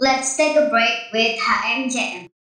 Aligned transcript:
Let's 0.00 0.32
take 0.32 0.56
a 0.56 0.64
break 0.72 1.12
with 1.12 1.36
HMJM. 1.36 2.32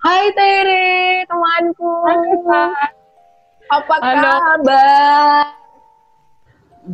Hai 0.00 0.32
Tere, 0.32 1.28
temanku. 1.28 1.92
Hai, 2.08 2.32
Kak. 2.48 2.90
Apa 3.76 3.94
Halo. 4.00 4.32
kabar? 4.40 5.44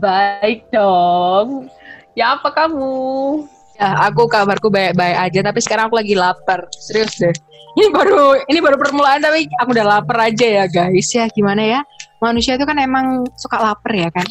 Baik 0.02 0.66
dong. 0.74 1.70
Ya 2.18 2.34
apa 2.34 2.58
kamu? 2.58 3.46
Ya, 3.78 4.10
aku 4.10 4.26
kabarku 4.26 4.66
baik-baik 4.66 5.30
aja, 5.30 5.46
tapi 5.46 5.62
sekarang 5.62 5.94
aku 5.94 6.02
lagi 6.02 6.18
lapar. 6.18 6.66
Serius 6.74 7.22
deh. 7.22 7.30
Ini 7.78 7.86
baru 7.94 8.34
ini 8.50 8.58
baru 8.58 8.82
permulaan 8.82 9.22
tapi 9.22 9.46
aku 9.62 9.78
udah 9.78 9.86
lapar 9.86 10.26
aja 10.26 10.42
ya, 10.42 10.64
guys. 10.66 11.06
Ya, 11.14 11.30
gimana 11.30 11.62
ya? 11.62 11.80
Manusia 12.18 12.58
itu 12.58 12.66
kan 12.66 12.82
emang 12.82 13.30
suka 13.38 13.62
lapar 13.62 13.94
ya 13.94 14.10
kan? 14.10 14.26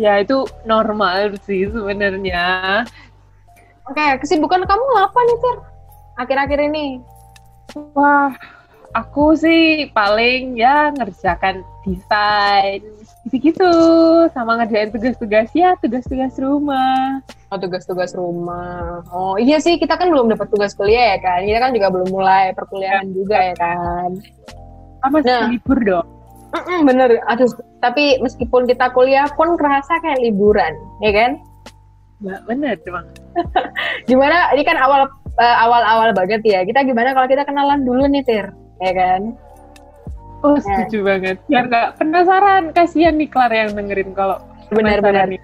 Ya 0.00 0.16
itu 0.16 0.48
normal 0.64 1.36
sih 1.44 1.68
sebenarnya. 1.68 2.82
Oke, 3.84 4.16
kesibukan 4.24 4.64
kamu 4.64 4.84
apa 4.96 5.18
nih, 5.20 5.36
Ter? 5.44 5.56
Akhir-akhir 6.24 6.60
ini. 6.72 6.86
Wah, 7.92 8.32
aku 8.96 9.36
sih 9.36 9.92
paling 9.92 10.56
ya 10.56 10.88
ngerjakan 10.96 11.60
desain 11.84 12.80
gitu-gitu 13.28 13.68
sama 14.32 14.56
ngerjain 14.60 14.88
tugas-tugas 14.88 15.52
ya 15.52 15.76
tugas-tugas 15.84 16.32
rumah. 16.40 17.20
Oh, 17.52 17.58
tugas-tugas 17.60 18.16
rumah. 18.16 19.04
Oh, 19.12 19.36
iya 19.36 19.60
sih, 19.60 19.76
kita 19.76 20.00
kan 20.00 20.08
belum 20.08 20.32
dapat 20.32 20.48
tugas 20.48 20.72
kuliah 20.72 21.16
ya 21.16 21.18
kan? 21.20 21.44
Kita 21.44 21.58
kan 21.60 21.70
juga 21.76 21.88
belum 21.92 22.08
mulai 22.08 22.56
perkuliahan 22.56 23.12
juga 23.12 23.36
ya 23.52 23.54
kan? 23.58 24.16
Masih 25.12 25.28
Nah. 25.28 25.48
libur 25.52 25.78
dong. 25.84 26.08
Mm-mm, 26.50 26.82
bener, 26.82 27.22
aduh. 27.30 27.46
Tapi 27.78 28.18
meskipun 28.18 28.66
kita 28.66 28.90
kuliah 28.90 29.30
pun 29.38 29.54
kerasa 29.54 30.02
kayak 30.02 30.18
liburan, 30.18 30.74
ya 30.98 31.10
kan? 31.14 31.30
Ya 32.20 32.36
bener 32.44 32.76
emang. 32.84 33.06
Gimana? 34.10 34.52
Ini 34.52 34.62
kan 34.66 34.76
awal 34.76 35.08
eh, 35.40 35.56
awal-awal 35.62 36.10
banget 36.12 36.42
ya. 36.44 36.66
Kita 36.66 36.82
gimana 36.84 37.14
kalau 37.14 37.30
kita 37.30 37.46
kenalan 37.46 37.86
dulu 37.86 38.04
nih, 38.10 38.26
Tir? 38.26 38.50
Ya 38.82 38.92
kan? 38.92 39.32
Oh 40.40 40.56
setuju 40.56 41.04
banget. 41.04 41.36
Biar 41.46 41.68
nggak 41.68 41.88
penasaran, 42.00 42.72
kasihan 42.72 43.14
nih 43.16 43.28
Clara 43.28 43.68
yang 43.68 43.76
dengerin 43.76 44.10
kalau 44.16 44.40
Benar-benar. 44.72 45.28
nih. 45.28 45.40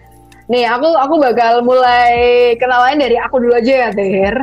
Nih, 0.46 0.62
aku 0.70 0.94
aku 0.94 1.14
bakal 1.18 1.58
mulai 1.66 2.54
kenalan 2.56 3.02
dari 3.02 3.18
aku 3.18 3.42
dulu 3.42 3.58
aja 3.58 3.72
ya, 3.86 3.88
Tir. 3.90 4.36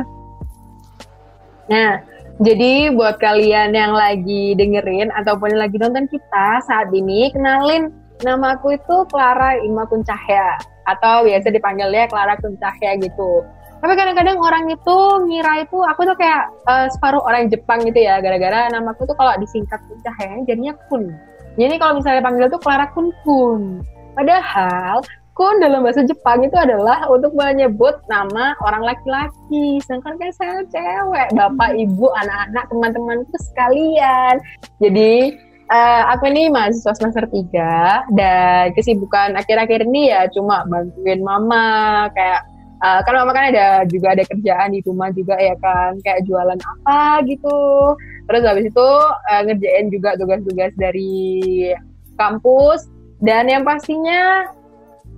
Nah, 1.72 1.96
jadi 2.42 2.90
buat 2.90 3.22
kalian 3.22 3.78
yang 3.78 3.94
lagi 3.94 4.58
dengerin 4.58 5.14
ataupun 5.14 5.54
yang 5.54 5.70
lagi 5.70 5.78
nonton 5.78 6.10
kita 6.10 6.58
saat 6.66 6.90
ini, 6.90 7.30
kenalin 7.30 7.94
nama 8.26 8.58
aku 8.58 8.74
itu 8.74 9.06
Clara 9.06 9.54
Ima 9.62 9.86
Kuncahya 9.86 10.58
atau 10.82 11.22
biasa 11.22 11.54
dipanggilnya 11.54 12.10
Clara 12.10 12.34
Kuncahya 12.42 12.98
gitu. 12.98 13.46
Tapi 13.78 13.94
kadang-kadang 13.94 14.40
orang 14.40 14.66
itu 14.66 14.96
ngira 15.30 15.62
itu 15.62 15.78
aku 15.78 16.10
tuh 16.10 16.16
kayak 16.18 16.50
eh, 16.66 16.86
separuh 16.90 17.22
orang 17.22 17.46
Jepang 17.46 17.86
gitu 17.86 18.02
ya, 18.02 18.18
gara-gara 18.18 18.66
nama 18.66 18.90
aku 18.90 19.06
tuh 19.06 19.14
kalau 19.14 19.38
disingkat 19.38 19.78
Kuncahya 19.86 20.42
jadinya 20.42 20.74
Kun. 20.90 21.14
Jadi 21.54 21.78
kalau 21.78 22.02
misalnya 22.02 22.18
panggil 22.18 22.50
tuh 22.50 22.58
Clara 22.58 22.90
Kun 22.90 23.14
Kun. 23.22 23.86
Padahal 24.18 25.06
kun 25.34 25.58
dalam 25.58 25.82
bahasa 25.82 26.06
Jepang 26.06 26.46
itu 26.46 26.54
adalah 26.54 27.10
untuk 27.10 27.34
menyebut 27.34 27.98
nama 28.06 28.54
orang 28.62 28.86
laki-laki. 28.86 29.82
Sedangkan 29.82 30.14
kan 30.16 30.30
saya 30.30 30.62
cewek, 30.70 31.28
bapak, 31.34 31.74
ibu, 31.74 32.06
anak-anak, 32.22 32.64
teman-temanku 32.70 33.36
sekalian. 33.50 34.38
Jadi 34.78 35.34
eh, 35.74 36.02
aku 36.14 36.30
ini 36.30 36.54
mahasiswa 36.54 36.94
semester 36.94 37.26
3 37.26 38.14
dan 38.14 38.70
kesibukan 38.78 39.34
akhir-akhir 39.34 39.90
ini 39.90 40.14
ya 40.14 40.30
cuma 40.30 40.62
bantuin 40.70 41.20
mama 41.26 42.06
kayak 42.14 42.46
eh, 42.78 43.00
kan 43.02 43.14
mama 43.18 43.34
kan 43.34 43.50
ada 43.50 43.82
juga 43.90 44.14
ada 44.14 44.22
kerjaan 44.22 44.70
di 44.70 44.80
rumah 44.86 45.10
juga 45.10 45.34
ya 45.34 45.58
kan 45.58 45.98
kayak 46.06 46.22
jualan 46.30 46.58
apa 46.62 47.26
gitu. 47.26 47.98
Terus 48.30 48.42
habis 48.46 48.70
itu 48.70 48.88
eh, 49.34 49.42
ngerjain 49.50 49.86
juga 49.90 50.14
tugas-tugas 50.14 50.72
dari 50.78 51.74
kampus 52.14 52.86
dan 53.18 53.50
yang 53.50 53.66
pastinya 53.66 54.46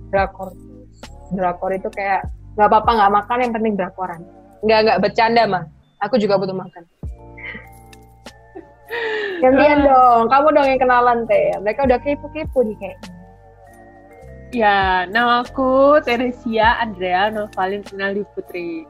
drakor. 0.09 0.49
Drakor 1.33 1.71
itu 1.75 1.89
kayak 1.91 2.25
nggak 2.57 2.69
apa-apa 2.73 2.91
nggak 2.97 3.13
makan 3.13 3.37
yang 3.43 3.53
penting 3.53 3.73
drakoran. 3.77 4.21
Nggak 4.65 4.79
nggak 4.83 4.99
bercanda 5.03 5.43
mah 5.45 5.63
aku 6.01 6.17
juga 6.21 6.37
butuh 6.37 6.55
makan. 6.55 6.83
Gantian 9.43 9.85
dong. 9.85 10.29
Kamu 10.31 10.47
dong 10.53 10.67
yang 10.67 10.81
kenalan 10.81 11.27
teh. 11.29 11.53
Mereka 11.61 11.85
udah 11.85 11.99
kepo-kepo 12.01 12.59
nih 12.65 12.77
kayak. 12.81 12.99
Ya, 14.55 15.03
namaku 15.11 15.99
Teresia 16.07 16.79
Andrea 16.79 17.27
Novalin 17.27 17.83
Finali 17.83 18.23
Putri. 18.31 18.87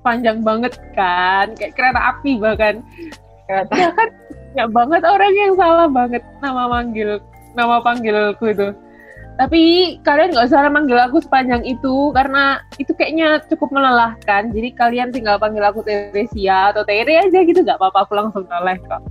Panjang 0.00 0.40
banget 0.40 0.78
kan, 0.94 1.52
kayak 1.58 1.74
kereta 1.76 2.00
api 2.14 2.38
bahkan. 2.38 2.80
kata 3.46 3.74
Ya 3.74 3.90
kan, 3.92 4.08
ya 4.54 4.64
banget 4.70 5.02
orang 5.04 5.34
yang 5.34 5.52
salah 5.58 5.90
banget. 5.90 6.22
Nama 6.40 6.62
manggil, 6.70 7.20
nama 7.58 7.82
panggilku 7.82 8.46
itu. 8.48 8.68
Tapi 9.36 9.62
kalian 10.00 10.32
nggak 10.32 10.48
usah 10.48 10.64
manggil 10.72 10.96
aku 10.96 11.20
sepanjang 11.20 11.60
itu 11.68 12.08
karena 12.16 12.64
itu 12.80 12.96
kayaknya 12.96 13.44
cukup 13.52 13.68
melelahkan. 13.68 14.48
Jadi 14.48 14.72
kalian 14.72 15.12
tinggal 15.12 15.36
panggil 15.36 15.60
aku 15.60 15.84
Teresia 15.84 16.72
atau 16.72 16.88
Tere 16.88 17.20
aja 17.20 17.44
gitu 17.44 17.60
nggak 17.60 17.76
apa-apa. 17.76 18.08
Aku 18.08 18.12
langsung 18.16 18.48
noleh 18.48 18.80
kok. 18.80 19.04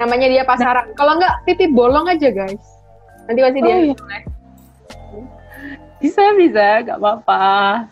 namanya 0.00 0.26
dia 0.26 0.42
pasaran 0.42 0.90
kalau 0.98 1.14
nggak 1.20 1.44
titip 1.46 1.70
bolong 1.70 2.08
aja 2.08 2.32
guys 2.32 2.64
nanti 3.28 3.40
masih 3.44 3.60
dia 3.62 3.76
Oh, 3.76 3.80
iya. 3.86 3.94
Bisa 6.02 6.34
bisa, 6.34 6.82
nggak 6.82 6.98
apa-apa. 6.98 7.86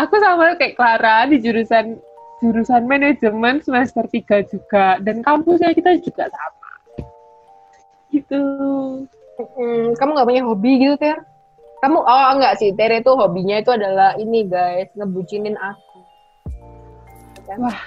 Aku 0.00 0.16
sama 0.16 0.56
kayak 0.56 0.72
Clara 0.72 1.28
di 1.28 1.36
jurusan 1.36 2.00
jurusan 2.40 2.88
manajemen 2.88 3.60
semester 3.60 4.08
3 4.08 4.48
juga 4.48 4.96
dan 5.04 5.20
kampusnya 5.20 5.76
kita 5.76 6.00
juga 6.00 6.32
sama. 6.32 6.72
Gitu. 8.08 8.42
Hmm, 9.40 9.96
kamu 9.96 10.10
nggak 10.12 10.28
punya 10.28 10.42
hobi 10.44 10.72
gitu 10.80 10.94
ter 11.00 11.18
kamu 11.80 11.96
oh 12.04 12.28
enggak 12.36 12.60
sih 12.60 12.76
Tere 12.76 13.00
tuh 13.00 13.16
hobinya 13.16 13.56
itu 13.56 13.72
adalah 13.72 14.12
ini 14.20 14.44
guys 14.44 14.92
ngebucinin 14.92 15.56
aku 15.56 15.90
Wah. 17.58 17.82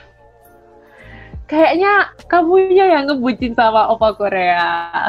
Kayaknya 1.47 2.12
kamunya 2.28 2.86
yang 3.00 3.03
ngebucin 3.08 3.56
sama 3.56 3.88
opa 3.94 4.12
Korea. 4.18 5.08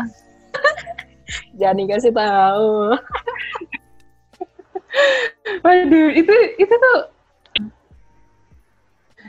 jangan 1.59 1.83
dikasih 1.83 2.13
tahu 2.15 2.95
Waduh, 5.65 6.09
itu 6.15 6.35
itu 6.61 6.75
tuh 6.75 6.99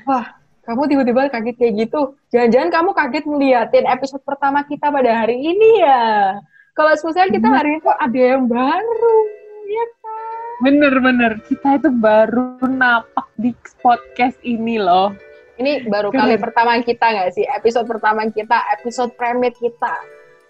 Wah, 0.06 0.38
kamu 0.70 0.86
tiba-tiba 0.86 1.34
kaget 1.34 1.56
kayak 1.58 1.74
gitu. 1.82 2.14
Jangan-jangan 2.30 2.70
kamu 2.70 2.90
kaget 2.94 3.26
ngeliatin 3.26 3.86
episode 3.90 4.22
pertama 4.22 4.62
kita 4.70 4.94
pada 4.94 5.26
hari 5.26 5.34
ini 5.42 5.82
ya. 5.82 6.38
Kalau 6.76 6.92
misalnya 6.92 7.32
kita 7.40 7.48
hari 7.48 7.68
ini 7.72 7.80
tuh 7.80 7.96
ada 7.96 8.20
yang 8.20 8.52
baru, 8.52 9.18
ya 9.64 9.86
kan? 10.04 10.44
bener-bener 10.60 11.32
kita 11.48 11.80
itu 11.80 11.88
baru 11.88 12.60
napak 12.68 13.32
di 13.40 13.56
podcast 13.80 14.36
ini 14.44 14.76
loh. 14.76 15.16
Ini 15.56 15.88
baru 15.88 16.12
Keren. 16.12 16.20
kali 16.20 16.36
pertama 16.36 16.76
kita 16.84 17.16
nggak 17.16 17.32
sih? 17.32 17.48
Episode 17.48 17.88
pertama 17.88 18.28
kita, 18.28 18.60
episode 18.76 19.16
premiere 19.16 19.56
kita. 19.56 19.96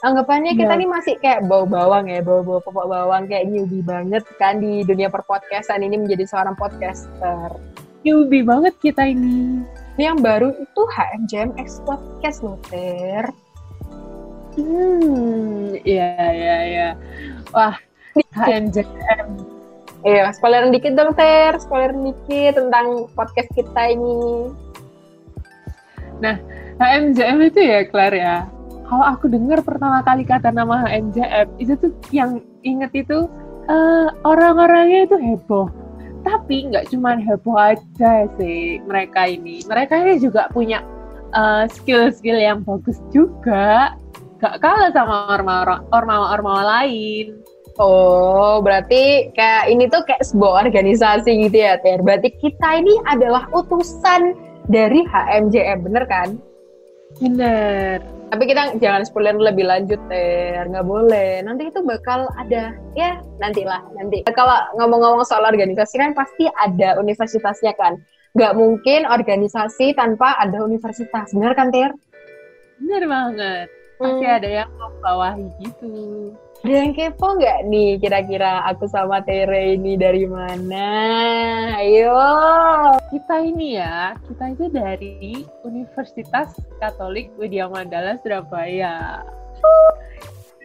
Anggapannya 0.02 0.58
kita 0.58 0.74
Iya. 0.74 0.82
nih 0.82 0.90
masih 0.90 1.14
kayak 1.22 1.46
bau 1.46 1.70
bawang 1.70 2.10
ya, 2.10 2.26
bau-bau 2.26 2.58
pokok 2.58 2.90
bawang 2.90 3.30
kayak 3.30 3.46
newbie 3.46 3.86
banget 3.86 4.26
kan 4.42 4.58
di 4.58 4.82
dunia 4.82 5.14
perpodcastan 5.14 5.86
ini 5.86 6.02
menjadi 6.02 6.26
seorang 6.26 6.58
podcaster. 6.58 7.54
Newbie 8.02 8.42
banget 8.42 8.74
kita 8.82 9.06
ini. 9.06 9.62
Ini 9.94 10.10
yang 10.10 10.26
baru 10.26 10.58
itu 10.58 10.82
HMJMX 10.90 11.86
Podcast 11.86 12.42
loh, 12.42 12.58
Ter. 12.66 13.30
Hmm, 14.56 15.76
iya 15.84 16.16
iya 16.32 16.58
iya. 16.64 16.90
Wah, 17.52 17.76
HMJM. 18.36 19.28
Iya, 20.06 20.30
spoiler 20.38 20.70
dikit 20.70 20.94
dong, 20.96 21.18
Ter. 21.18 21.58
Spoiler 21.60 21.92
dikit 21.92 22.62
tentang 22.62 23.10
podcast 23.18 23.50
kita 23.58 23.92
ini. 23.92 24.54
HMJM 26.80 27.40
itu 27.48 27.60
ya, 27.64 27.80
Claire 27.88 28.18
ya. 28.20 28.38
Kalau 28.86 29.06
aku 29.18 29.32
dengar 29.32 29.66
pertama 29.66 30.06
kali 30.06 30.28
kata 30.28 30.54
nama 30.54 30.86
HMJM, 30.86 31.48
itu 31.58 31.74
tuh 31.80 31.92
yang 32.14 32.44
inget 32.62 32.92
itu 32.94 33.26
eh, 33.66 34.08
orang-orangnya 34.22 35.10
itu 35.10 35.18
heboh. 35.18 35.72
Tapi 36.22 36.70
nggak 36.70 36.94
cuma 36.94 37.18
heboh 37.18 37.58
aja 37.58 38.30
sih 38.38 38.78
mereka 38.86 39.26
ini. 39.26 39.66
Mereka 39.66 39.94
ini 40.06 40.22
juga 40.22 40.52
punya 40.54 40.86
eh, 41.34 41.66
skill-skill 41.72 42.38
yang 42.38 42.62
bagus 42.62 43.02
juga. 43.10 43.98
Gak 44.46 44.62
kalah 44.62 44.94
sama 44.94 45.26
orma-orma 45.90 46.62
lain. 46.62 47.42
Oh, 47.82 48.62
berarti 48.62 49.34
kayak 49.34 49.74
ini 49.74 49.90
tuh 49.90 50.06
kayak 50.06 50.22
sebuah 50.22 50.70
organisasi 50.70 51.50
gitu 51.50 51.66
ya, 51.66 51.82
Ter. 51.82 51.98
Berarti 52.06 52.30
kita 52.38 52.78
ini 52.78 52.94
adalah 53.10 53.50
utusan 53.58 54.38
dari 54.70 55.02
HMJM, 55.02 55.82
bener 55.82 56.06
kan? 56.06 56.38
Bener. 57.18 58.06
Tapi 58.30 58.44
kita 58.46 58.78
jangan 58.78 59.02
spoiler 59.10 59.34
lebih 59.34 59.66
lanjut, 59.66 59.98
Ter. 60.14 60.62
Nggak 60.70 60.86
boleh. 60.86 61.42
Nanti 61.42 61.74
itu 61.74 61.82
bakal 61.82 62.30
ada, 62.38 62.78
ya 62.94 63.18
nantilah, 63.42 63.82
nanti. 63.98 64.22
Kalau 64.30 64.62
ngomong-ngomong 64.78 65.26
soal 65.26 65.42
organisasi 65.50 65.98
kan 65.98 66.14
pasti 66.14 66.46
ada 66.62 67.02
universitasnya 67.02 67.74
kan. 67.82 67.98
Nggak 68.38 68.54
mungkin 68.62 69.10
organisasi 69.10 69.98
tanpa 69.98 70.38
ada 70.38 70.62
universitas. 70.62 71.34
Bener 71.34 71.58
kan, 71.58 71.74
Ter? 71.74 71.92
Bener 72.78 73.04
banget. 73.10 73.68
Pasti 73.96 74.26
Hmm. 74.28 74.38
ada 74.38 74.50
yang 74.50 74.70
membawahi 74.76 75.46
gitu. 75.64 75.94
Ada 76.66 76.76
yang 76.82 76.92
kepo 76.98 77.38
nggak 77.38 77.60
nih 77.70 77.90
kira-kira 78.02 78.66
aku 78.66 78.90
sama 78.90 79.22
Tere 79.22 79.78
ini 79.78 79.94
dari 79.96 80.26
mana? 80.26 80.88
Ayo. 81.78 82.18
Kita 83.14 83.40
ini 83.40 83.78
ya, 83.78 84.18
kita 84.26 84.52
itu 84.52 84.66
dari 84.74 85.46
Universitas 85.62 86.58
Katolik 86.82 87.30
Widya 87.38 87.70
Mandala 87.70 88.18
Surabaya. 88.20 89.22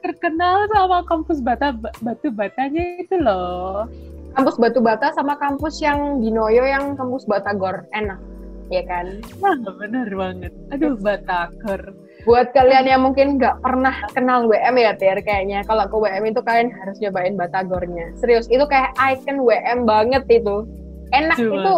Terkenal 0.00 0.65
sama 0.73 1.05
kampus 1.05 1.44
bata 1.44 1.77
batu 2.00 2.32
batanya 2.32 2.82
itu 2.97 3.21
loh. 3.21 3.85
Kampus 4.31 4.62
Batu 4.62 4.79
Bata 4.79 5.11
sama 5.11 5.35
kampus 5.43 5.82
yang 5.82 6.23
di 6.23 6.31
Noyo 6.31 6.62
yang 6.62 6.94
kampus 6.94 7.27
Batagor. 7.27 7.82
Enak, 7.91 8.23
ya 8.71 8.79
kan? 8.87 9.19
Wah, 9.43 9.59
bener 9.59 10.06
banget. 10.06 10.55
Aduh, 10.71 10.94
Batakor. 10.94 11.91
Buat 12.28 12.52
kalian 12.52 12.84
yang 12.84 13.00
mungkin 13.00 13.40
nggak 13.40 13.64
pernah 13.64 13.94
kenal 14.12 14.44
WM 14.44 14.76
ya, 14.76 14.93
Ter, 14.96 15.19
kayaknya 15.25 15.64
kalau 15.64 15.88
ke 15.88 15.96
WM 15.96 16.25
itu 16.28 16.40
kalian 16.44 16.69
harus 16.75 16.96
nyobain 17.00 17.34
Batagornya. 17.37 18.12
Serius, 18.20 18.46
itu 18.52 18.64
kayak 18.69 18.93
icon 19.00 19.40
WM 19.40 19.88
banget 19.88 20.25
itu. 20.28 20.69
Enak 21.17 21.38
Cuma. 21.40 21.55
itu. 21.56 21.75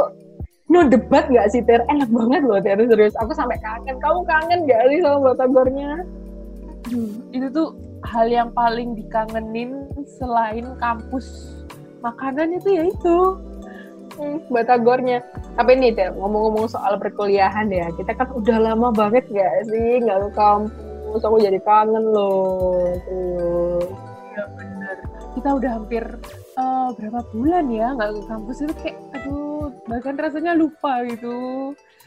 No 0.73 0.89
debat 0.89 1.29
nggak 1.29 1.47
sih, 1.53 1.62
Ter? 1.62 1.85
Enak 1.87 2.11
banget 2.11 2.43
loh, 2.43 2.59
Ter. 2.59 2.79
Serius, 2.81 3.15
aku 3.21 3.33
sampai 3.37 3.61
kangen. 3.62 3.97
Kamu 4.03 4.27
kangen 4.27 4.59
nggak 4.67 4.83
sih 4.91 4.99
sama 5.05 5.19
Batagornya? 5.31 5.91
Aduh, 6.91 7.12
itu 7.31 7.47
tuh 7.55 7.69
hal 8.03 8.27
yang 8.27 8.50
paling 8.50 8.99
dikangenin 8.99 9.87
selain 10.19 10.75
kampus 10.83 11.55
makanan 12.03 12.59
itu 12.59 12.69
ya 12.75 12.85
itu. 12.91 13.19
Hmm, 14.23 14.39
Batagornya. 14.55 15.19
Tapi 15.59 15.71
nih, 15.75 15.91
Ter, 15.99 16.15
ngomong-ngomong 16.15 16.71
soal 16.71 16.95
perkuliahan 17.03 17.67
ya, 17.75 17.91
kita 17.99 18.15
kan 18.15 18.31
udah 18.31 18.71
lama 18.71 18.95
banget 18.95 19.27
nggak 19.27 19.67
sih 19.67 19.99
nggak 19.99 20.19
ke 20.23 20.31
kampus. 20.39 21.21
Aku 21.27 21.37
jadi 21.43 21.59
kangen 21.67 22.05
loh. 22.15 22.87
Tuh. 23.03 23.83
Ya 24.33 24.45
bener. 24.55 24.97
Kita 25.35 25.49
udah 25.59 25.71
hampir 25.75 26.05
eh, 26.57 26.89
berapa 26.97 27.21
bulan 27.35 27.67
ya 27.69 27.93
nggak 27.99 28.11
ke 28.15 28.23
kampus 28.31 28.57
itu 28.63 28.75
kayak 28.81 28.97
aduh 29.13 29.69
bahkan 29.91 30.15
rasanya 30.17 30.53
lupa 30.55 31.03
gitu. 31.11 31.35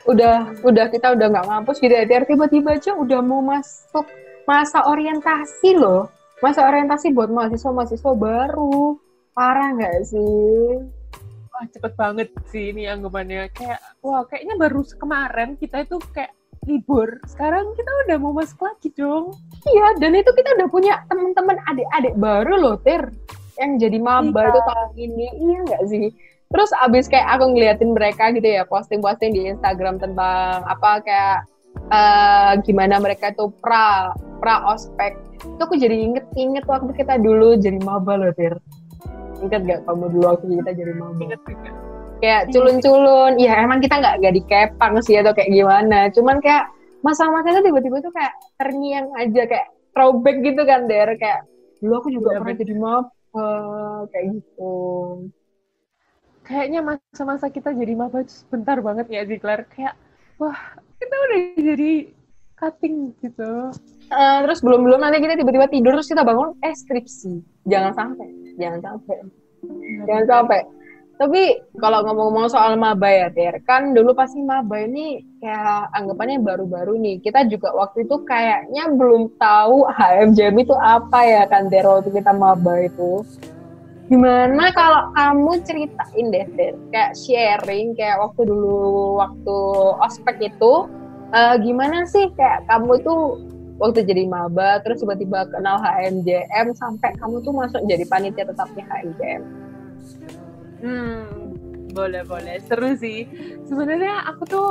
Udah, 0.06 0.54
udah 0.62 0.86
kita 0.94 1.18
udah 1.18 1.28
nggak 1.34 1.48
ngampus 1.50 1.82
gitu 1.84 1.92
ya. 1.92 2.06
Tiba-tiba 2.08 2.78
aja 2.78 2.96
udah 2.96 3.20
mau 3.26 3.42
masuk 3.44 4.06
masa 4.48 4.88
orientasi 4.88 5.76
loh. 5.76 6.08
Masa 6.40 6.64
orientasi 6.64 7.12
buat 7.12 7.28
mahasiswa-mahasiswa 7.28 8.12
baru. 8.14 9.02
Parah 9.36 9.74
nggak 9.76 9.98
sih? 10.08 10.80
Wah 11.56 11.66
cepet 11.72 11.94
banget 11.96 12.30
sih 12.52 12.76
ini 12.76 12.84
anggapannya 12.84 13.48
kayak 13.56 13.80
wah 14.04 14.28
kayaknya 14.28 14.60
baru 14.60 14.84
kemarin 15.00 15.56
kita 15.56 15.88
itu 15.88 16.04
kayak 16.12 16.36
libur. 16.68 17.08
Sekarang 17.30 17.72
kita 17.80 17.88
udah 18.10 18.18
mau 18.20 18.36
masuk 18.36 18.60
lagi 18.60 18.92
dong. 18.92 19.32
Iya, 19.64 19.96
dan 20.02 20.18
itu 20.20 20.34
kita 20.36 20.52
udah 20.60 20.68
punya 20.68 20.94
teman-teman 21.08 21.62
adik-adik 21.70 22.14
baru 22.20 22.54
loh, 22.60 22.76
Tir. 22.84 23.08
Yang 23.56 23.72
jadi 23.88 23.98
maba 24.04 24.36
Iya. 24.36 24.50
itu 24.52 24.60
tahun 24.68 24.92
ini. 25.00 25.28
Iya 25.32 25.58
nggak 25.64 25.84
sih? 25.88 26.06
Terus 26.52 26.70
abis 26.84 27.06
kayak 27.08 27.28
aku 27.40 27.56
ngeliatin 27.56 27.92
mereka 27.96 28.36
gitu 28.36 28.48
ya, 28.52 28.68
posting-posting 28.68 29.32
di 29.32 29.42
Instagram 29.48 29.96
tentang 30.02 30.60
apa 30.68 31.00
kayak 31.06 31.38
eh, 31.88 32.54
gimana 32.68 33.00
mereka 33.00 33.32
tuh 33.32 33.54
pra 33.64 34.12
pra 34.44 34.64
ospek. 34.76 35.16
Itu 35.40 35.62
aku 35.62 35.80
jadi 35.80 35.96
inget-inget 35.96 36.68
waktu 36.68 36.92
kita 36.98 37.16
dulu 37.22 37.56
jadi 37.56 37.80
maba 37.80 38.20
loh, 38.20 38.34
Tir. 38.36 38.60
Ingat 39.44 39.62
gak 39.68 39.80
kamu 39.84 40.06
dulu 40.16 40.26
waktu 40.32 40.46
kita 40.60 40.72
jadi 40.72 40.94
maba? 40.96 41.20
Ingat 41.20 41.42
kayak 42.24 42.42
culun-culun. 42.52 43.34
Ya 43.38 43.54
emang 43.62 43.80
kita 43.84 44.00
nggak 44.00 44.16
nggak 44.24 44.36
dikepang 44.42 44.94
sih 45.04 45.20
atau 45.20 45.36
kayak 45.36 45.52
gimana. 45.52 46.10
Cuman 46.16 46.40
kayak 46.40 46.72
masa-masa 47.06 47.54
itu 47.54 47.62
tiba-tiba 47.70 48.02
tuh 48.02 48.14
kayak 48.16 48.34
terngiang 48.58 49.08
aja 49.14 49.42
kayak 49.46 49.68
throwback 49.94 50.38
gitu 50.42 50.62
kan 50.66 50.88
der? 50.90 51.10
Kayak 51.20 51.46
dulu 51.84 51.94
aku 52.02 52.10
juga 52.10 52.30
Iya, 52.34 52.38
pernah 52.42 52.56
jadi 52.58 52.76
maba 52.80 53.50
kayak 54.10 54.26
gitu. 54.40 54.74
Kayaknya 56.46 56.80
masa-masa 56.86 57.46
kita 57.50 57.70
jadi 57.74 57.94
maba 57.98 58.22
itu 58.22 58.34
sebentar 58.46 58.78
banget 58.80 59.06
ya 59.12 59.22
sih 59.28 59.38
Claire. 59.38 59.66
Kayak 59.70 59.94
wah 60.40 60.58
kita 60.98 61.16
udah 61.16 61.40
jadi 61.60 61.92
cutting 62.56 63.12
gitu. 63.20 63.70
Eh, 64.12 64.38
terus 64.48 64.60
belum-belum 64.64 65.00
nanti 65.02 65.20
kita 65.20 65.36
tiba-tiba 65.36 65.68
tidur 65.68 65.92
terus 66.00 66.10
kita 66.10 66.24
bangun 66.24 66.56
eh 66.64 66.74
skripsi. 66.74 67.64
Jangan 67.68 67.94
sampai 67.94 68.46
jangan 68.60 68.80
sampai. 68.82 69.18
Jangan 70.08 70.26
sampai. 70.28 70.62
Tapi 71.16 71.42
kalau 71.80 72.04
ngomong-ngomong 72.04 72.52
soal 72.52 72.76
maba 72.76 73.08
ya 73.08 73.32
Ter 73.32 73.64
kan 73.64 73.96
dulu 73.96 74.12
pasti 74.12 74.44
maba 74.44 74.84
ini 74.84 75.24
kayak 75.40 75.96
anggapannya 75.96 76.44
baru-baru 76.44 77.00
nih. 77.00 77.24
Kita 77.24 77.48
juga 77.48 77.72
waktu 77.72 78.04
itu 78.04 78.20
kayaknya 78.28 78.92
belum 78.92 79.40
tahu 79.40 79.88
HMJM 79.96 80.56
itu 80.60 80.76
apa 80.76 81.20
ya 81.24 81.44
kan 81.48 81.72
Ter 81.72 81.88
waktu 81.88 82.12
kita 82.12 82.36
maba 82.36 82.84
itu. 82.84 83.24
Gimana 84.12 84.70
kalau 84.76 85.16
kamu 85.16 85.52
ceritain 85.64 86.26
deh 86.36 86.48
Ter 86.52 86.76
kayak 86.92 87.16
sharing 87.16 87.96
kayak 87.96 88.20
waktu 88.20 88.42
dulu 88.44 89.16
waktu 89.24 89.58
ospek 90.04 90.52
itu 90.52 90.92
eh, 91.34 91.56
gimana 91.64 92.06
sih 92.06 92.30
kayak 92.36 92.68
kamu 92.70 93.02
tuh 93.02 93.40
waktu 93.82 94.08
jadi 94.08 94.24
maba 94.28 94.80
terus 94.84 95.04
tiba-tiba 95.04 95.48
kenal 95.52 95.80
HMJM 95.84 96.76
sampai 96.76 97.12
kamu 97.20 97.44
tuh 97.44 97.54
masuk 97.56 97.82
jadi 97.88 98.04
panitia 98.08 98.48
tetapnya 98.48 98.84
HMJM 98.88 99.44
Hmm, 100.86 101.58
boleh 101.96 102.28
boleh 102.28 102.60
seru 102.68 102.92
sih. 103.00 103.24
Sebenarnya 103.64 104.28
aku 104.28 104.44
tuh 104.44 104.68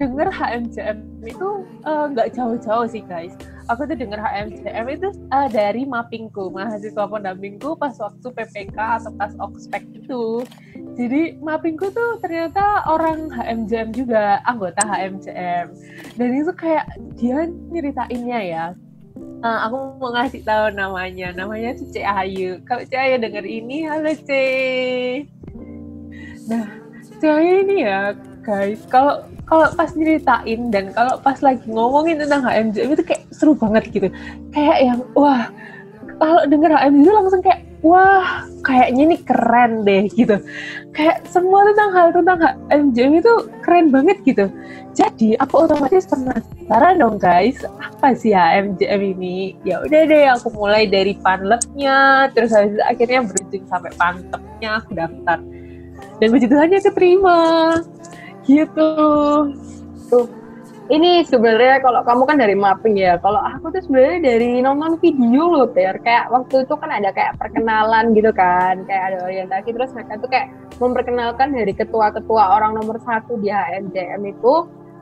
denger 0.00 0.32
HMJM 0.32 0.98
itu 1.28 1.48
eh, 1.84 2.04
nggak 2.16 2.32
jauh-jauh 2.32 2.88
sih 2.88 3.04
guys. 3.04 3.36
Aku 3.68 3.84
tuh 3.84 3.92
denger 3.92 4.16
HMJM 4.16 4.86
itu 4.88 5.08
eh, 5.12 5.48
dari 5.52 5.84
mappingku, 5.84 6.48
mahasiswa 6.48 7.04
pendampingku 7.04 7.76
pas 7.76 7.92
waktu 8.00 8.26
PPK 8.32 8.76
atau 8.76 9.12
pas 9.20 9.32
ospek 9.36 9.84
itu. 9.92 10.40
Jadi 10.96 11.36
mappingku 11.44 11.92
tuh 11.92 12.16
ternyata 12.24 12.88
orang 12.88 13.28
HMJM 13.28 13.92
juga, 13.92 14.40
anggota 14.48 14.80
HMJM. 14.88 15.66
Dan 16.16 16.28
itu 16.32 16.52
kayak 16.56 16.88
dia 17.20 17.44
nyeritainnya 17.68 18.40
ya. 18.40 18.66
Eh, 19.44 19.58
aku 19.68 20.00
mau 20.00 20.10
ngasih 20.16 20.40
tahu 20.40 20.72
namanya, 20.72 21.36
namanya 21.36 21.76
tuh 21.76 21.86
Ayu. 22.00 22.64
Kalau 22.64 22.82
C 22.88 22.96
Ayu 22.96 23.20
denger 23.20 23.44
ini, 23.44 23.84
halo 23.84 24.16
C. 24.24 24.30
Nah, 26.44 26.66
Ayu 27.24 27.64
ini 27.64 27.88
ya 27.88 28.12
guys, 28.44 28.84
kalau 28.92 29.24
kalau 29.48 29.72
pas 29.72 29.88
nyeritain 29.96 30.68
dan 30.68 30.92
kalau 30.92 31.16
pas 31.24 31.40
lagi 31.40 31.64
ngomongin 31.72 32.20
tentang 32.20 32.44
HMJM 32.44 32.92
itu 32.92 33.04
kayak 33.04 33.24
seru 33.32 33.56
banget 33.56 33.88
gitu. 33.92 34.08
Kayak 34.52 34.78
yang 34.84 35.00
wah, 35.16 35.48
kalau 36.20 36.44
denger 36.44 36.76
HMJM 36.76 37.00
itu 37.00 37.12
langsung 37.16 37.40
kayak 37.40 37.64
wah, 37.80 38.44
kayaknya 38.60 39.02
ini 39.08 39.16
keren 39.24 39.88
deh 39.88 40.04
gitu. 40.12 40.36
Kayak 40.92 41.24
semua 41.32 41.64
tentang 41.72 41.90
hal 41.96 42.08
tentang 42.12 42.38
HMJM 42.68 43.12
itu 43.24 43.32
keren 43.64 43.88
banget 43.88 44.20
gitu. 44.28 44.52
Jadi 44.92 45.34
aku 45.40 45.64
otomatis 45.64 46.04
penasaran 46.04 47.00
dong 47.00 47.16
guys, 47.16 47.56
apa 47.80 48.12
sih 48.12 48.36
HMJM 48.36 49.00
ini? 49.16 49.56
Ya 49.64 49.80
udah 49.80 50.02
deh, 50.04 50.24
aku 50.28 50.52
mulai 50.52 50.84
dari 50.84 51.16
panlepnya, 51.24 52.28
terus 52.36 52.52
akhirnya 52.84 53.24
berujung 53.24 53.64
sampai 53.64 53.92
pantepnya 53.96 54.84
aku 54.84 54.92
daftar. 54.92 55.40
Dan 56.24 56.32
puji 56.32 56.48
Tuhannya 56.48 56.80
keterima. 56.80 57.40
Gitu. 58.48 58.88
tuh. 60.08 60.24
Ini 60.88 61.20
sebenarnya 61.28 61.84
kalau 61.84 62.00
kamu 62.00 62.22
kan 62.24 62.36
dari 62.40 62.56
mapping 62.56 62.96
ya 62.96 63.20
kalau 63.20 63.44
aku 63.44 63.72
tuh 63.76 63.84
sebenarnya 63.84 64.32
dari 64.32 64.64
nonton 64.64 64.96
video 65.04 65.52
loh 65.52 65.68
Ter. 65.68 66.00
Kayak 66.00 66.32
waktu 66.32 66.64
itu 66.64 66.74
kan 66.80 66.88
ada 66.88 67.12
kayak 67.12 67.36
perkenalan 67.36 68.16
gitu 68.16 68.32
kan 68.32 68.88
kayak 68.88 69.12
ada 69.12 69.18
orientasi. 69.28 69.68
Terus 69.68 69.92
mereka 69.92 70.16
tuh 70.16 70.32
kayak 70.32 70.48
memperkenalkan 70.80 71.52
dari 71.52 71.72
ketua-ketua 71.76 72.56
orang 72.56 72.72
nomor 72.72 72.96
satu 73.04 73.36
di 73.36 73.52
HMJM 73.52 74.24
itu 74.24 74.54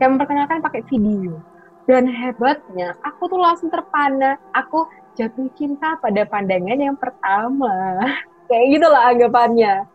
kayak 0.02 0.18
memperkenalkan 0.18 0.58
pakai 0.58 0.82
video. 0.90 1.38
Dan 1.86 2.10
hebatnya 2.10 2.98
aku 3.06 3.30
tuh 3.30 3.38
langsung 3.38 3.70
terpana. 3.70 4.42
Aku 4.58 4.90
jatuh 5.14 5.46
cinta 5.54 5.94
pada 6.02 6.26
pandangan 6.26 6.82
yang 6.82 6.98
pertama. 6.98 8.02
Kayak 8.50 8.66
gitu 8.74 8.86
lah 8.90 9.02
anggapannya 9.14 9.86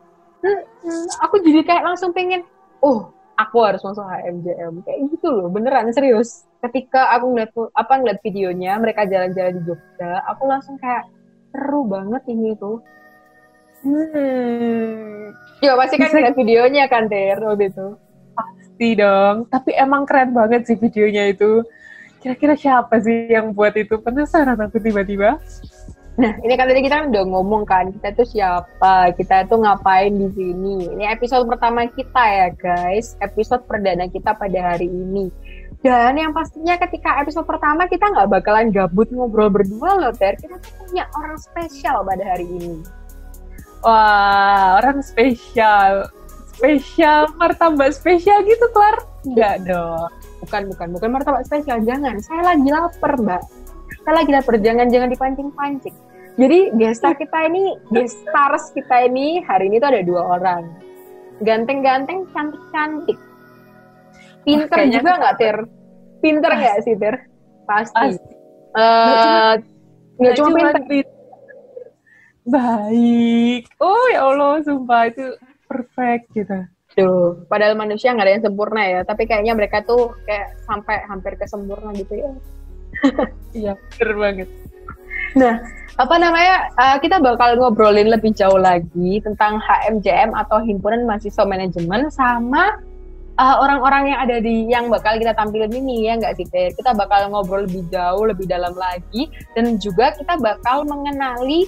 aku 1.24 1.42
jadi 1.42 1.62
kayak 1.66 1.84
langsung 1.84 2.12
pengen 2.14 2.46
oh 2.82 3.10
aku 3.38 3.58
harus 3.62 3.82
masuk 3.82 4.06
HMJM 4.06 4.82
kayak 4.86 5.00
gitu 5.14 5.28
loh 5.30 5.48
beneran 5.50 5.90
serius 5.94 6.46
ketika 6.66 7.14
aku 7.14 7.34
ngeliat 7.34 7.52
apa 7.78 7.94
ngeliat 8.02 8.20
videonya 8.26 8.78
mereka 8.82 9.06
jalan-jalan 9.06 9.58
di 9.58 9.62
Jogja 9.66 10.26
aku 10.26 10.44
langsung 10.50 10.78
kayak 10.82 11.06
seru 11.54 11.86
banget 11.86 12.24
ini 12.30 12.54
tuh 12.58 12.82
Hmm. 13.78 15.38
ya 15.62 15.78
pasti 15.78 16.02
kan 16.02 16.10
ngeliat 16.10 16.34
videonya 16.34 16.90
kan 16.90 17.06
Ter 17.06 17.38
waktu 17.38 17.70
itu 17.70 17.94
Pasti 18.38 18.94
dong. 18.94 19.50
Tapi 19.50 19.74
emang 19.74 20.06
keren 20.06 20.38
banget 20.38 20.70
sih 20.70 20.78
videonya 20.78 21.34
itu. 21.34 21.66
Kira-kira 22.22 22.54
siapa 22.54 23.02
sih 23.02 23.26
yang 23.34 23.58
buat 23.58 23.74
itu? 23.74 23.98
Penasaran 23.98 24.54
aku 24.62 24.78
tiba-tiba. 24.78 25.42
Nah, 26.18 26.34
ini 26.42 26.58
kan 26.58 26.66
tadi 26.66 26.82
kita 26.82 27.14
udah 27.14 27.24
ngomong 27.30 27.62
kan, 27.70 27.94
kita 27.94 28.10
tuh 28.18 28.26
siapa, 28.26 29.14
kita 29.14 29.46
tuh 29.46 29.62
ngapain 29.62 30.10
di 30.10 30.34
sini. 30.34 30.90
Ini 30.98 31.14
episode 31.14 31.46
pertama 31.46 31.86
kita 31.86 32.24
ya 32.26 32.50
guys, 32.58 33.14
episode 33.22 33.62
perdana 33.70 34.10
kita 34.10 34.34
pada 34.34 34.74
hari 34.74 34.90
ini. 34.90 35.30
Dan 35.86 36.18
yang 36.18 36.34
pastinya 36.34 36.74
ketika 36.82 37.22
episode 37.22 37.46
pertama 37.46 37.86
kita 37.86 38.10
nggak 38.10 38.34
bakalan 38.34 38.74
gabut 38.74 39.06
ngobrol 39.14 39.54
berdua 39.54 39.94
loh, 39.94 40.14
Ter. 40.18 40.34
Kita 40.42 40.58
tuh 40.58 40.74
punya 40.82 41.06
orang 41.14 41.38
spesial 41.38 42.02
pada 42.02 42.26
hari 42.26 42.50
ini. 42.50 42.82
Wah, 43.86 44.82
orang 44.82 45.06
spesial. 45.06 46.10
Spesial, 46.58 47.30
martabak 47.38 47.94
spesial 47.94 48.42
gitu, 48.42 48.66
Klar? 48.74 49.06
Enggak 49.22 49.70
dong. 49.70 50.10
Bukan, 50.42 50.74
bukan, 50.74 50.88
bukan 50.98 51.10
martabak 51.14 51.46
spesial, 51.46 51.78
jangan. 51.86 52.18
Saya 52.26 52.42
lagi 52.42 52.70
lapar, 52.74 53.14
Mbak. 53.22 53.44
Saya 54.02 54.14
lagi 54.18 54.32
lapar, 54.34 54.58
jangan-jangan 54.58 55.14
dipancing-pancing. 55.14 56.07
Jadi 56.38 56.70
guest 56.78 57.02
star 57.02 57.18
kita 57.18 57.50
ini, 57.50 57.74
stars 58.06 58.70
kita 58.78 59.10
ini 59.10 59.42
hari 59.42 59.74
ini 59.74 59.82
tuh 59.82 59.90
ada 59.90 60.06
dua 60.06 60.38
orang. 60.38 60.70
Ganteng-ganteng, 61.42 62.30
cantik-cantik. 62.30 63.18
Pinter 64.46 64.70
Kayaknya 64.70 65.02
juga 65.02 65.12
nggak, 65.18 65.36
Tir? 65.42 65.58
Pinter 66.22 66.52
nggak 66.54 66.78
sih, 66.86 66.94
Tir? 66.94 67.16
Pasti. 67.66 67.98
Pasti. 67.98 68.34
Eh, 68.78 69.54
nggak 70.22 70.34
cuma 70.38 70.50
pinter. 70.54 70.82
pinter. 70.86 71.16
Baik. 72.48 73.62
Oh 73.82 74.06
ya 74.14 74.22
Allah, 74.30 74.62
sumpah 74.62 75.10
itu 75.10 75.26
perfect 75.66 76.32
gitu. 76.38 76.58
Tuh, 76.98 77.46
padahal 77.46 77.78
manusia 77.78 78.14
nggak 78.14 78.26
ada 78.26 78.34
yang 78.38 78.46
sempurna 78.46 78.82
ya, 78.82 79.02
tapi 79.06 79.30
kayaknya 79.30 79.54
mereka 79.54 79.86
tuh 79.86 80.18
kayak 80.26 80.58
sampai 80.66 81.02
hampir 81.06 81.38
ke 81.38 81.46
sempurna 81.46 81.94
gitu 81.94 82.14
ya. 82.14 82.32
Iya, 83.54 83.74
bener 83.98 84.16
banget. 84.18 84.50
Nah, 85.36 85.60
apa 85.98 86.16
namanya? 86.22 86.70
uh, 86.78 86.98
kita 87.02 87.18
bakal 87.18 87.58
ngobrolin 87.58 88.14
lebih 88.14 88.32
jauh 88.38 88.62
lagi 88.62 89.18
tentang 89.26 89.58
HMJM 89.58 90.32
atau 90.38 90.62
Himpunan 90.62 91.10
Mahasiswa 91.10 91.44
Manajemen 91.44 92.08
sama 92.14 92.78
uh, 93.38 93.56
orang-orang 93.62 94.14
yang 94.14 94.20
ada 94.22 94.38
di 94.38 94.70
yang 94.70 94.94
bakal 94.94 95.18
kita 95.18 95.34
tampilin 95.34 95.74
ini 95.74 96.10
ya 96.10 96.18
nggak 96.22 96.38
sih 96.38 96.46
Ter? 96.50 96.74
Kita 96.78 96.94
bakal 96.94 97.34
ngobrol 97.34 97.66
lebih 97.66 97.86
jauh, 97.90 98.30
lebih 98.30 98.46
dalam 98.46 98.74
lagi 98.78 99.30
dan 99.58 99.78
juga 99.82 100.14
kita 100.14 100.38
bakal 100.38 100.86
mengenali 100.86 101.66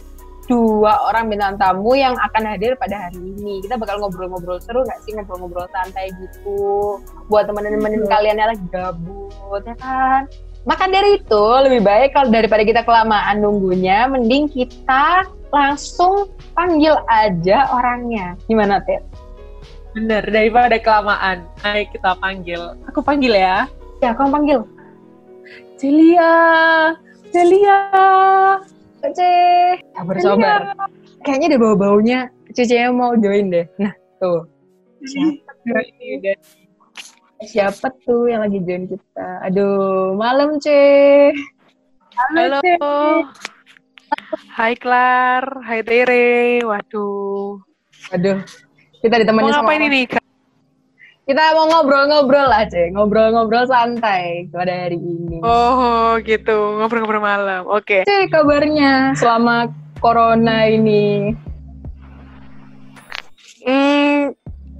dua 0.50 0.98
orang 1.06 1.30
bintang 1.30 1.62
tamu 1.62 1.94
yang 1.94 2.18
akan 2.18 2.42
hadir 2.58 2.74
pada 2.74 3.06
hari 3.10 3.22
ini. 3.22 3.62
Kita 3.62 3.78
bakal 3.78 4.02
ngobrol-ngobrol 4.02 4.58
seru 4.58 4.82
nggak 4.82 5.00
sih 5.06 5.14
ngobrol-ngobrol 5.14 5.70
santai 5.70 6.10
gitu 6.18 6.98
buat 7.30 7.46
temen-temen 7.46 8.02
Iya. 8.02 8.10
kalian 8.10 8.38
yang 8.42 8.50
lagi 8.50 8.66
gabut 8.74 9.62
ya 9.62 9.76
kan? 9.78 10.26
Maka 10.68 10.92
dari 10.92 11.24
itu 11.24 11.44
lebih 11.64 11.82
baik 11.84 12.12
kalau 12.12 12.28
daripada 12.28 12.64
kita 12.68 12.82
kelamaan 12.84 13.40
nunggunya, 13.40 14.12
mending 14.12 14.52
kita 14.52 15.24
langsung 15.50 16.30
panggil 16.52 17.00
aja 17.08 17.70
orangnya. 17.72 18.36
Gimana 18.46 18.84
Tir? 18.84 19.02
Bener, 19.96 20.22
daripada 20.30 20.78
kelamaan. 20.78 21.48
Ayo 21.66 21.90
kita 21.90 22.14
panggil. 22.22 22.78
Aku 22.92 23.02
panggil 23.02 23.34
ya. 23.34 23.66
Ya, 24.04 24.14
kamu 24.14 24.30
panggil. 24.30 24.60
Celia. 25.80 26.32
Celia. 27.34 27.80
Cece. 29.00 29.34
Sabar-sabar. 29.96 30.76
Kayaknya 31.24 31.56
ada 31.56 31.60
bau-baunya 31.60 32.20
Cece 32.54 32.76
yang 32.78 33.00
mau 33.00 33.16
join 33.18 33.50
deh. 33.50 33.66
Nah, 33.82 33.96
tuh. 34.22 34.46
Siapa. 35.08 35.80
Ini 36.00 36.20
udah 36.20 36.36
siapa 37.48 37.88
tuh 38.04 38.28
yang 38.28 38.44
lagi 38.44 38.60
join 38.64 38.84
kita? 38.90 39.30
Aduh, 39.48 40.16
malam, 40.20 40.60
Ce. 40.60 41.32
Halo. 42.36 42.60
Hai 44.52 44.76
Klar, 44.76 45.64
hai 45.64 45.80
Tere, 45.80 46.60
waduh. 46.68 47.64
Aduh. 48.12 48.44
Kita 49.00 49.16
ditemani 49.24 49.48
Mau 49.48 49.56
sama 49.56 49.72
ngapain 49.72 49.88
ini? 49.88 50.04
Kita 51.30 51.56
mau 51.56 51.72
ngobrol-ngobrol 51.72 52.48
lah, 52.52 52.68
Ce. 52.68 52.92
Ngobrol-ngobrol 52.92 53.64
santai 53.72 54.52
pada 54.52 54.90
hari 54.90 55.00
ini. 55.00 55.40
Oh 55.40 56.20
gitu, 56.28 56.76
ngobrol-ngobrol 56.84 57.24
malam. 57.24 57.64
Oke. 57.72 58.04
Ce, 58.04 58.28
kabarnya 58.28 59.16
selama 59.16 59.72
corona 60.04 60.68
ini? 60.68 61.32
Hmm, 63.64 64.36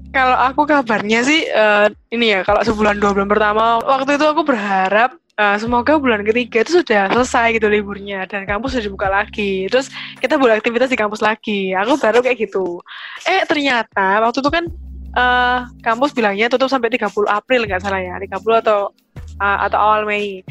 kalau 0.10 0.38
aku 0.38 0.66
kabarnya 0.66 1.22
sih 1.22 1.46
eh, 1.46 1.88
ini 2.10 2.34
ya, 2.34 2.42
kalau 2.42 2.62
sebulan 2.66 2.98
dua 2.98 3.14
bulan 3.14 3.30
pertama, 3.30 3.78
waktu 3.86 4.18
itu 4.18 4.26
aku 4.26 4.42
berharap 4.42 5.14
eh, 5.38 5.58
semoga 5.62 6.02
bulan 6.02 6.26
ketiga 6.26 6.66
itu 6.66 6.82
sudah 6.82 7.14
selesai 7.14 7.62
gitu 7.62 7.70
liburnya 7.70 8.26
dan 8.26 8.44
kampus 8.50 8.74
sudah 8.76 8.86
dibuka 8.90 9.08
lagi. 9.08 9.70
Terus 9.70 9.94
kita 10.18 10.42
boleh 10.42 10.58
aktivitas 10.58 10.90
di 10.90 10.98
kampus 10.98 11.22
lagi. 11.22 11.78
Aku 11.78 12.02
baru 12.02 12.26
kayak 12.26 12.42
gitu. 12.42 12.82
Eh 13.30 13.46
ternyata 13.46 14.26
waktu 14.26 14.42
itu 14.42 14.50
kan 14.50 14.66
eh, 15.14 15.60
kampus 15.86 16.12
bilangnya 16.18 16.50
tutup 16.50 16.74
sampai 16.74 16.90
30 16.90 17.30
April 17.30 17.70
nggak 17.70 17.82
salah 17.86 18.02
ya, 18.02 18.18
30 18.18 18.66
atau 18.66 18.90
eh, 19.38 19.58
atau 19.70 19.78
awal 19.78 20.10
Mei. 20.10 20.42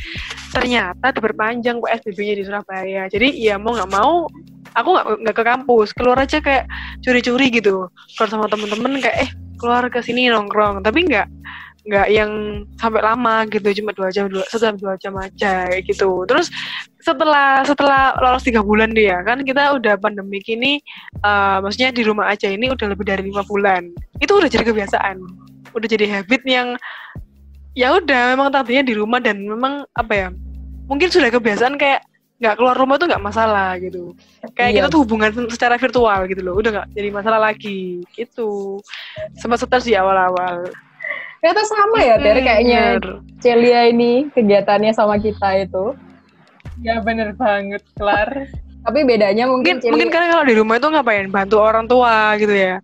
Ternyata 0.55 1.11
diperpanjang 1.11 1.83
PSBB-nya 1.83 2.35
di 2.39 2.45
Surabaya. 2.47 3.11
Jadi 3.11 3.35
ya 3.43 3.59
mau 3.59 3.75
nggak 3.75 3.91
mau 3.91 4.31
aku 4.79 4.91
nggak 5.27 5.35
ke 5.35 5.45
kampus, 5.45 5.91
keluar 5.91 6.23
aja 6.23 6.39
kayak 6.39 6.71
curi-curi 7.03 7.51
gitu. 7.51 7.91
Keluar 8.15 8.29
sama 8.31 8.47
temen-temen 8.47 9.03
kayak 9.03 9.19
eh 9.27 9.31
keluar 9.59 9.91
ke 9.91 10.01
sini 10.01 10.31
nongkrong, 10.31 10.87
tapi 10.87 11.05
nggak 11.05 11.29
nggak 11.89 12.09
yang 12.13 12.31
sampai 12.77 13.01
lama 13.01 13.49
gitu, 13.49 13.81
cuma 13.81 13.97
dua 13.97 14.13
jam 14.13 14.29
dua 14.29 14.45
sampai 14.49 14.77
dua 14.77 14.95
jam 15.01 15.15
aja 15.17 15.67
gitu. 15.83 16.25
Terus 16.29 16.53
setelah 17.01 17.65
setelah 17.65 18.13
lolos 18.21 18.45
tiga 18.45 18.61
bulan 18.61 18.93
dia 18.93 19.25
kan 19.25 19.41
kita 19.41 19.73
udah 19.81 19.97
pandemi 19.97 20.45
ini 20.45 20.83
eh, 21.25 21.57
maksudnya 21.65 21.89
di 21.95 22.03
rumah 22.05 22.29
aja 22.29 22.51
ini 22.53 22.69
udah 22.69 22.87
lebih 22.93 23.05
dari 23.09 23.23
lima 23.27 23.43
bulan. 23.45 23.89
Itu 24.21 24.37
udah 24.37 24.49
jadi 24.53 24.69
kebiasaan. 24.69 25.17
Udah 25.73 25.89
jadi 25.89 26.07
habit 26.09 26.43
yang 26.45 26.77
ya 27.79 27.95
udah 27.95 28.35
memang 28.35 28.51
tadinya 28.51 28.83
di 28.83 28.95
rumah 28.99 29.23
dan 29.23 29.39
memang 29.45 29.87
apa 29.95 30.13
ya 30.13 30.29
mungkin 30.91 31.09
sudah 31.13 31.31
kebiasaan 31.31 31.77
kayak 31.79 32.03
nggak 32.39 32.55
keluar 32.55 32.75
rumah 32.79 32.97
tuh 33.03 33.11
nggak 33.11 33.25
masalah 33.25 33.75
gitu 33.83 34.15
kayak 34.55 34.71
Iya. 34.71 34.77
kita 34.83 34.87
tuh 34.95 35.01
hubungan 35.03 35.31
secara 35.51 35.75
virtual 35.75 36.21
gitu 36.31 36.41
loh 36.43 36.55
udah 36.55 36.71
nggak 36.71 36.89
jadi 36.95 37.09
masalah 37.11 37.41
lagi 37.51 38.07
gitu 38.15 38.79
sempat 39.35 39.59
stres 39.59 39.87
di 39.87 39.99
awal-awal 39.99 40.67
Ternyata 41.39 41.63
sama 41.71 41.99
ya, 42.03 42.19
Hmm, 42.19 42.43
kayaknya 42.43 42.83
bener. 42.99 43.23
Celia 43.39 43.87
ini 43.87 44.27
kegiatannya 44.35 44.91
sama 44.91 45.23
kita 45.23 45.63
itu. 45.63 45.95
Ya 46.83 46.99
bener 46.99 47.31
banget, 47.39 47.79
Klar. 47.95 48.51
Tapi 48.83 49.07
bedanya 49.07 49.47
mungkin, 49.47 49.79
mungkin 49.79 49.79
Celia, 49.79 49.93
mungkin 49.95 50.11
karena 50.11 50.27
kalau 50.35 50.45
di 50.51 50.55
rumah 50.59 50.83
itu 50.83 50.89
ngapain 50.91 51.31
bantu 51.31 51.63
orang 51.63 51.87
tua 51.87 52.35
gitu 52.43 52.51
ya 52.51 52.83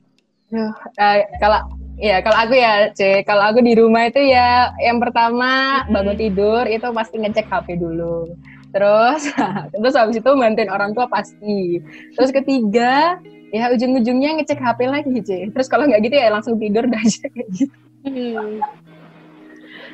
eh, 0.54 1.18
kalau 1.42 1.61
ya 1.99 2.23
kalau 2.23 2.38
aku 2.46 2.54
ya, 2.54 2.73
C, 2.94 3.23
kalau 3.26 3.42
aku 3.50 3.58
di 3.62 3.75
rumah 3.75 4.06
itu 4.06 4.20
ya 4.23 4.70
yang 4.82 4.99
pertama 5.02 5.82
bangun 5.90 6.14
tidur 6.18 6.66
itu 6.66 6.87
pasti 6.94 7.18
ngecek 7.18 7.46
HP 7.50 7.78
dulu. 7.78 8.34
Terus 8.75 9.23
terus 9.81 9.95
habis 9.95 10.19
itu 10.19 10.31
bantuin 10.35 10.69
orang 10.69 10.90
tua 10.93 11.07
pasti. 11.07 11.78
Terus 12.19 12.31
ketiga 12.35 13.16
ya 13.54 13.71
ujung-ujungnya 13.71 14.43
ngecek 14.43 14.59
HP 14.59 14.81
lagi, 14.90 15.14
C. 15.23 15.31
Terus 15.54 15.71
kalau 15.71 15.87
nggak 15.87 16.02
gitu 16.02 16.16
ya 16.19 16.28
langsung 16.35 16.59
tidur 16.59 16.83
dah 16.90 16.99
aja 17.07 17.25
kayak 17.31 17.49
gitu. 17.54 17.76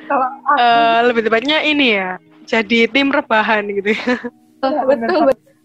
Kalau 0.09 0.27
aku 0.49 0.59
Eh, 0.59 0.99
lebih 1.07 1.23
tepatnya 1.29 1.59
ini 1.63 1.95
ya 1.95 2.19
jadi 2.49 2.91
tim 2.91 3.15
rebahan 3.15 3.63
gitu 3.71 3.95
ya. 3.95 4.13
betul, 4.59 4.83
betul 4.89 5.21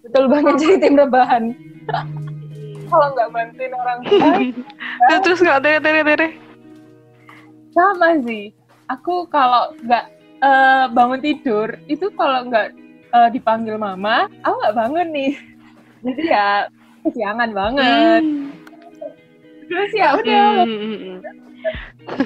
betul 0.06 0.24
banget 0.30 0.54
jadi 0.62 0.76
tim 0.86 0.94
rebahan. 1.00 1.44
kalau 2.92 3.08
nggak 3.18 3.30
bantuin 3.34 3.74
orang 3.74 4.00
tua 4.06 4.38
terus 5.10 5.22
terus 5.26 5.40
nggak 5.42 5.60
tere 5.66 5.80
tere 5.82 6.02
tere 6.06 6.28
Sama 7.74 8.16
sih. 8.24 8.54
Aku 8.88 9.26
kalau 9.28 9.74
nggak 9.84 10.06
eh, 10.40 10.86
bangun 10.94 11.20
tidur, 11.20 11.76
itu 11.90 12.08
kalau 12.14 12.46
nggak 12.48 12.72
eh, 13.16 13.30
dipanggil 13.32 13.80
mama, 13.80 14.28
aku 14.44 14.56
nggak 14.60 14.76
bangun 14.76 15.08
nih. 15.16 15.34
Jadi 16.06 16.24
ya 16.28 16.50
kesiangan 17.08 17.50
banget. 17.56 18.24
Terus 19.66 19.92
ya 19.98 20.08
udah. 20.20 20.48
Hmm, 20.68 20.78
hmm, 20.78 20.98
hmm. 21.00 21.18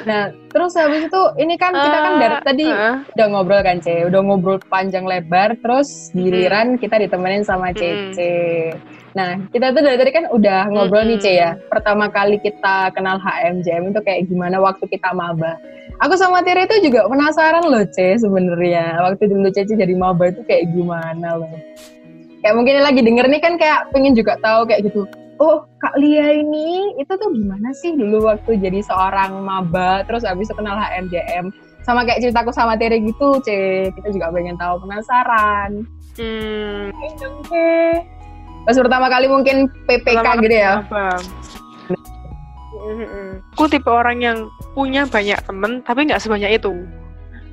Nah, 0.04 0.36
terus 0.52 0.76
habis 0.76 1.08
itu 1.08 1.22
ini 1.40 1.56
kan 1.56 1.72
kita 1.72 1.98
kan 2.04 2.14
dari 2.20 2.36
Eh, 2.36 2.44
tadi 2.44 2.66
eh, 2.68 2.96
udah 3.16 3.28
ngobrol 3.32 3.62
kan, 3.64 3.80
Ce. 3.80 4.04
Udah 4.04 4.20
ngobrol 4.20 4.60
panjang 4.68 5.08
lebar, 5.08 5.56
terus 5.64 6.12
giliran 6.12 6.76
kita 6.76 7.00
ditemenin 7.00 7.48
sama 7.48 7.72
Cece. 7.72 8.76
Nah, 9.20 9.36
kita 9.52 9.76
tuh 9.76 9.84
dari 9.84 10.00
tadi 10.00 10.12
kan 10.16 10.32
udah 10.32 10.72
ngobrol 10.72 11.04
nih, 11.04 11.20
Ce 11.20 11.32
ya. 11.36 11.52
Pertama 11.68 12.08
kali 12.08 12.40
kita 12.40 12.96
kenal 12.96 13.20
HMJM 13.20 13.92
itu 13.92 14.00
kayak 14.00 14.32
gimana 14.32 14.64
waktu 14.64 14.88
kita 14.88 15.12
maba. 15.12 15.60
Aku 16.00 16.16
sama 16.16 16.40
Tiri 16.40 16.64
itu 16.64 16.88
juga 16.88 17.04
penasaran 17.12 17.68
loh, 17.68 17.84
Ce, 17.92 18.16
sebenarnya. 18.16 18.96
Waktu 19.04 19.28
dulu 19.28 19.52
Cece 19.52 19.76
jadi 19.76 19.92
maba 20.00 20.32
itu 20.32 20.40
kayak 20.48 20.72
gimana 20.72 21.36
loh. 21.36 21.52
Kayak 22.40 22.56
mungkin 22.56 22.80
lagi 22.80 23.04
denger 23.04 23.28
nih 23.28 23.42
kan 23.44 23.54
kayak 23.60 23.92
pengen 23.92 24.16
juga 24.16 24.40
tahu 24.40 24.64
kayak 24.72 24.88
gitu. 24.88 25.04
Oh, 25.44 25.68
Kak 25.84 26.00
Lia 26.00 26.40
ini 26.40 26.96
itu 26.96 27.12
tuh 27.12 27.32
gimana 27.36 27.76
sih 27.76 27.96
dulu 28.00 28.28
waktu 28.32 28.56
jadi 28.60 28.80
seorang 28.84 29.40
maba 29.44 30.04
terus 30.08 30.24
habis 30.24 30.48
itu 30.48 30.56
kenal 30.56 30.80
HMJM. 30.80 31.52
sama 31.84 32.04
kayak 32.06 32.22
ceritaku 32.22 32.52
sama 32.54 32.76
Tere 32.80 33.02
gitu, 33.02 33.40
C. 33.44 33.50
Kita 33.92 34.08
juga 34.14 34.30
pengen 34.32 34.56
tahu 34.60 34.84
penasaran. 34.84 35.84
Hmm, 36.20 36.92
Oke. 37.44 38.19
Pas 38.70 38.78
pertama 38.78 39.10
kali 39.10 39.26
mungkin 39.26 39.66
PPK 39.90 40.22
pertama 40.22 40.46
gitu 40.46 40.54
ya. 40.62 40.86
apa? 40.86 41.18
Mm-mm. 42.86 43.42
Aku 43.58 43.66
tipe 43.66 43.90
orang 43.90 44.22
yang 44.22 44.38
punya 44.78 45.10
banyak 45.10 45.42
temen 45.42 45.82
tapi 45.82 46.06
nggak 46.06 46.22
sebanyak 46.22 46.62
itu. 46.62 46.70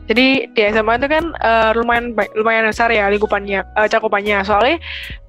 Jadi 0.06 0.50
di 0.54 0.62
SMA 0.70 1.02
itu 1.02 1.06
kan 1.10 1.24
eh, 1.34 1.70
lumayan 1.74 2.14
lumayan 2.38 2.70
besar 2.70 2.88
ya 2.94 3.10
lingkupannya, 3.10 3.60
eh, 3.62 3.88
cakupannya. 3.90 4.42
Soalnya 4.46 4.78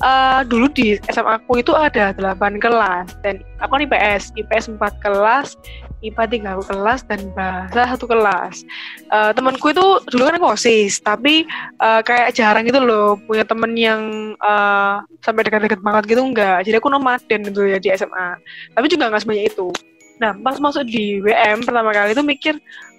eh, 0.05 0.41
dulu 0.45 0.69
di 0.69 0.97
SMA 1.09 1.41
aku 1.41 1.61
itu 1.61 1.73
ada 1.73 2.13
8 2.13 2.61
kelas 2.61 3.17
dan 3.25 3.41
aku 3.57 3.77
kan 3.77 3.83
IPS, 3.89 4.23
IPS 4.37 4.65
4 4.77 5.03
kelas, 5.03 5.57
IPA 6.05 6.23
3 6.61 6.69
kelas 6.69 7.01
dan 7.09 7.19
bahasa 7.33 7.97
satu 7.97 8.05
kelas. 8.05 8.61
Eh, 9.09 9.31
temanku 9.33 9.73
itu 9.73 9.85
dulu 10.13 10.21
kan 10.29 10.37
aku 10.37 10.47
OSIS, 10.53 11.01
tapi 11.01 11.41
eh, 11.81 12.01
kayak 12.05 12.37
jarang 12.37 12.69
gitu 12.69 12.77
loh 12.77 13.17
punya 13.25 13.41
temen 13.41 13.73
yang 13.73 14.01
eh, 14.37 14.95
sampai 15.25 15.41
dekat-dekat 15.41 15.81
banget 15.81 16.03
gitu 16.05 16.21
enggak. 16.21 16.61
Jadi 16.61 16.77
aku 16.77 16.89
nomaden 16.93 17.41
gitu 17.49 17.65
ya 17.65 17.81
di 17.81 17.89
SMA. 17.97 18.37
Tapi 18.77 18.85
juga 18.85 19.09
nggak 19.09 19.25
sebanyak 19.25 19.49
itu. 19.49 19.73
Nah, 20.17 20.33
pas 20.41 20.57
masuk 20.57 20.85
di 20.89 21.21
WM 21.21 21.61
pertama 21.61 21.93
kali 21.93 22.17
itu 22.17 22.25
mikir 22.25 22.57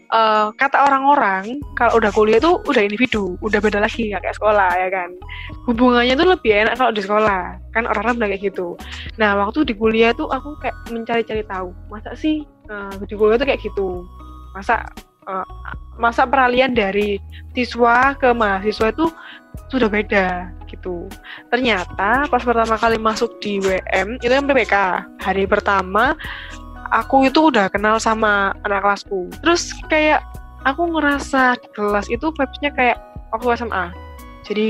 eh, 0.08 0.46
kata 0.56 0.76
orang-orang 0.88 1.60
kalau 1.76 2.00
udah 2.00 2.10
kuliah 2.12 2.38
itu 2.40 2.60
udah 2.64 2.82
individu, 2.82 3.36
udah 3.44 3.58
beda 3.60 3.78
lagi 3.82 4.12
nggak 4.12 4.22
kayak 4.24 4.36
sekolah 4.36 4.70
ya 4.74 4.88
kan. 4.92 5.10
Hubungannya 5.68 6.14
tuh 6.16 6.28
lebih 6.32 6.52
enak 6.66 6.74
kalau 6.76 6.92
di 6.92 7.02
sekolah, 7.04 7.42
kan 7.72 7.84
orang-orang 7.84 8.14
bilang 8.16 8.30
kayak 8.36 8.44
gitu. 8.52 8.74
Nah, 9.20 9.36
waktu 9.40 9.68
di 9.68 9.74
kuliah 9.76 10.12
tuh 10.16 10.28
aku 10.28 10.56
kayak 10.60 10.76
mencari-cari 10.90 11.44
tahu, 11.44 11.70
masa 11.92 12.12
sih 12.16 12.44
eh, 12.46 12.92
di 13.04 13.14
kuliah 13.14 13.36
tuh 13.40 13.48
kayak 13.48 13.60
gitu? 13.62 14.04
Masa 14.56 14.84
eh, 15.28 15.46
masa 15.98 16.24
peralihan 16.24 16.72
dari 16.72 17.18
siswa 17.52 18.14
ke 18.14 18.30
mahasiswa 18.30 18.94
itu 18.94 19.06
sudah 19.68 19.90
beda 19.90 20.54
gitu. 20.70 21.08
Ternyata 21.50 22.28
pas 22.30 22.42
pertama 22.44 22.76
kali 22.76 22.96
masuk 23.00 23.40
di 23.42 23.58
WM 23.58 24.20
itu 24.20 24.32
yang 24.32 24.46
PPK 24.46 24.74
hari 25.20 25.44
pertama 25.48 26.14
aku 26.92 27.28
itu 27.28 27.52
udah 27.52 27.68
kenal 27.68 28.00
sama 28.00 28.56
anak 28.64 28.84
kelasku. 28.84 29.28
Terus 29.44 29.72
kayak 29.88 30.24
aku 30.64 30.88
ngerasa 30.96 31.60
di 31.60 31.68
kelas 31.72 32.06
itu 32.10 32.26
vibes-nya 32.34 32.70
kayak 32.74 32.98
waktu 33.32 33.60
SMA. 33.60 33.86
Jadi 34.48 34.68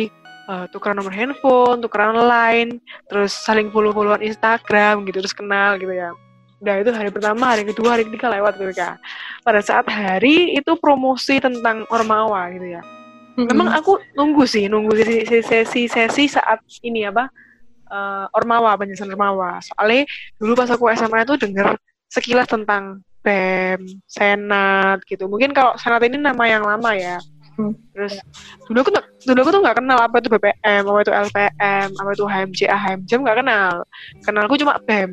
eh, 0.50 0.64
tukeran 0.74 0.98
nomor 0.98 1.14
handphone, 1.14 1.78
tukeran 1.82 2.18
line, 2.18 2.82
terus 3.06 3.32
saling 3.32 3.70
follow-followan 3.70 4.22
Instagram 4.22 5.06
gitu, 5.06 5.22
terus 5.22 5.34
kenal 5.36 5.78
gitu 5.78 5.94
ya. 5.94 6.12
Udah 6.58 6.82
itu 6.82 6.90
hari 6.90 7.10
pertama, 7.14 7.54
hari 7.54 7.62
kedua, 7.62 7.94
hari 7.94 8.02
ketiga 8.10 8.34
lewat 8.34 8.58
gitu 8.58 8.74
kan. 8.74 8.98
Pada 9.46 9.62
saat 9.62 9.86
hari 9.86 10.58
itu 10.58 10.74
promosi 10.82 11.38
tentang 11.38 11.86
Ormawa 11.86 12.50
gitu 12.50 12.78
ya. 12.78 12.82
Memang 13.38 13.70
aku 13.70 14.02
nunggu 14.18 14.42
sih, 14.50 14.66
nunggu 14.66 14.98
sesi 14.98 15.38
sesi, 15.46 15.82
sesi 15.86 16.26
saat 16.26 16.58
ini 16.82 17.06
apa 17.06 17.30
eh, 17.86 18.26
Ormawa, 18.34 18.74
penjelasan 18.74 19.14
Ormawa. 19.14 19.62
Soalnya 19.62 20.02
dulu 20.42 20.58
pas 20.58 20.66
aku 20.74 20.90
SMA 20.98 21.22
itu 21.22 21.38
denger 21.38 21.78
sekilas 22.08 22.48
tentang 22.48 23.04
BEM, 23.22 23.84
Senat 24.08 25.04
gitu. 25.04 25.28
Mungkin 25.28 25.52
kalau 25.52 25.76
Senat 25.76 26.02
ini 26.04 26.16
nama 26.16 26.44
yang 26.48 26.64
lama 26.64 26.90
ya. 26.96 27.20
Hmm. 27.58 27.74
Terus 27.90 28.14
dulu 28.70 28.78
aku 28.86 28.90
dulu 29.26 29.38
aku 29.42 29.50
tuh 29.50 29.60
nggak 29.66 29.76
kenal 29.82 29.98
apa 29.98 30.16
itu 30.22 30.28
BPM, 30.30 30.82
apa 30.86 30.98
itu 31.02 31.12
LPM, 31.12 31.88
apa 31.90 32.10
itu 32.14 32.24
HMJA, 32.24 32.76
HMJM 32.78 33.20
nggak 33.26 33.38
kenal. 33.42 33.72
Kenalku 34.22 34.54
cuma 34.56 34.78
BEM. 34.86 35.10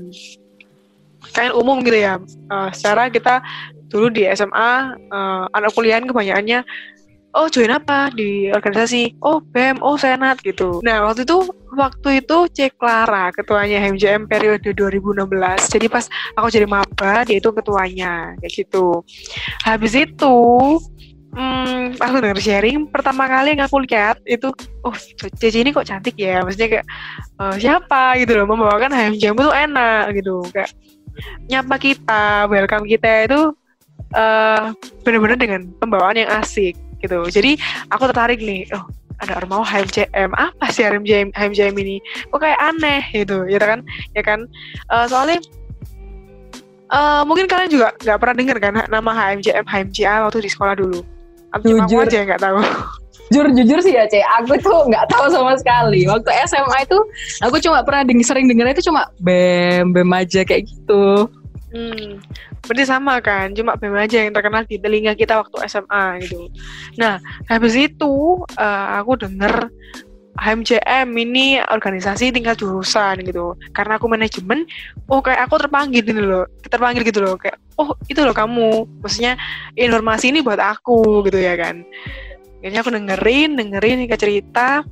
Kayak 1.34 1.58
umum 1.58 1.82
gitu 1.82 1.98
ya. 1.98 2.22
Eh, 2.24 2.70
secara 2.78 3.10
kita 3.10 3.42
dulu 3.90 4.14
di 4.14 4.30
SMA 4.32 4.72
eh, 4.96 5.44
anak 5.58 5.74
kuliahan 5.74 6.06
kebanyakannya 6.06 6.62
oh 7.36 7.48
join 7.52 7.70
apa 7.70 8.10
di 8.16 8.50
organisasi? 8.50 9.20
Oh 9.20 9.44
BEM 9.44 9.84
oh 9.84 10.00
senat 10.00 10.40
gitu. 10.42 10.80
Nah 10.82 11.04
waktu 11.04 11.28
itu 11.28 11.44
waktu 11.76 12.24
itu 12.24 12.38
Cek 12.56 12.80
Clara 12.80 13.30
ketuanya 13.36 13.84
HMJM 13.84 14.32
periode 14.32 14.72
2016 14.72 15.28
jadi 15.76 15.88
pas 15.92 16.08
aku 16.40 16.48
jadi 16.48 16.66
maba 16.66 17.28
dia 17.28 17.38
itu 17.38 17.52
ketuanya 17.52 18.34
kayak 18.40 18.54
gitu. 18.56 19.04
Habis 19.68 19.94
itu 20.00 20.36
hmm, 21.36 22.00
aku 22.00 22.16
denger 22.24 22.40
sharing 22.40 22.88
pertama 22.88 23.28
kali 23.28 23.60
yang 23.60 23.68
aku 23.68 23.84
lihat 23.84 24.24
itu 24.24 24.48
oh 24.88 24.96
Cici 25.36 25.60
ini 25.60 25.76
kok 25.76 25.86
cantik 25.86 26.16
ya? 26.16 26.40
Maksudnya 26.42 26.80
kayak 26.80 26.88
eh, 27.44 27.56
siapa? 27.60 28.16
gitu 28.24 28.40
loh 28.40 28.48
membawakan 28.48 28.96
HMJM 28.96 29.36
itu 29.36 29.52
enak 29.52 30.04
gitu. 30.16 30.36
Kayak 30.56 30.72
nyapa 31.52 31.76
kita 31.80 32.48
welcome 32.48 32.88
kita 32.88 33.28
itu 33.28 33.42
eh 34.16 34.72
benar-benar 35.04 35.36
dengan 35.36 35.62
pembawaan 35.80 36.16
yang 36.16 36.32
asik 36.40 36.76
gitu. 37.06 37.20
Jadi 37.30 37.62
aku 37.94 38.10
tertarik 38.10 38.42
nih, 38.42 38.66
oh 38.74 38.86
ada 39.24 39.40
Ormawa 39.40 39.64
HMJM, 39.64 40.36
apa 40.36 40.66
sih 40.74 40.84
HMJM, 40.84 41.32
HMJM 41.32 41.76
ini? 41.80 41.98
Kok 42.34 42.40
kayak 42.42 42.60
aneh 42.60 43.02
gitu, 43.16 43.48
ya 43.48 43.60
kan? 43.62 43.80
Ya 44.12 44.24
kan? 44.26 44.40
Eh, 44.92 45.06
soalnya 45.08 45.40
eh, 46.92 47.22
mungkin 47.24 47.48
kalian 47.48 47.72
juga 47.72 47.88
nggak 48.04 48.18
pernah 48.20 48.36
dengar 48.36 48.58
kan 48.60 48.74
nama 48.92 49.12
HMJM, 49.16 49.66
HMJA 49.66 50.28
waktu 50.28 50.44
di 50.44 50.52
sekolah 50.52 50.76
dulu. 50.76 51.00
Cuma 51.64 51.88
aku 51.88 51.96
Jujur. 51.96 52.04
aja 52.04 52.20
nggak 52.28 52.42
tahu. 52.44 52.60
Jujur 53.34 53.46
jujur 53.58 53.80
sih 53.82 53.98
ya, 53.98 54.06
C. 54.06 54.22
Aku 54.38 54.54
tuh 54.62 54.86
nggak 54.86 55.10
tahu 55.10 55.26
sama 55.34 55.58
sekali. 55.58 56.06
Waktu 56.06 56.30
SMA 56.46 56.86
itu 56.86 56.98
aku 57.42 57.58
cuma 57.58 57.82
pernah 57.82 58.06
sering 58.22 58.46
dengar 58.46 58.70
itu 58.70 58.86
cuma 58.86 59.10
bem 59.18 59.90
bem 59.96 60.10
aja 60.14 60.46
kayak 60.46 60.70
gitu. 60.70 61.26
Hmm, 61.74 62.22
berarti 62.66 62.84
sama 62.86 63.22
kan, 63.22 63.54
cuma 63.54 63.78
BEM 63.78 63.96
aja 63.96 64.18
yang 64.26 64.34
terkenal 64.34 64.66
di 64.66 64.82
telinga 64.82 65.14
kita 65.14 65.40
waktu 65.40 65.58
SMA 65.70 66.06
gitu. 66.26 66.50
Nah, 66.98 67.22
habis 67.48 67.78
itu 67.78 68.42
eh, 68.58 68.88
aku 69.00 69.22
denger 69.22 69.70
HMJM 70.36 71.08
ini 71.16 71.64
organisasi 71.64 72.36
tingkat 72.36 72.60
jurusan 72.60 73.24
gitu. 73.24 73.56
Karena 73.72 73.96
aku 73.96 74.12
manajemen, 74.12 74.68
oh 75.08 75.24
kayak 75.24 75.48
aku 75.48 75.64
terpanggil 75.64 76.04
gitu 76.04 76.20
loh, 76.20 76.46
terpanggil 76.68 77.08
gitu 77.08 77.24
loh 77.24 77.40
kayak, 77.40 77.56
oh 77.80 77.96
itu 78.12 78.20
loh 78.20 78.36
kamu, 78.36 78.84
maksudnya 79.00 79.40
informasi 79.80 80.36
ini 80.36 80.44
buat 80.44 80.60
aku 80.60 81.24
gitu 81.32 81.40
ya 81.40 81.56
kan. 81.56 81.88
Akhirnya 82.60 82.82
aku 82.84 82.92
dengerin, 82.92 83.50
dengerin 83.56 83.98
Nika 84.04 84.18
cerita, 84.20 84.84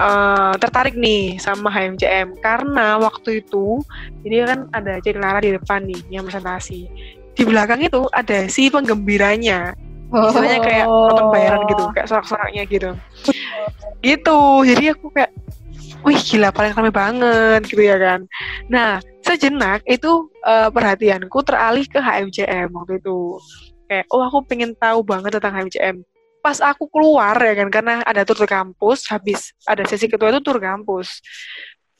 eh, 0.00 0.52
tertarik 0.56 0.96
nih 0.96 1.36
sama 1.36 1.68
HMJM 1.68 2.40
karena 2.40 2.96
waktu 2.96 3.44
itu 3.44 3.84
jadi 4.24 4.48
kan 4.48 4.58
ada 4.72 4.96
Cik 5.04 5.20
Lara 5.20 5.40
di 5.44 5.52
depan 5.52 5.84
nih 5.84 6.00
yang 6.08 6.24
presentasi. 6.24 6.88
Di 7.36 7.42
belakang 7.44 7.84
itu 7.84 8.08
ada 8.10 8.48
si 8.48 8.72
penggembiranya. 8.72 9.76
Istilahnya 10.10 10.58
kayak 10.58 10.86
nonton 10.90 11.26
bayaran 11.30 11.62
gitu, 11.70 11.84
kayak 11.94 12.08
sorak-soraknya 12.10 12.66
gitu. 12.66 12.90
Gitu. 14.02 14.40
Jadi 14.66 14.84
aku 14.90 15.06
kayak 15.14 15.30
wih 16.02 16.18
gila 16.18 16.50
paling 16.50 16.72
rame 16.74 16.90
banget 16.90 17.62
gitu 17.70 17.82
ya 17.84 17.96
kan. 18.00 18.26
Nah, 18.66 18.98
sejenak 19.22 19.84
itu 19.86 20.28
eh, 20.42 20.68
perhatianku 20.72 21.38
teralih 21.46 21.86
ke 21.86 22.02
HMJM 22.02 22.68
waktu 22.74 22.98
itu. 22.98 23.38
Kayak 23.86 24.06
oh 24.10 24.22
aku 24.22 24.42
pengen 24.46 24.74
tahu 24.78 25.02
banget 25.06 25.38
tentang 25.38 25.54
HMJM. 25.54 25.96
Pas 26.40 26.56
aku 26.64 26.88
keluar 26.88 27.36
ya 27.36 27.52
kan 27.52 27.68
karena 27.68 27.94
ada 28.02 28.24
tur 28.24 28.40
kampus, 28.48 29.04
habis 29.12 29.52
ada 29.68 29.84
sesi 29.84 30.08
kedua 30.08 30.32
itu 30.32 30.40
tur 30.40 30.56
kampus. 30.56 31.20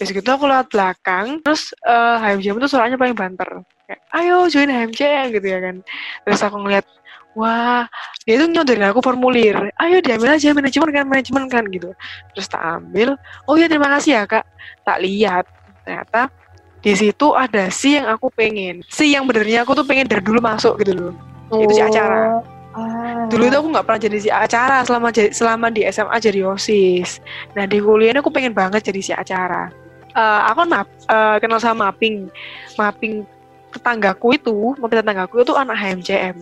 Terus 0.00 0.16
gitu 0.16 0.29
aku 0.33 0.48
lewat 0.48 0.72
belakang, 0.72 1.44
terus 1.44 1.76
eh, 1.85 2.16
HMJM 2.16 2.57
itu 2.57 2.68
suaranya 2.72 2.96
paling 2.96 3.12
banter. 3.12 3.61
Kayak, 3.85 4.00
ayo 4.16 4.48
join 4.48 4.72
HMJM 4.72 5.26
gitu 5.37 5.46
ya 5.46 5.59
kan. 5.61 5.76
Terus 6.24 6.40
aku 6.40 6.57
ngeliat, 6.57 6.88
wah 7.37 7.85
dia 8.24 8.40
itu 8.40 8.48
nyodorin 8.48 8.88
aku 8.88 9.05
formulir. 9.05 9.61
Ayo 9.76 10.00
diambil 10.00 10.40
aja 10.40 10.57
manajemen 10.57 10.88
kan, 10.88 11.05
manajemen 11.05 11.44
kan 11.53 11.64
gitu. 11.68 11.92
Terus 12.33 12.48
tak 12.48 12.64
ambil, 12.64 13.20
oh 13.44 13.61
iya 13.61 13.68
terima 13.68 13.92
kasih 13.92 14.11
ya 14.16 14.22
kak. 14.24 14.48
Tak 14.88 15.05
lihat, 15.05 15.44
ternyata 15.85 16.33
di 16.81 16.92
situ 16.96 17.37
ada 17.37 17.68
si 17.68 18.00
yang 18.00 18.09
aku 18.09 18.33
pengen. 18.33 18.81
Si 18.88 19.12
yang 19.12 19.29
benernya 19.29 19.68
aku 19.68 19.76
tuh 19.76 19.85
pengen 19.85 20.09
dari 20.09 20.24
dulu 20.24 20.40
masuk 20.40 20.81
gitu 20.81 20.96
loh. 20.96 21.14
Itu 21.53 21.76
si 21.76 21.85
acara. 21.85 22.40
Ah. 22.71 23.27
Dulu 23.27 23.51
itu 23.51 23.57
aku 23.59 23.69
nggak 23.75 23.87
pernah 23.87 24.01
jadi 24.01 24.19
si 24.23 24.31
acara 24.31 24.87
selama 24.87 25.11
selama 25.11 25.67
di 25.75 25.83
SMA 25.91 26.17
jadi 26.23 26.41
osis. 26.47 27.19
Nah 27.59 27.67
di 27.67 27.83
kuliah 27.83 28.15
ini 28.15 28.23
aku 28.23 28.31
pengen 28.31 28.55
banget 28.55 28.87
jadi 28.87 29.01
si 29.03 29.13
acara. 29.15 29.71
Eh, 30.11 30.41
aku 30.51 30.67
kan 30.67 30.69
map, 30.71 30.89
eh, 30.91 31.37
kenal 31.39 31.59
sama 31.63 31.91
mapping, 31.91 32.31
mapping 32.75 33.27
tetanggaku 33.71 34.35
itu, 34.35 34.75
mapping 34.79 34.99
tetanggaku 35.03 35.43
itu 35.43 35.55
anak 35.55 35.79
HMJM 35.79 36.37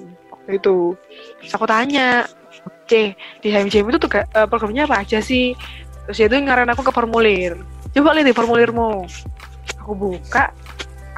itu. 0.49 0.97
Aku 1.53 1.64
tanya, 1.69 2.25
C 2.88 3.12
di 3.45 3.49
HMJM 3.53 3.93
itu 3.93 3.99
tuh 4.01 4.11
programnya 4.49 4.88
apa 4.88 5.05
aja 5.05 5.21
sih? 5.21 5.53
Terus 6.09 6.17
dia 6.17 6.29
itu 6.33 6.37
ngarahin 6.41 6.73
aku 6.73 6.81
ke 6.81 6.93
formulir. 6.93 7.61
Coba 7.93 8.17
lihat 8.17 8.33
di 8.33 8.37
formulirmu. 8.37 9.05
Aku 9.85 9.93
buka, 9.93 10.53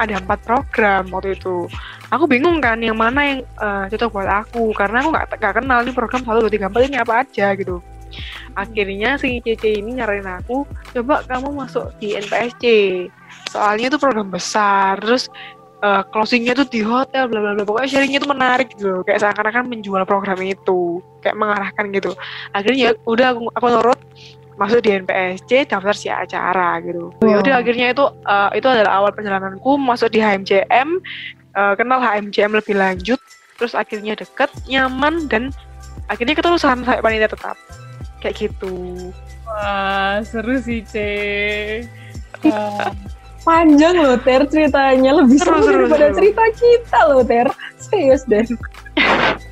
ada 0.00 0.16
empat 0.16 0.40
program 0.42 1.12
waktu 1.12 1.36
itu. 1.36 1.68
Aku 2.08 2.24
bingung 2.24 2.58
kan 2.58 2.80
yang 2.80 2.96
mana 2.96 3.20
yang 3.22 3.40
eh, 3.44 3.84
cocok 3.92 4.10
buat 4.10 4.30
aku 4.44 4.72
karena 4.72 5.04
aku 5.04 5.08
nggak 5.12 5.26
nggak 5.36 5.54
kenal 5.60 5.78
nih 5.84 5.94
program 5.94 6.22
satu 6.24 6.48
dua 6.48 6.52
tiga 6.52 6.66
empat 6.72 6.82
ini 6.88 6.96
apa 6.96 7.12
aja 7.22 7.46
gitu. 7.54 7.84
Akhirnya 8.58 9.20
si 9.20 9.38
CC 9.44 9.78
ini 9.78 10.00
nyaranin 10.00 10.42
aku 10.42 10.66
coba 10.66 11.22
kamu 11.28 11.54
masuk 11.54 11.94
di 12.02 12.18
NPSC 12.18 12.64
soalnya 13.46 13.94
itu 13.94 13.98
program 14.02 14.30
besar 14.32 14.98
terus 14.98 15.30
eh, 15.84 16.02
closingnya 16.10 16.58
tuh 16.58 16.66
di 16.66 16.80
hotel 16.82 17.28
bla 17.28 17.38
bla 17.44 17.52
bla. 17.54 17.62
Pokoknya 17.68 17.88
sharingnya 17.92 18.18
tuh 18.24 18.30
menarik 18.32 18.68
gitu 18.74 19.04
kayak 19.06 19.20
seakan-akan 19.22 19.68
menjual 19.70 20.02
program 20.08 20.40
itu. 20.42 20.98
Kayak 21.20 21.36
mengarahkan 21.36 21.84
gitu. 21.92 22.10
Akhirnya 22.56 22.80
ya 22.80 22.90
udah 23.04 23.36
aku, 23.36 23.40
aku 23.52 23.66
nurut 23.68 24.00
masuk 24.60 24.84
di 24.84 24.92
NPSC 25.00 25.64
daftar 25.72 25.96
si 25.96 26.12
acara 26.12 26.76
gitu 26.84 27.08
ya 27.24 27.40
udah 27.40 27.64
akhirnya 27.64 27.96
itu 27.96 28.04
eh, 28.28 28.50
itu 28.60 28.66
adalah 28.68 29.00
awal 29.00 29.10
perjalananku 29.10 29.80
masuk 29.80 30.12
di 30.12 30.20
HMCM 30.20 30.88
eh, 31.56 31.72
kenal 31.80 31.98
HMCM 31.98 32.52
lebih 32.52 32.76
lanjut 32.76 33.16
terus 33.56 33.72
akhirnya 33.72 34.12
deket 34.12 34.52
nyaman 34.68 35.24
dan 35.32 35.48
akhirnya 36.12 36.36
keterusan 36.36 36.84
sampai 36.84 37.00
panitia 37.00 37.32
tetap 37.32 37.56
kayak 38.20 38.36
gitu 38.36 39.08
Wah, 39.50 40.22
seru 40.22 40.62
sih, 40.62 40.78
C. 40.86 40.94
Wah, 42.46 42.94
Panjang 43.42 43.98
loh 43.98 44.14
Ter 44.14 44.46
ceritanya 44.46 45.18
lebih 45.18 45.42
Seru, 45.42 45.58
seru, 45.58 45.66
seru, 45.66 45.78
daripada 45.90 46.06
seru. 46.06 46.16
cerita 46.22 46.44
kita 46.54 46.98
loh 47.10 47.22
Ter. 47.26 47.48
Serius 47.82 48.22
deh. 48.30 48.46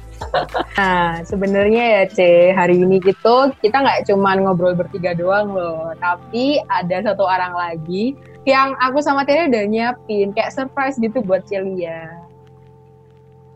Nah, 0.75 1.23
sebenarnya 1.23 1.85
ya 1.85 2.03
C, 2.07 2.19
hari 2.51 2.79
ini 2.79 2.99
gitu 2.99 3.37
kita 3.59 3.79
nggak 3.79 4.07
cuma 4.07 4.35
ngobrol 4.35 4.73
bertiga 4.73 5.13
doang 5.13 5.51
loh, 5.51 5.91
tapi 5.99 6.63
ada 6.67 7.03
satu 7.03 7.23
orang 7.23 7.53
lagi 7.53 8.15
yang 8.45 8.73
aku 8.79 8.99
sama 8.99 9.23
Tere 9.23 9.47
udah 9.47 9.65
nyiapin 9.65 10.31
kayak 10.31 10.53
surprise 10.53 10.97
gitu 10.97 11.21
buat 11.21 11.45
Celia. 11.45 12.09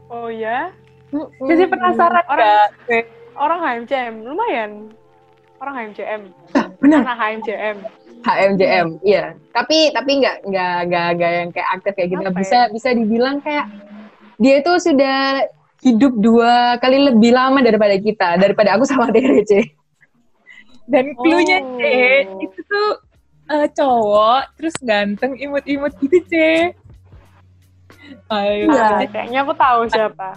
oh 0.09 0.29
ya 0.29 0.69
Jadi 1.41 1.65
penasaran 1.67 2.25
Orang- 2.27 2.73
gak? 2.85 3.05
orang 3.35 3.59
HMCM 3.61 4.15
lumayan 4.23 4.71
orang 5.57 5.75
HMCM 5.79 6.23
benar. 6.79 7.01
anak 7.05 7.17
HMCM 7.19 7.77
HMJM, 8.23 9.03
iya. 9.03 9.35
Tapi 9.51 9.91
tapi 9.91 10.23
nggak 10.23 10.47
nggak 10.47 10.77
nggak 10.87 11.07
nggak 11.19 11.31
yang 11.35 11.51
kayak 11.51 11.69
aktif 11.75 11.93
kayak 11.99 12.09
gitu. 12.15 12.23
Apa 12.23 12.39
Bisa 12.39 12.59
bisa 12.71 12.89
dibilang 12.95 13.43
kayak 13.43 13.67
dia 14.39 14.63
itu 14.63 14.73
sudah 14.79 15.43
hidup 15.83 16.15
dua 16.15 16.79
kali 16.79 17.11
lebih 17.11 17.35
lama 17.35 17.59
daripada 17.59 17.95
kita, 17.95 18.39
daripada 18.39 18.75
aku 18.75 18.87
sama 18.87 19.11
Tere 19.15 19.43
C. 19.43 19.53
Dan 20.83 21.15
clue-nya, 21.15 21.59
Oh. 21.59 21.77
C, 21.77 21.83
itu 22.41 22.59
tuh 22.63 22.89
eh, 23.49 23.67
cowok, 23.69 24.43
terus 24.57 24.75
ganteng, 24.81 25.35
imut-imut 25.37 25.93
gitu, 25.99 26.19
C. 26.25 26.35
Ayo, 28.29 28.67
Iya. 28.67 28.83
Ah, 28.97 29.05
kayaknya 29.05 29.39
aku 29.43 29.53
tahu 29.53 29.81
siapa 29.87 30.35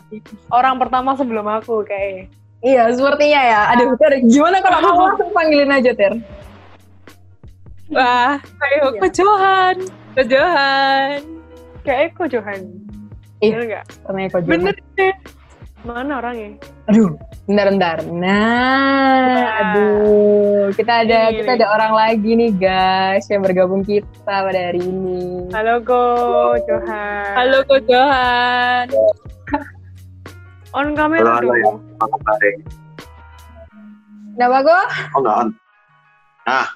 orang 0.49 0.75
pertama 0.77 1.13
sebelum 1.13 1.45
aku 1.45 1.81
kayak 1.81 2.29
Iya, 2.60 2.89
sepertinya 2.89 3.41
ya. 3.41 3.62
Aduh, 3.71 3.93
Ter, 3.95 4.25
gimana 4.25 4.58
kalau 4.58 4.81
kamu 4.81 5.01
langsung 5.03 5.29
panggilin 5.31 5.69
aja, 5.69 5.91
Ter? 5.93 6.13
Wah, 7.88 8.41
ayo 8.41 8.84
Iya. 8.89 8.99
ke 8.99 9.08
Johan. 9.13 9.75
Ke 10.12 10.23
Johan. 10.25 11.19
kayak 11.86 11.99
Eko 12.10 12.25
Johan 12.25 12.62
Ih. 13.38 13.53
bener 13.53 13.63
nggak 13.69 13.86
Ternyata 14.01 14.34
kau 14.34 14.49
Bener, 14.49 14.73
C. 14.73 14.99
mana 15.85 16.17
orangnya 16.19 16.57
Aduh. 16.85 17.17
Nah, 17.45 17.65
Wah. 17.65 19.57
aduh, 19.61 20.69
kita 20.73 21.05
ada 21.05 21.29
Ini 21.29 21.37
kita 21.41 21.51
ada 21.61 21.67
orang 21.77 21.93
lagi 21.93 22.31
nih 22.33 22.51
guys 22.57 23.25
yang 23.29 23.45
bergabung 23.45 23.85
kita 23.85 24.09
pada 24.25 24.73
hari 24.73 24.81
ini. 24.81 25.45
halo 25.53 25.77
Ko 25.85 26.01
Johan 26.65 27.33
Halo, 27.37 27.61
Ko 27.69 27.77
Johan. 27.85 28.85
on 30.77 30.97
kamera 30.97 31.21
Halo, 31.21 31.37
halo, 31.37 31.53
ya. 31.53 31.63
dong 31.69 31.77
Apa 32.01 32.15
kabar? 32.21 32.53
Nama 34.35 34.57
gue? 34.59 34.81
Oh 35.13 35.19
enggak 35.21 35.35
on. 35.37 35.49
Ah, 36.45 36.67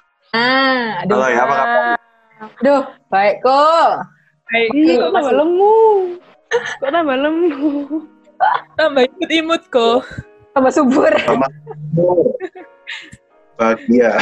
aduh. 1.02 1.18
Halo 1.18 1.26
ya, 1.30 1.42
apa 1.42 1.54
kabar? 1.54 1.98
Aduh, 2.40 2.82
baik 3.10 3.34
kok. 3.42 3.90
Baik, 4.50 4.68
kok 4.98 5.10
tambah 5.14 5.34
lemu 5.34 5.74
kok 6.82 6.90
tambah 6.90 7.16
lemu 7.18 7.70
tambah 8.78 9.02
imut-imut, 9.06 9.62
Ko. 9.68 10.04
Tambah 10.56 10.72
subur. 10.74 11.12
Bahagia. 13.54 14.12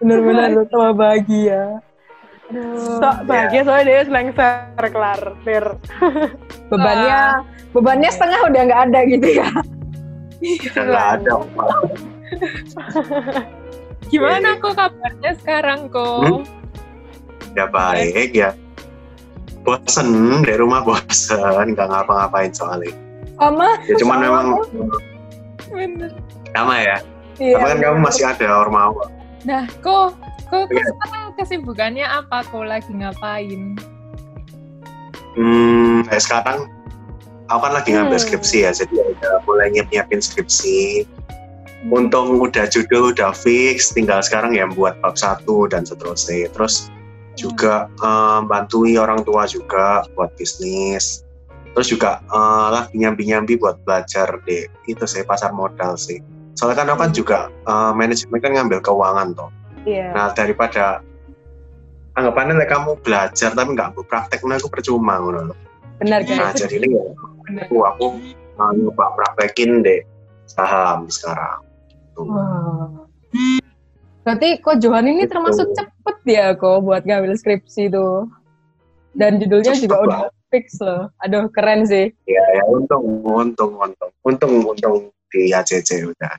Bener-bener 0.00 0.68
tambah 0.68 0.92
bahagia. 0.94 1.80
Aduh. 2.46 3.02
sok 3.02 3.26
bahagia 3.26 3.60
soalnya 3.66 3.86
dia 3.90 4.00
selengser 4.06 4.86
kelar 4.94 5.34
clear 5.42 5.66
Bebannya, 6.70 7.42
bebannya 7.74 8.10
setengah 8.14 8.40
udah 8.46 8.60
nggak 8.70 8.82
ada 8.86 9.00
gitu 9.10 9.28
ya. 9.42 9.50
Udah 10.42 10.84
nggak 10.86 11.06
ada. 11.18 11.32
Pak. 11.42 11.70
Gimana 14.06 14.48
kok 14.62 14.74
kabarnya 14.78 15.32
sekarang, 15.42 15.90
Ko? 15.90 16.06
Hmm? 16.22 16.42
Ya 17.58 17.66
baik 17.66 18.30
ya. 18.34 18.50
Bosen 19.66 20.08
di 20.46 20.54
rumah 20.54 20.86
bosen, 20.86 21.74
nggak 21.74 21.88
ngapa-ngapain 21.90 22.54
soalnya. 22.54 22.94
Sama? 23.34 23.74
Ya 23.90 23.94
cuman 23.98 24.16
Sama 24.16 24.24
memang 24.24 24.46
Bener. 25.74 26.10
sama 26.54 26.74
ya. 26.78 26.96
Iya. 27.36 27.58
Tapi 27.58 27.66
kan 27.68 27.78
kamu 27.82 27.98
masih 28.00 28.24
ada 28.30 28.46
ormawa. 28.62 29.10
Nah, 29.42 29.66
Ko, 29.82 30.14
Ko, 30.48 30.64
Ko 30.64 30.72
Iya. 30.72 30.86
kesibukannya 31.36 32.06
apa? 32.06 32.46
Ko 32.48 32.62
lagi 32.62 32.88
ngapain? 32.94 33.74
Hmm, 35.36 36.06
kayak 36.08 36.22
sekarang 36.24 36.58
aku 37.50 37.60
kan 37.60 37.72
lagi 37.76 37.90
ngambil 37.92 38.16
Hmm. 38.16 38.24
skripsi 38.24 38.64
ya, 38.64 38.70
jadi 38.72 38.94
udah 38.96 39.44
mulai 39.44 39.68
nyiap-nyiapin 39.74 40.22
skripsi. 40.22 41.04
Untung 41.86 42.40
udah 42.40 42.66
judul 42.66 43.12
udah 43.14 43.30
fix, 43.36 43.92
tinggal 43.92 44.18
sekarang 44.24 44.56
ya 44.56 44.66
buat 44.66 44.96
bab 45.04 45.14
satu 45.14 45.68
dan 45.70 45.84
seterusnya. 45.84 46.48
Terus 46.56 46.88
juga 47.36 47.86
eh, 47.92 48.40
bantui 48.48 48.96
orang 48.96 49.22
tua 49.22 49.44
juga 49.46 50.02
buat 50.16 50.32
bisnis. 50.34 51.22
Terus 51.76 51.88
juga 51.92 52.24
eh, 52.24 52.68
lagi 52.72 52.96
nyambi-nyambi 52.96 53.60
buat 53.60 53.78
belajar 53.84 54.40
deh. 54.48 54.66
Itu 54.88 55.04
sih 55.04 55.22
pasar 55.22 55.52
modal 55.52 56.00
sih. 56.00 56.18
Soalnya 56.56 56.82
kan 56.82 56.86
aku 56.90 56.98
kan 57.04 57.12
juga 57.12 57.38
eh, 57.52 57.92
manajemen 57.92 58.40
kan 58.40 58.52
ngambil 58.56 58.80
keuangan 58.80 59.36
toh. 59.36 59.50
Iya. 59.86 60.10
Nah 60.16 60.34
daripada 60.34 61.04
anggapannya 62.16 62.56
like 62.56 62.72
kamu 62.72 62.96
belajar 63.04 63.52
tapi 63.52 63.76
nggak 63.76 63.92
praktek, 64.08 64.40
nah 64.48 64.56
aku 64.56 64.72
percuma 64.72 65.20
ngono 65.20 65.52
loh. 65.52 65.58
Benar 66.00 66.24
Nah 66.24 66.50
guys. 66.52 66.64
jadi 66.64 66.80
ini 66.80 66.96
ya, 66.96 67.04
aku 67.68 67.76
aku 67.84 68.04
uh, 68.56 68.72
nyoba 68.72 69.12
praktekin 69.16 69.84
deh 69.84 70.00
saham 70.48 71.06
sekarang. 71.12 71.60
Tuh. 72.16 72.24
Wah. 72.24 72.88
Berarti 74.26 74.58
kok 74.58 74.82
Johan 74.82 75.06
ini 75.06 75.22
Gitu. 75.22 75.38
termasuk 75.38 75.70
cepet 75.70 76.16
ya 76.26 76.50
kok 76.52 76.82
buat 76.82 77.06
ngambil 77.06 77.38
skripsi 77.38 77.86
tuh. 77.88 78.26
Dan 79.14 79.38
judulnya 79.38 79.72
Cepet 79.72 79.86
juga 79.86 79.96
udah 80.02 80.20
fix 80.50 80.66
loh. 80.82 81.08
Aduh 81.22 81.46
keren 81.48 81.86
sih. 81.86 82.10
Ya, 82.26 82.42
ya 82.52 82.62
untung, 82.66 83.22
untung, 83.22 83.78
untung, 83.78 84.10
untung, 84.20 84.52
untung 84.66 84.96
di 85.30 85.54
ACC 85.54 86.04
udah. 86.04 86.34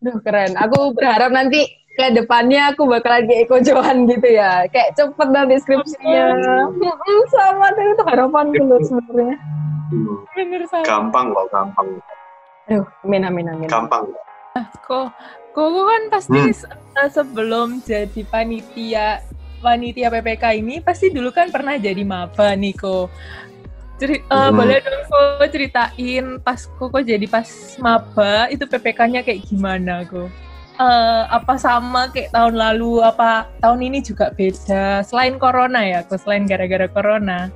Aduh 0.00 0.16
keren. 0.18 0.56
Aku 0.56 0.90
berharap 0.90 1.28
nanti 1.28 1.68
ke 1.92 2.16
depannya 2.16 2.72
aku 2.72 2.88
bakalan 2.88 3.28
kayak 3.28 3.40
Eko 3.44 3.60
Johan 3.60 4.08
gitu 4.08 4.26
ya. 4.26 4.64
Kayak 4.72 4.96
cepet 4.96 5.28
nanti 5.28 5.60
skripsinya. 5.60 6.24
Sama 7.28 7.68
tuh 7.68 7.84
itu 7.84 8.02
harapanku 8.08 8.62
loh 8.64 8.80
sebenarnya. 8.80 9.36
Hmm, 9.90 10.22
Bener 10.32 10.62
sama. 10.66 10.86
gampang 10.86 11.34
kok, 11.34 11.46
gampang, 11.50 11.86
Aduh, 12.64 12.86
amin 13.02 13.26
amin 13.26 13.46
amin. 13.50 13.68
gampang. 13.68 14.06
Ko, 14.82 15.08
Ko 15.50 15.62
Ko 15.66 15.80
kan 15.84 16.02
pasti 16.08 16.32
se- 16.52 16.70
eh, 16.70 17.08
sebelum 17.08 17.80
jadi 17.80 18.20
panitia 18.24 19.20
panitia 19.58 20.08
PPK 20.08 20.56
ini 20.56 20.80
pasti 20.80 21.08
dulu 21.08 21.28
kan 21.30 21.48
pernah 21.48 21.76
jadi 21.76 22.00
maba 22.00 22.52
nih 22.54 22.74
Ko. 22.74 23.08
Ceri- 23.96 24.24
eh, 24.24 24.32
Hmm. 24.48 24.56
Boleh 24.56 24.80
dong 24.80 25.04
Ko 25.06 25.18
ceritain 25.44 26.24
pas 26.40 26.60
Koko 26.76 26.98
jadi 26.98 27.24
pas 27.24 27.44
maba 27.76 28.48
itu 28.48 28.64
PPK-nya 28.64 29.20
kayak 29.20 29.44
gimana 29.44 30.08
Ko? 30.08 30.32
Eh, 30.80 31.22
apa 31.28 31.60
sama 31.60 32.08
kayak 32.08 32.32
tahun 32.32 32.56
lalu 32.56 33.04
apa 33.04 33.52
tahun 33.60 33.84
ini 33.84 34.00
juga 34.00 34.32
beda 34.32 35.04
selain 35.04 35.36
corona 35.36 35.84
ya 35.84 36.00
Ko 36.08 36.16
selain 36.16 36.48
gara-gara 36.48 36.88
corona 36.88 37.52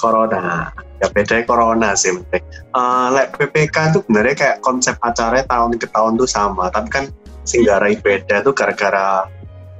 Corona, 0.00 0.72
ya 0.98 1.06
bedanya 1.12 1.44
corona 1.44 1.88
sih. 1.92 2.16
penting. 2.16 2.42
Eh, 2.72 3.06
like 3.12 3.36
PPK 3.36 3.76
itu 3.92 3.98
sebenarnya 4.04 4.34
kayak 4.34 4.56
konsep 4.64 4.96
acaranya 5.04 5.44
tahun 5.46 5.76
ke 5.76 5.86
tahun 5.92 6.16
tuh 6.16 6.28
sama, 6.28 6.72
tapi 6.72 6.88
kan 6.88 7.04
singgarai 7.44 8.00
beda 8.00 8.40
tuh 8.40 8.56
gara-gara 8.56 9.28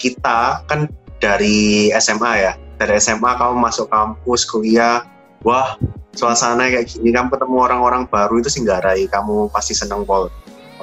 kita 0.00 0.64
kan 0.68 0.88
dari 1.20 1.92
SMA 1.96 2.32
ya, 2.40 2.52
dari 2.80 2.96
SMA 3.00 3.36
kamu 3.36 3.56
masuk 3.60 3.88
kampus 3.92 4.48
kuliah, 4.48 5.04
wah 5.44 5.76
suasana 6.16 6.68
kayak 6.68 6.88
gini, 6.88 7.12
kamu 7.12 7.28
ketemu 7.32 7.56
orang-orang 7.60 8.02
baru 8.08 8.40
itu 8.40 8.48
singgarai, 8.48 9.08
kamu 9.08 9.48
pasti 9.52 9.76
seneng 9.76 10.04
pol. 10.04 10.32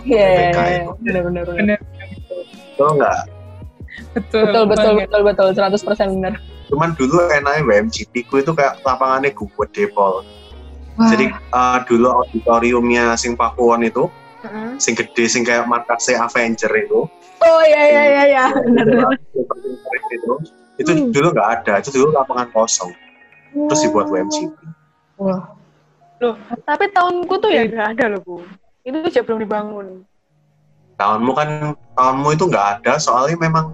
Iya, 0.05 0.53
PPK 0.53 0.59
itu. 0.61 0.91
benar 1.25 1.45
benar. 1.49 1.77
Betul 2.77 2.89
nggak? 3.01 3.21
betul 4.13 4.41
Betul 4.45 4.63
betul 4.69 4.91
betul 4.93 5.21
betul 5.25 5.47
100% 5.57 6.15
benar. 6.21 6.33
Cuman 6.67 6.93
dulu 6.99 7.27
enaknya 7.31 7.63
WMGP 7.63 8.27
ku 8.27 8.39
itu 8.39 8.51
kayak 8.51 8.83
lapangannya 8.83 9.31
gede 9.31 9.83
pol. 9.91 10.23
Jadi 10.97 11.29
eh, 11.29 11.79
dulu 11.85 12.09
auditoriumnya 12.09 13.13
sing 13.15 13.37
Pakuwon 13.37 13.85
itu, 13.85 14.09
Heeh. 14.41 14.81
sing 14.81 14.97
gede 14.97 15.29
sing 15.29 15.45
kayak 15.45 15.69
markasnya 15.69 16.25
Avenger 16.25 16.73
itu, 16.73 17.05
Oh 17.37 17.61
iya 17.61 17.81
iya 17.85 18.03
iya 18.09 18.23
iya. 18.25 18.45
Benar. 18.49 19.13
itu 20.09 20.33
itu 20.77 20.91
Hmm. 20.93 21.09
dulu 21.13 21.27
nggak 21.33 21.49
ada, 21.61 21.73
itu 21.81 21.89
dulu 21.93 22.13
lapangan 22.13 22.49
kosong. 22.53 22.93
terus 23.57 23.81
dibuat 23.89 24.05
WMGP. 24.11 24.53
Wah, 25.17 25.49
Loh, 26.21 26.35
tapi 26.61 26.89
tahunku 26.93 27.33
tuh 27.41 27.49
ya 27.49 27.65
nggak 27.65 27.97
ada 27.97 28.05
loh, 28.13 28.21
Bu. 28.21 28.35
Itu 28.85 29.01
aja 29.01 29.21
belum 29.25 29.39
dibangun. 29.41 30.05
Tahunmu 30.97 31.31
kan 31.33 31.73
tahunmu 31.93 32.29
itu 32.37 32.45
nggak 32.49 32.67
ada 32.81 32.97
soalnya 32.97 33.37
memang 33.37 33.69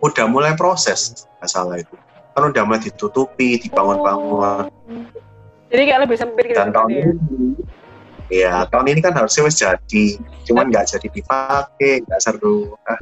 udah 0.00 0.26
mulai 0.28 0.52
proses 0.56 1.28
nggak 1.40 1.50
salah 1.50 1.76
itu. 1.80 1.92
Kan 2.38 2.54
udah 2.54 2.62
mulai 2.62 2.78
ditutupi, 2.78 3.58
dibangun-bangun. 3.58 4.70
Jadi 5.74 5.82
kayak 5.82 6.00
lebih 6.06 6.16
sempit 6.22 6.44
gitu. 6.46 6.54
Dan 6.54 6.70
tahun 6.70 6.90
ya. 6.94 7.02
ini, 7.02 7.12
ya 8.30 8.54
tahun 8.70 8.86
ini 8.94 9.00
kan 9.02 9.10
harusnya 9.18 9.42
wis 9.42 9.58
jadi, 9.58 10.04
cuman 10.46 10.70
nggak 10.70 10.86
jadi 10.86 11.08
dipakai, 11.10 12.06
nggak 12.06 12.20
seru. 12.22 12.78
Ah, 12.86 12.94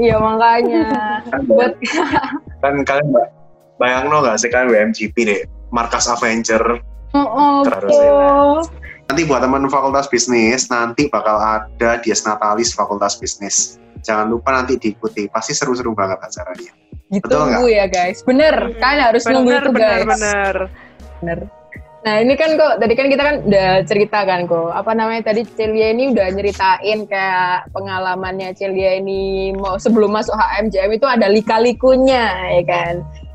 iya 0.00 0.16
makanya. 0.16 0.88
kan, 1.28 1.40
Buat 1.44 1.76
kan 2.64 2.74
kalian 2.88 3.12
mbak 3.12 3.28
bayang 3.76 4.08
nggak 4.08 4.40
sih 4.40 4.48
kan 4.48 4.72
WMGP 4.72 5.16
deh, 5.28 5.40
markas 5.68 6.08
Avenger. 6.08 6.80
oh, 7.12 7.20
oh, 7.20 7.56
Terus 7.68 7.92
oh. 7.92 8.64
Nanti 9.12 9.28
buat 9.28 9.44
teman 9.44 9.68
fakultas 9.68 10.08
bisnis, 10.08 10.72
nanti 10.72 11.12
bakal 11.12 11.36
ada 11.36 12.00
Dies 12.00 12.24
Natalis 12.24 12.72
Fakultas 12.72 13.20
Bisnis. 13.20 13.76
Jangan 14.00 14.32
lupa 14.32 14.52
nanti 14.52 14.80
diikuti, 14.80 15.28
pasti 15.28 15.52
seru-seru 15.52 15.92
banget 15.92 16.20
acaranya. 16.20 16.87
Betul 17.08 17.24
Ditunggu 17.24 17.64
ya 17.72 17.86
guys. 17.88 18.20
Bener, 18.20 18.54
kan 18.76 19.00
harus 19.00 19.24
nunggu 19.24 19.48
Bener, 19.48 19.62
itu 19.64 19.70
bener, 19.72 19.88
guys. 19.88 20.08
bener. 20.12 20.54
Bener. 21.20 21.38
Nah 21.98 22.14
ini 22.22 22.34
kan 22.38 22.54
kok 22.54 22.78
tadi 22.78 22.94
kan 22.94 23.06
kita 23.10 23.22
kan 23.26 23.36
udah 23.42 23.70
cerita 23.82 24.22
kan 24.22 24.46
kok 24.46 24.70
apa 24.70 24.94
namanya 24.94 25.34
tadi 25.34 25.42
Celia 25.58 25.90
ini 25.90 26.14
udah 26.14 26.30
nyeritain 26.30 26.98
kayak 27.04 27.68
pengalamannya 27.74 28.54
Celia 28.54 29.02
ini 29.02 29.50
mau 29.52 29.76
sebelum 29.76 30.14
masuk 30.14 30.32
HMJM 30.32 30.94
itu 30.94 31.06
ada 31.10 31.26
lika-likunya 31.26 32.54
ya 32.54 32.62
kan. 32.64 32.94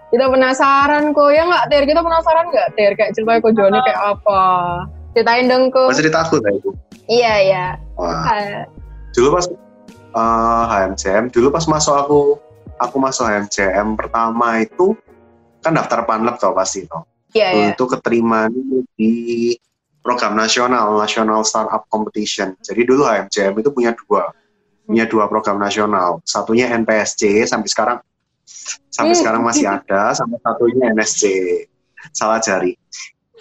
Kita 0.09 0.29
penasaran 0.29 1.11
kok 1.11 1.29
ya 1.33 1.43
nggak 1.43 1.65
Ter? 1.73 1.83
Kita 1.89 2.01
penasaran 2.05 2.45
nggak 2.53 2.69
Ter? 2.77 2.91
Kayak 2.93 3.11
ceritanya 3.17 3.39
kok 3.41 3.53
Joni 3.57 3.79
kayak 3.83 4.01
apa? 4.15 4.41
Ceritain 5.13 5.45
dong 5.49 5.63
kok. 5.73 5.89
Mas 5.89 5.99
cerita 5.99 6.19
aku 6.23 6.35
lah 6.39 6.53
itu. 6.53 6.69
Iya 7.11 7.33
iya. 7.43 7.65
Wah, 7.99 8.25
Ah, 8.31 8.63
dulu 9.11 9.37
pas 9.37 9.45
eh, 10.13 10.63
HMCM, 10.71 11.29
dulu 11.33 11.51
pas 11.51 11.65
masuk 11.67 11.93
aku, 11.93 12.21
aku 12.79 12.95
masuk 12.97 13.25
HMCM 13.27 13.95
pertama 13.97 14.61
itu 14.61 14.97
kan 15.63 15.73
daftar 15.73 16.03
panlep 16.03 16.35
tau 16.37 16.51
pasti 16.53 16.85
tau. 16.85 17.07
Iya 17.33 17.49
iya. 17.49 17.67
itu 17.73 17.83
keterima 17.89 18.45
di 18.93 19.57
program 20.03 20.35
nasional, 20.37 20.93
National 20.99 21.41
Startup 21.47 21.81
Competition. 21.89 22.53
Jadi 22.61 22.83
dulu 22.85 23.07
HMCM 23.07 23.57
itu 23.57 23.71
punya 23.73 23.95
dua, 23.95 24.29
punya 24.85 25.07
dua 25.07 25.25
program 25.31 25.57
nasional. 25.57 26.19
Satunya 26.27 26.69
NPSC 26.75 27.47
sampai 27.47 27.69
sekarang, 27.71 27.97
sampai 28.91 29.15
Hmm. 29.15 29.21
sekarang 29.23 29.41
masih 29.41 29.65
ada, 29.65 30.13
sama 30.13 30.37
satunya 30.43 30.91
NSC. 30.93 31.23
Salah 32.11 32.37
jari. 32.43 32.75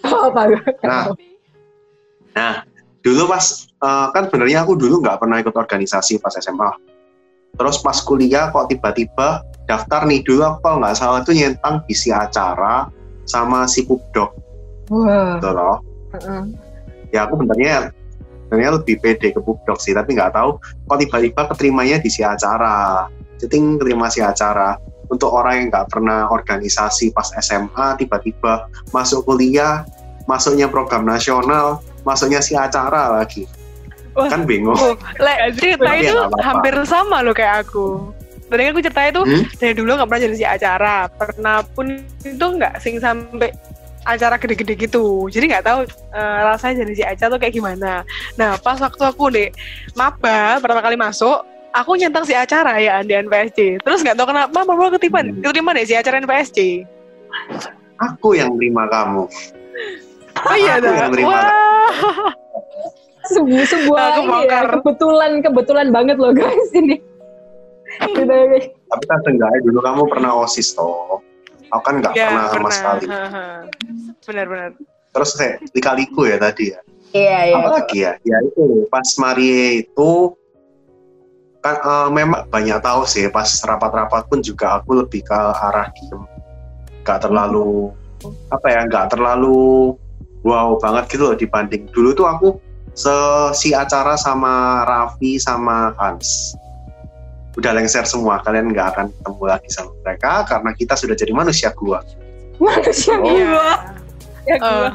Oh, 0.07 0.31
apa? 0.31 0.55
Nah, 0.87 1.05
nah 2.33 2.55
dulu 3.03 3.27
pas 3.27 3.67
eh, 3.67 4.07
kan 4.15 4.31
sebenarnya 4.31 4.63
aku 4.63 4.79
dulu 4.79 5.03
nggak 5.03 5.19
pernah 5.19 5.43
ikut 5.43 5.53
organisasi 5.53 6.23
pas 6.23 6.33
SMA. 6.39 6.71
Terus 7.53 7.77
pas 7.85 7.99
kuliah 8.01 8.49
kok 8.49 8.73
tiba-tiba 8.73 9.45
daftar 9.69 10.09
nih 10.09 10.25
dulu 10.25 10.43
aku 10.43 10.59
kalau 10.65 10.79
nggak 10.83 10.97
salah 10.97 11.21
itu 11.21 11.33
nyentang 11.37 11.85
bisi 11.85 12.09
acara 12.11 12.89
sama 13.29 13.69
si 13.69 13.87
Pupdok 13.87 14.35
Wah. 14.91 15.39
gitu 15.39 15.51
loh. 15.53 15.77
heeh. 16.17 16.43
Ya 17.13 17.29
aku 17.29 17.41
sebenarnya 17.45 17.93
sebenarnya 18.49 18.71
lebih 18.81 18.97
pede 19.01 19.33
ke 19.33 19.41
Pupdok 19.41 19.81
sih, 19.81 19.97
tapi 19.97 20.17
nggak 20.17 20.33
tahu 20.37 20.61
kok 20.61 20.99
tiba-tiba 21.01 21.41
keterimanya 21.53 21.97
di 22.01 22.09
si 22.13 22.21
acara. 22.25 23.09
Ceting 23.41 23.81
keterima 23.81 24.13
si 24.13 24.21
acara. 24.21 24.77
Untuk 25.13 25.29
orang 25.29 25.61
yang 25.61 25.67
nggak 25.69 25.93
pernah 25.93 26.29
organisasi 26.33 27.13
pas 27.13 27.29
SMA, 27.37 28.01
tiba-tiba 28.01 28.65
masuk 28.97 29.29
kuliah, 29.29 29.85
masuknya 30.25 30.73
program 30.73 31.05
nasional, 31.05 31.85
masuknya 32.05 32.41
si 32.41 32.57
acara 32.57 33.21
lagi. 33.21 33.45
Wah. 34.13 34.29
Kan 34.29 34.45
bingung. 34.45 34.75
Oh, 34.75 34.93
Lek, 35.17 35.57
cerita 35.57 35.85
Tapi 35.85 36.05
itu 36.05 36.13
ya 36.13 36.29
hampir 36.43 36.75
sama 36.85 37.21
loh 37.21 37.33
kayak 37.33 37.65
aku. 37.65 38.13
Tadi 38.47 38.61
kan 38.63 38.71
aku 38.71 38.83
cerita 38.83 39.03
itu 39.07 39.21
Hmm? 39.23 39.45
dari 39.57 39.73
dulu 39.73 39.91
nggak 39.95 40.05
pernah 40.07 40.23
jadi 40.23 40.37
si 40.37 40.45
acara. 40.45 40.97
Pernah 41.09 41.57
pun 41.67 41.87
itu 42.19 42.45
nggak 42.45 42.75
sing 42.79 42.97
sampai 42.97 43.49
acara 44.03 44.37
gede-gede 44.37 44.75
gitu. 44.77 45.05
Jadi 45.27 45.45
nggak 45.49 45.65
tahu 45.65 45.79
eh, 45.89 46.39
rasanya 46.45 46.83
jadi 46.83 46.93
si 46.93 47.03
acara 47.03 47.29
tuh 47.31 47.41
kayak 47.41 47.55
gimana. 47.55 48.05
Nah, 48.35 48.59
pas 48.59 48.77
waktu 48.77 49.01
aku 49.01 49.31
deh 49.31 49.49
maba 49.93 50.59
pertama 50.59 50.83
kali 50.83 50.95
masuk, 50.95 51.41
aku 51.73 51.97
nyentang 51.97 52.29
si 52.29 52.35
acara 52.35 52.77
ya 52.77 53.01
di 53.01 53.17
NPSC. 53.17 53.81
Terus 53.81 54.03
nggak 54.03 54.13
tahu 54.15 54.29
kenapa 54.29 54.53
mama 54.61 54.93
keterima 54.93 55.23
Hmm. 55.23 55.41
keterima 55.41 55.73
deh 55.73 55.87
si 55.87 55.95
acara 55.95 56.21
NPSC. 56.21 56.85
Aku 58.03 58.35
yang 58.35 58.53
terima 58.55 58.85
kamu. 58.87 59.25
Oh 60.43 60.57
iya 60.59 60.77
Aku 60.77 60.85
dah. 60.85 60.93
yang 60.99 61.11
terima. 61.11 61.31
Wah. 61.31 62.33
sebuah 63.31 63.65
sebuah 63.67 64.05
ya, 64.49 64.61
kebetulan 64.79 65.33
kebetulan 65.45 65.89
banget 65.95 66.17
loh 66.19 66.35
guys 66.35 66.71
ini. 66.75 66.99
Gitu, 68.03 68.25
guys. 68.27 68.67
Tapi 68.73 69.05
kan 69.07 69.19
seenggaknya 69.23 69.59
dulu 69.69 69.79
kamu 69.85 70.03
pernah 70.11 70.31
osis 70.43 70.75
toh. 70.75 71.21
Aku 71.73 71.83
kan 71.85 72.05
nggak 72.05 72.13
Ya, 72.13 72.29
pernah 72.29 72.47
sama 72.51 72.71
sekali. 72.73 73.05
Benar-benar. 74.27 74.71
Terus 75.13 75.31
kayak 75.37 75.57
lika-liku 75.77 76.29
ya 76.29 76.37
tadi 76.41 76.73
ya. 76.73 76.81
Iya 77.13 77.39
iya. 77.53 77.57
Apa 77.61 77.69
lagi 77.81 77.99
ya? 78.01 78.13
Ya 78.25 78.37
itu 78.41 78.89
pas 78.89 79.09
Marie 79.21 79.85
itu 79.85 80.37
kan 81.63 81.79
eh, 81.79 82.09
memang 82.11 82.51
banyak 82.51 82.79
tahu 82.83 83.07
sih 83.07 83.31
pas 83.31 83.47
rapat-rapat 83.63 84.27
pun 84.27 84.43
juga 84.43 84.83
aku 84.83 85.07
lebih 85.07 85.23
ke 85.23 85.39
arah 85.39 85.89
diem 85.95 86.23
gak 87.07 87.23
terlalu 87.23 87.95
apa 88.51 88.67
ya 88.71 88.81
nggak 88.87 89.15
terlalu 89.15 89.95
wow 90.43 90.75
banget 90.79 91.15
gitu 91.15 91.31
loh 91.31 91.37
dibanding 91.39 91.87
dulu 91.91 92.15
tuh 92.15 92.27
aku 92.27 92.49
sesi 92.93 93.73
acara 93.73 94.15
sama 94.21 94.85
Raffi 94.85 95.41
sama 95.41 95.97
Hans 95.97 96.57
udah 97.57 97.73
lengser 97.77 98.05
semua 98.09 98.41
kalian 98.41 98.73
nggak 98.73 98.97
akan 98.97 99.07
ketemu 99.13 99.45
lagi 99.45 99.69
sama 99.69 99.93
mereka 100.01 100.45
karena 100.49 100.71
kita 100.73 100.95
sudah 100.97 101.17
jadi 101.17 101.33
manusia 101.37 101.69
gua 101.77 102.01
Manusia 102.61 103.17
Oh. 103.19 103.27
gua. 103.27 103.73
Ya 104.47 104.57
gua. 104.59 104.89
Eh, 104.89 104.93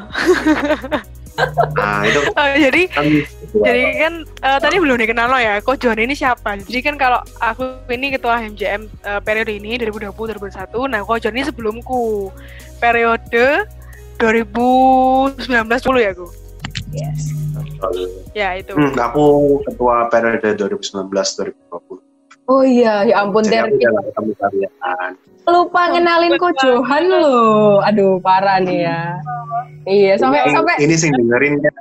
nah 1.78 2.02
itu 2.02 2.20
eh, 2.34 2.56
jadi 2.66 2.82
kan 2.90 3.04
Jadi 3.48 3.82
kan 3.94 4.14
eh, 4.26 4.58
tadi 4.58 4.76
belum 4.82 4.98
dikenal 4.98 5.30
lo 5.30 5.38
ya, 5.38 5.62
Kok 5.62 5.78
John 5.78 5.96
ini 6.02 6.12
siapa? 6.12 6.58
Jadi 6.58 6.80
kan 6.82 6.94
kalau 6.98 7.22
aku 7.38 7.78
ini 7.88 8.12
ketua 8.12 8.42
HMJM 8.42 8.82
eh, 9.06 9.20
periode 9.22 9.52
ini 9.54 9.78
2020-2021, 9.78 10.90
nah 10.90 11.00
Kok 11.06 11.18
John 11.22 11.34
ini 11.38 11.46
sebelumku 11.46 12.28
periode 12.82 13.70
2019 14.18 15.46
dulu 15.86 15.98
ya, 16.02 16.10
aku. 16.10 16.26
Yes. 16.92 17.36
Ya 18.32 18.56
itu. 18.56 18.72
Hmm, 18.72 18.96
aku 18.96 19.60
ketua 19.68 20.08
periode 20.08 20.56
2019-2020 20.56 22.08
Oh 22.48 22.64
iya, 22.64 23.04
ya 23.04 23.28
ampun 23.28 23.44
Jadi 23.44 23.60
Der. 23.60 23.68
aku 23.68 23.76
udah 23.76 24.02
ketemu 24.08 24.32
kalian. 24.40 25.12
Lupa 25.48 25.82
ngenalin 25.92 26.32
kok 26.40 26.52
Johan 26.64 27.04
loh. 27.12 27.84
Aduh, 27.84 28.16
parah 28.24 28.56
nih 28.64 28.88
ya. 28.88 29.20
Iya, 29.84 30.12
sampai 30.16 30.48
ini, 30.48 30.52
sampai 30.56 30.74
ini 30.80 30.94
sih 30.96 31.08
dengerin 31.12 31.54
ya. 31.60 31.72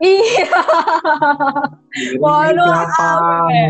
iya. 0.00 0.48
Waduh, 2.16 2.64
siapa 2.64 3.08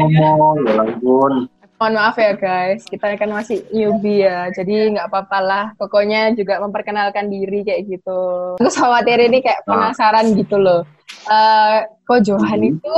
ngomong, 0.07 0.57
ya 0.67 0.75
ampun. 0.87 1.33
Mohon 1.77 1.95
maaf 2.01 2.17
ya 2.17 2.33
guys, 2.33 2.89
kita 2.89 3.21
kan 3.21 3.29
masih 3.29 3.61
newbie 3.69 4.25
ya, 4.25 4.49
jadi 4.49 4.97
nggak 4.97 5.13
apa-apa 5.13 5.39
lah. 5.45 5.65
Pokoknya 5.77 6.33
juga 6.33 6.57
memperkenalkan 6.57 7.29
diri 7.29 7.69
kayak 7.69 7.85
gitu. 7.85 8.21
Terus 8.57 8.81
khawatir 8.81 9.21
ini 9.21 9.45
kayak 9.45 9.61
Nah. 9.69 9.93
penasaran 9.93 10.33
gitu 10.33 10.57
loh. 10.57 10.89
Eh, 11.29 11.79
Ko 12.09 12.17
Johan 12.17 12.65
Mhm. 12.65 12.71
itu 12.81 12.97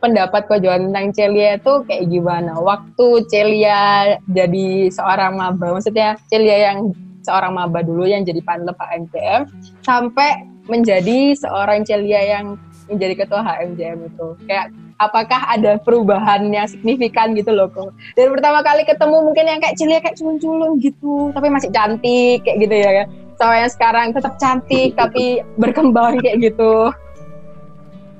pendapat 0.00 0.48
Ko 0.48 0.56
Johan 0.56 0.88
tentang 0.88 1.12
Celia 1.12 1.60
itu 1.60 1.72
kayak 1.84 2.08
gimana? 2.08 2.56
Waktu 2.56 3.06
Celia 3.28 4.16
jadi 4.24 4.88
seorang 4.88 5.36
maba, 5.36 5.76
maksudnya 5.76 6.16
Celia 6.32 6.72
yang 6.72 6.96
seorang 7.20 7.52
maba 7.52 7.84
dulu 7.84 8.08
yang 8.08 8.24
jadi 8.24 8.40
panlep 8.40 8.80
HMJM 8.80 9.44
sampai 9.84 10.40
menjadi 10.72 11.36
seorang 11.36 11.84
Celia 11.84 12.22
yang 12.22 12.56
menjadi 12.88 13.28
ketua 13.28 13.44
HMJM 13.44 14.08
itu. 14.08 14.26
Kayak 14.48 14.72
apakah 14.96 15.44
ada 15.48 15.76
perubahan 15.80 16.48
yang 16.48 16.64
signifikan 16.68 17.36
gitu 17.36 17.52
loh 17.52 17.68
kok. 17.68 17.92
Dari 18.16 18.28
pertama 18.32 18.64
kali 18.64 18.82
ketemu 18.88 19.16
mungkin 19.28 19.44
yang 19.44 19.60
kayak 19.60 19.76
Celia 19.76 20.00
kayak 20.00 20.16
culun-culun 20.16 20.80
gitu, 20.80 21.30
tapi 21.36 21.48
masih 21.52 21.70
cantik 21.72 22.44
kayak 22.44 22.58
gitu 22.64 22.74
ya 22.74 22.90
kan. 23.02 23.06
Sama 23.36 23.54
yang 23.60 23.72
sekarang 23.72 24.06
tetap 24.16 24.34
cantik 24.40 24.96
tapi 24.96 25.44
berkembang 25.60 26.20
kayak 26.24 26.40
gitu. 26.40 26.90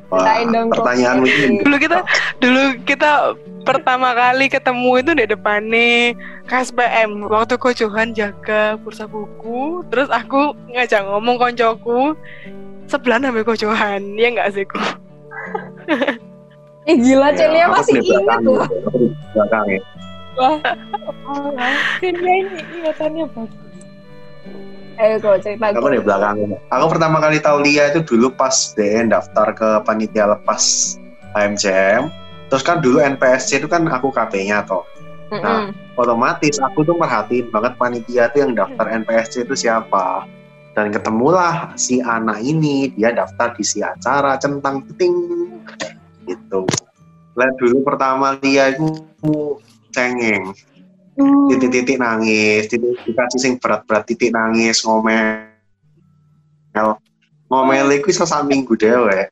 Wah, 0.07 0.39
dong, 0.47 0.71
Kok. 0.71 0.87
pertanyaanmu 0.87 1.27
ini. 1.27 1.67
Dulu 1.67 1.77
kita 1.83 1.99
dulu 2.39 2.63
kita 2.87 3.35
pertama 3.67 4.15
kali 4.15 4.47
ketemu 4.47 5.03
itu 5.03 5.11
di 5.19 5.25
depannya 5.27 6.15
KSPM 6.47 7.27
waktu 7.27 7.59
Ko 7.59 7.75
Johan 7.75 8.15
jaga 8.15 8.79
bursa 8.79 9.11
buku 9.11 9.83
terus 9.91 10.07
aku 10.07 10.55
ngajak 10.71 11.03
ngomong 11.03 11.35
koncoku 11.35 12.15
sebelah 12.87 13.19
namanya 13.19 13.43
Ko 13.43 13.59
Johan 13.59 14.15
ya 14.15 14.31
nggak 14.31 14.55
sih 14.55 14.63
Ko? 14.63 14.79
Ih 16.87 16.97
gila 17.03 17.35
Ya, 17.35 17.37
Celia 17.37 17.63
aku 17.67 17.75
masih 17.83 17.95
di 17.99 18.01
ingat 18.07 18.23
belakang, 18.23 18.43
loh. 18.47 18.63
aku 18.63 18.97
di 19.03 19.09
belakang 19.35 19.67
ya. 19.67 19.81
Wah, 20.37 20.59
oh, 21.27 21.51
Celia 21.99 22.35
ini 22.39 22.59
ingatannya 22.79 23.25
bagus. 23.35 23.65
Ayo 24.97 25.15
kok 25.21 25.45
cerita 25.45 25.77
aku 25.77 25.93
di 25.93 26.01
belakang 26.01 26.37
aku 26.73 26.85
pertama 26.89 27.21
kali 27.21 27.37
tahu 27.37 27.61
Lia 27.61 27.93
itu 27.93 28.01
dulu 28.01 28.33
pas 28.33 28.73
DN 28.73 29.13
daftar 29.13 29.53
ke 29.53 29.69
panitia 29.85 30.25
lepas 30.25 30.97
HMCM 31.37 32.09
terus 32.49 32.65
kan 32.65 32.81
dulu 32.81 33.05
NPSC 33.05 33.61
itu 33.61 33.69
kan 33.69 33.85
aku 33.91 34.09
KP-nya 34.09 34.65
toh. 34.65 34.87
Nah, 35.27 35.75
otomatis 35.99 36.63
aku 36.63 36.87
tuh 36.87 36.95
merhatiin 36.95 37.51
banget 37.51 37.75
panitia 37.77 38.31
tuh 38.31 38.47
yang 38.47 38.55
daftar 38.55 38.87
NPSC 39.03 39.43
itu 39.43 39.59
siapa. 39.59 40.23
Dan 40.79 40.95
ketemulah 40.95 41.75
si 41.75 41.99
anak 41.99 42.39
ini, 42.45 42.95
dia 42.95 43.11
daftar 43.11 43.51
di 43.59 43.65
si 43.67 43.83
acara 43.83 44.39
centang 44.39 44.87
ting 44.95 45.13
gitu. 46.27 46.67
Lah 47.37 47.49
dulu 47.57 47.87
pertama 47.87 48.37
dia 48.41 48.75
itu 48.75 48.91
cengeng, 49.95 50.53
titik-titik 51.49 51.97
nangis, 52.01 52.69
titik 52.69 52.99
dikasih 53.07 53.41
sing 53.41 53.53
berat-berat 53.63 54.05
titik 54.05 54.33
nangis 54.35 54.85
ngomel. 54.85 55.47
Ngomel 57.47 57.87
iso 58.03 58.27
sak 58.27 58.45
minggu 58.45 58.75
dewe. 58.77 59.31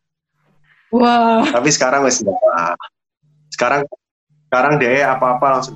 Wah. 0.95 1.43
Tapi 1.51 1.69
sekarang 1.75 2.07
wis 2.07 2.23
enggak. 2.23 2.79
Sekarang 3.51 3.83
sekarang 4.55 4.79
dia 4.79 5.11
apa-apa 5.11 5.59
langsung 5.59 5.75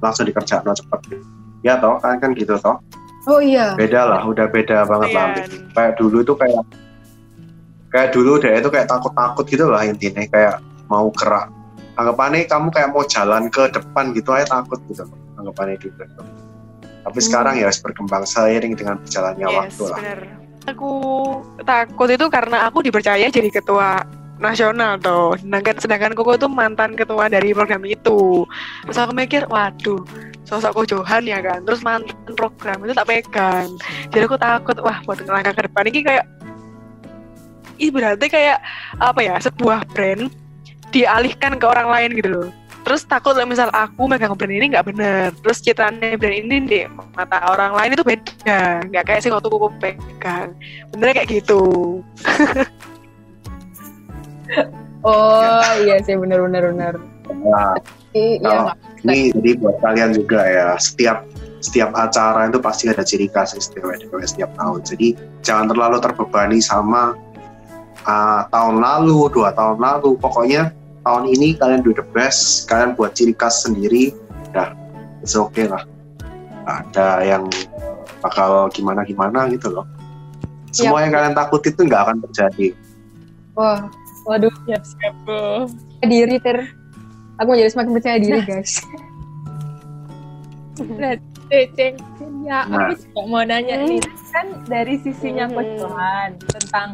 langsung 0.00 0.24
dikerjakan 0.24 0.72
cepet 0.72 1.20
ya 1.60 1.76
toh 1.76 2.00
kan 2.00 2.16
kan 2.16 2.32
gitu 2.32 2.56
toh 2.56 2.80
Oh 3.26 3.42
iya. 3.42 3.74
beda 3.74 4.06
lah 4.06 4.22
udah 4.22 4.46
beda 4.48 4.86
banget 4.86 5.10
lah 5.12 5.34
Iya. 5.34 5.44
kayak 5.74 5.92
dulu 5.98 6.22
tuh 6.22 6.38
kayak 6.38 6.62
kayak 7.96 8.12
dulu 8.12 8.36
dia 8.36 8.60
itu 8.60 8.68
kayak 8.68 8.92
takut-takut 8.92 9.44
gitu 9.48 9.72
lah 9.72 9.80
intinya 9.88 10.20
kayak 10.28 10.60
mau 10.92 11.08
gerak 11.16 11.48
anggapannya 11.96 12.44
kamu 12.44 12.68
kayak 12.68 12.92
mau 12.92 13.00
jalan 13.08 13.48
ke 13.48 13.72
depan 13.72 14.12
gitu 14.12 14.36
aja 14.36 14.60
takut 14.60 14.76
gitu 14.92 15.08
anggapannya 15.40 15.80
dulu 15.80 16.04
tapi 17.08 17.18
sekarang 17.24 17.56
ya 17.56 17.72
harus 17.72 17.80
berkembang 17.80 18.28
seiring 18.28 18.76
dengan 18.76 19.00
berjalannya 19.00 19.46
Yes, 19.48 19.56
waktu 19.56 19.84
lah 19.88 19.98
bener. 20.04 20.20
Aku 20.66 20.90
takut 21.62 22.10
itu 22.10 22.26
karena 22.26 22.66
aku 22.66 22.82
dipercaya 22.82 23.30
jadi 23.30 23.46
ketua 23.54 24.02
nasional 24.42 24.98
tuh. 24.98 25.38
Sedangkan 25.38 25.78
sedangkan 25.78 26.12
Koko 26.18 26.34
tuh 26.34 26.50
mantan 26.50 26.98
ketua 26.98 27.30
dari 27.30 27.54
program 27.54 27.86
itu. 27.86 28.42
Terus 28.82 28.98
aku 28.98 29.12
mikir, 29.14 29.46
waduh, 29.46 30.02
sosok 30.42 30.82
Kojohan 30.82 31.22
ya 31.22 31.38
kan. 31.38 31.62
Terus 31.62 31.86
mantan 31.86 32.34
program 32.34 32.82
itu 32.82 32.92
tak 32.98 33.06
pegang. 33.08 33.70
Jadi 34.10 34.24
aku 34.26 34.34
takut, 34.34 34.76
wah 34.82 34.98
buat 35.06 35.22
langkah 35.30 35.54
ke 35.54 35.62
depan 35.70 35.84
ini 35.86 36.00
kayak 36.02 36.24
Ih 37.76 37.90
berarti 37.92 38.26
kayak 38.28 38.58
apa 38.98 39.20
ya 39.20 39.34
sebuah 39.40 39.84
brand 39.92 40.32
dialihkan 40.90 41.60
ke 41.60 41.66
orang 41.66 41.88
lain 41.92 42.10
gitu 42.16 42.28
loh. 42.32 42.48
Terus 42.86 43.02
takut 43.02 43.34
kalau 43.34 43.50
misal 43.50 43.66
aku 43.74 44.06
megang 44.06 44.38
brand 44.38 44.54
ini 44.54 44.72
nggak 44.72 44.86
bener. 44.86 45.34
Terus 45.42 45.58
citranya 45.60 46.14
brand 46.16 46.36
ini 46.36 46.56
di 46.64 46.80
mata 47.14 47.42
orang 47.50 47.74
lain 47.74 47.98
itu 47.98 48.04
beda. 48.06 48.86
Nggak 48.86 49.04
kayak 49.04 49.20
sih 49.26 49.30
waktu 49.34 49.48
aku 49.50 49.68
pegang. 49.82 50.54
Benernya 50.94 51.14
kayak 51.22 51.30
gitu. 51.42 51.62
Oh 55.06 55.62
iya 55.86 56.02
sih 56.02 56.18
benar 56.18 56.42
benar 56.42 56.66
benar. 56.66 56.94
nah, 57.46 57.78
Iya 58.10 58.74
ini 59.06 59.30
jadi 59.38 59.50
buat 59.60 59.76
kalian 59.84 60.10
juga 60.16 60.40
ya 60.42 60.68
setiap 60.80 61.22
setiap 61.62 61.90
acara 61.94 62.48
itu 62.50 62.58
pasti 62.58 62.84
ada 62.90 63.02
ciri 63.06 63.30
khas 63.30 63.54
istimewa 63.54 63.96
setiap 64.24 64.50
tahun 64.58 64.80
jadi 64.82 65.08
jangan 65.46 65.66
terlalu 65.70 65.98
terbebani 66.02 66.58
sama 66.58 67.14
uh, 68.06 68.46
tahun 68.48 68.80
lalu 68.80 69.28
dua 69.30 69.50
tahun 69.52 69.78
lalu 69.78 70.14
pokoknya 70.16 70.70
tahun 71.02 71.26
ini 71.28 71.54
kalian 71.54 71.82
do 71.82 71.90
the 71.90 72.06
best 72.10 72.66
kalian 72.66 72.94
buat 72.94 73.14
ciri 73.14 73.34
khas 73.34 73.62
sendiri 73.62 74.10
udah 74.50 74.72
it's 75.20 75.34
okay 75.34 75.66
lah 75.66 75.82
ada 76.66 77.22
yang 77.22 77.46
bakal 78.18 78.66
gimana 78.70 79.02
gimana 79.02 79.46
gitu 79.50 79.70
loh 79.70 79.86
semua 80.70 81.02
yang 81.02 81.14
kalian 81.14 81.34
takut 81.34 81.62
itu 81.62 81.78
nggak 81.78 82.02
akan 82.06 82.16
terjadi 82.30 82.74
Wah, 83.56 83.88
waduh, 84.28 84.52
Siap 84.68 84.84
siap 84.84 85.16
bro. 85.24 85.64
percaya 85.64 86.04
diri 86.12 86.36
ter. 86.36 86.68
Aku 87.40 87.56
menjadi 87.56 87.72
semakin 87.72 87.92
percaya 87.96 88.16
diri 88.20 88.40
guys. 88.52 88.84
Nah, 90.76 91.16
Ceng, 91.48 91.96
ya 92.44 92.68
Nah. 92.68 92.92
aku 92.92 93.00
juga 93.00 93.20
mau 93.24 93.40
nanya 93.40 93.80
nih, 93.80 93.96
kan 94.28 94.44
dari 94.68 95.00
sisinya 95.00 95.48
Hmm. 95.48 95.56
Coach 95.56 95.72
Johan 95.80 96.30
tentang 96.52 96.88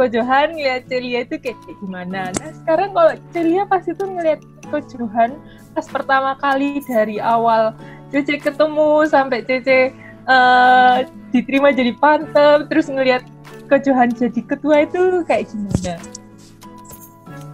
Coach 0.00 0.16
Johan 0.16 0.56
ngeliat 0.56 0.88
Celia 0.88 1.28
itu 1.28 1.36
kayak 1.36 1.60
kayak 1.60 1.76
gimana. 1.84 2.32
Nah 2.40 2.50
sekarang 2.64 2.96
kalau 2.96 3.12
Celia 3.36 3.68
pas 3.68 3.84
itu 3.84 4.00
ngeliat 4.00 4.40
Coach 4.72 4.96
Johan 4.96 5.36
pas 5.76 5.84
pertama 5.84 6.32
kali 6.40 6.80
dari 6.88 7.20
awal 7.20 7.76
Cece 8.08 8.40
ketemu 8.40 9.04
sampai 9.04 9.44
Cece 9.44 9.92
eh, 10.24 10.96
diterima 11.36 11.68
jadi 11.76 11.92
pantep, 12.00 12.72
terus 12.72 12.88
ngeliat 12.88 13.20
Coach 13.68 13.92
Johan 13.92 14.08
jadi 14.16 14.40
ketua 14.40 14.88
itu 14.88 15.20
kayak 15.28 15.52
gimana? 15.52 15.94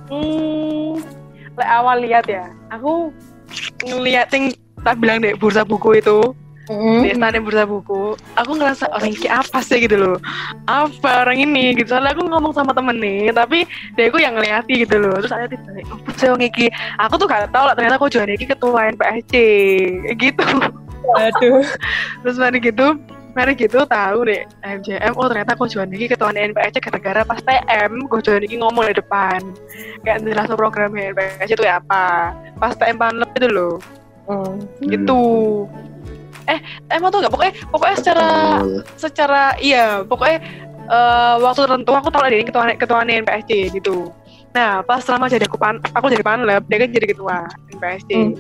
Hmm, 0.07 1.03
awal 1.59 1.99
lihat 1.99 2.31
ya, 2.31 2.47
aku 2.71 3.11
ngeliat 3.83 4.31
yang 4.31 4.55
tak 4.87 5.03
bilang 5.03 5.19
deh 5.19 5.35
bursa 5.35 5.67
buku 5.67 5.99
itu 5.99 6.31
di 6.67 7.11
stand 7.15 7.39
bursa 7.47 7.63
buku 7.63 8.19
aku 8.35 8.51
ngerasa 8.59 8.91
orang 8.91 9.15
ini 9.15 9.29
apa 9.31 9.59
sih? 9.63 9.79
gitu 9.87 9.97
loh. 9.97 10.17
Apa 10.67 11.23
orang 11.23 11.39
ini? 11.39 11.79
gitu. 11.79 11.95
Soalnya 11.95 12.17
aku 12.17 12.27
ngomong 12.27 12.53
sama 12.57 12.75
temen 12.75 12.99
nih 12.99 13.31
tapi 13.31 13.63
dia 13.95 14.11
aku 14.11 14.19
yang 14.19 14.35
ngeliati 14.35 14.83
gitu 14.83 14.99
loh. 14.99 15.15
Terus 15.23 15.33
ada 15.33 15.47
tiba 15.47 15.71
apa 15.87 16.11
sih 16.19 16.27
orang 16.27 16.43
ini 16.51 16.67
aku 16.99 17.15
tuh 17.23 17.27
gak 17.31 17.55
tau 17.55 17.65
lah 17.71 17.75
ternyata 17.79 17.97
aku 18.01 18.11
juga 18.11 18.27
ini 18.27 18.47
ketua 18.47 18.91
NPSC 18.95 19.35
gitu. 20.23 20.47
Aduh, 21.07 21.63
terus 22.27 22.37
mari 22.37 22.59
gitu 22.59 22.99
mari 23.37 23.53
gitu 23.53 23.85
tahu 23.85 24.25
deh 24.25 24.49
MJM 24.65 25.13
oh 25.13 25.29
ternyata 25.29 25.53
aku 25.53 25.69
juga 25.69 25.85
ini 25.93 26.09
ketua 26.09 26.33
NPSC 26.33 26.81
gara-gara 26.81 27.21
pas 27.21 27.37
TM 27.45 28.09
aku 28.09 28.25
juga 28.25 28.41
ini 28.43 28.59
ngomong 28.59 28.91
di 28.91 28.97
depan. 28.99 29.39
Kayak 30.03 30.25
jelas 30.27 30.51
programnya 30.51 31.15
NPSC 31.15 31.55
itu 31.55 31.63
ya 31.63 31.79
apa. 31.79 32.35
Pas 32.59 32.75
TM 32.75 32.97
panel 32.99 33.29
itu 33.39 33.49
loh. 33.53 33.77
Hmm. 34.27 34.59
gitu 34.91 35.23
eh 36.47 36.59
emang 36.91 37.11
tuh 37.11 37.19
nggak 37.23 37.33
pokoknya 37.33 37.55
pokoknya 37.69 37.97
secara 37.99 38.29
Betul. 38.63 38.81
secara 38.95 39.43
iya 39.59 39.85
pokoknya 40.03 40.39
eh, 40.87 41.35
waktu 41.43 41.61
tertentu 41.67 41.91
aku 41.91 42.09
tahu 42.09 42.23
ini 42.27 42.47
ketua 42.47 42.71
ketua 42.75 43.03
NPSC 43.03 43.51
gitu 43.75 44.11
nah 44.51 44.81
pas 44.81 45.05
selama 45.05 45.29
jadi 45.29 45.45
aku 45.45 45.59
pan 45.61 45.77
aku 45.93 46.09
jadi 46.09 46.25
panleb 46.25 46.65
dia 46.65 46.79
kan 46.81 46.91
jadi 46.91 47.07
ketua 47.13 47.37
NPSC 47.77 48.11
Hmm. 48.15 48.35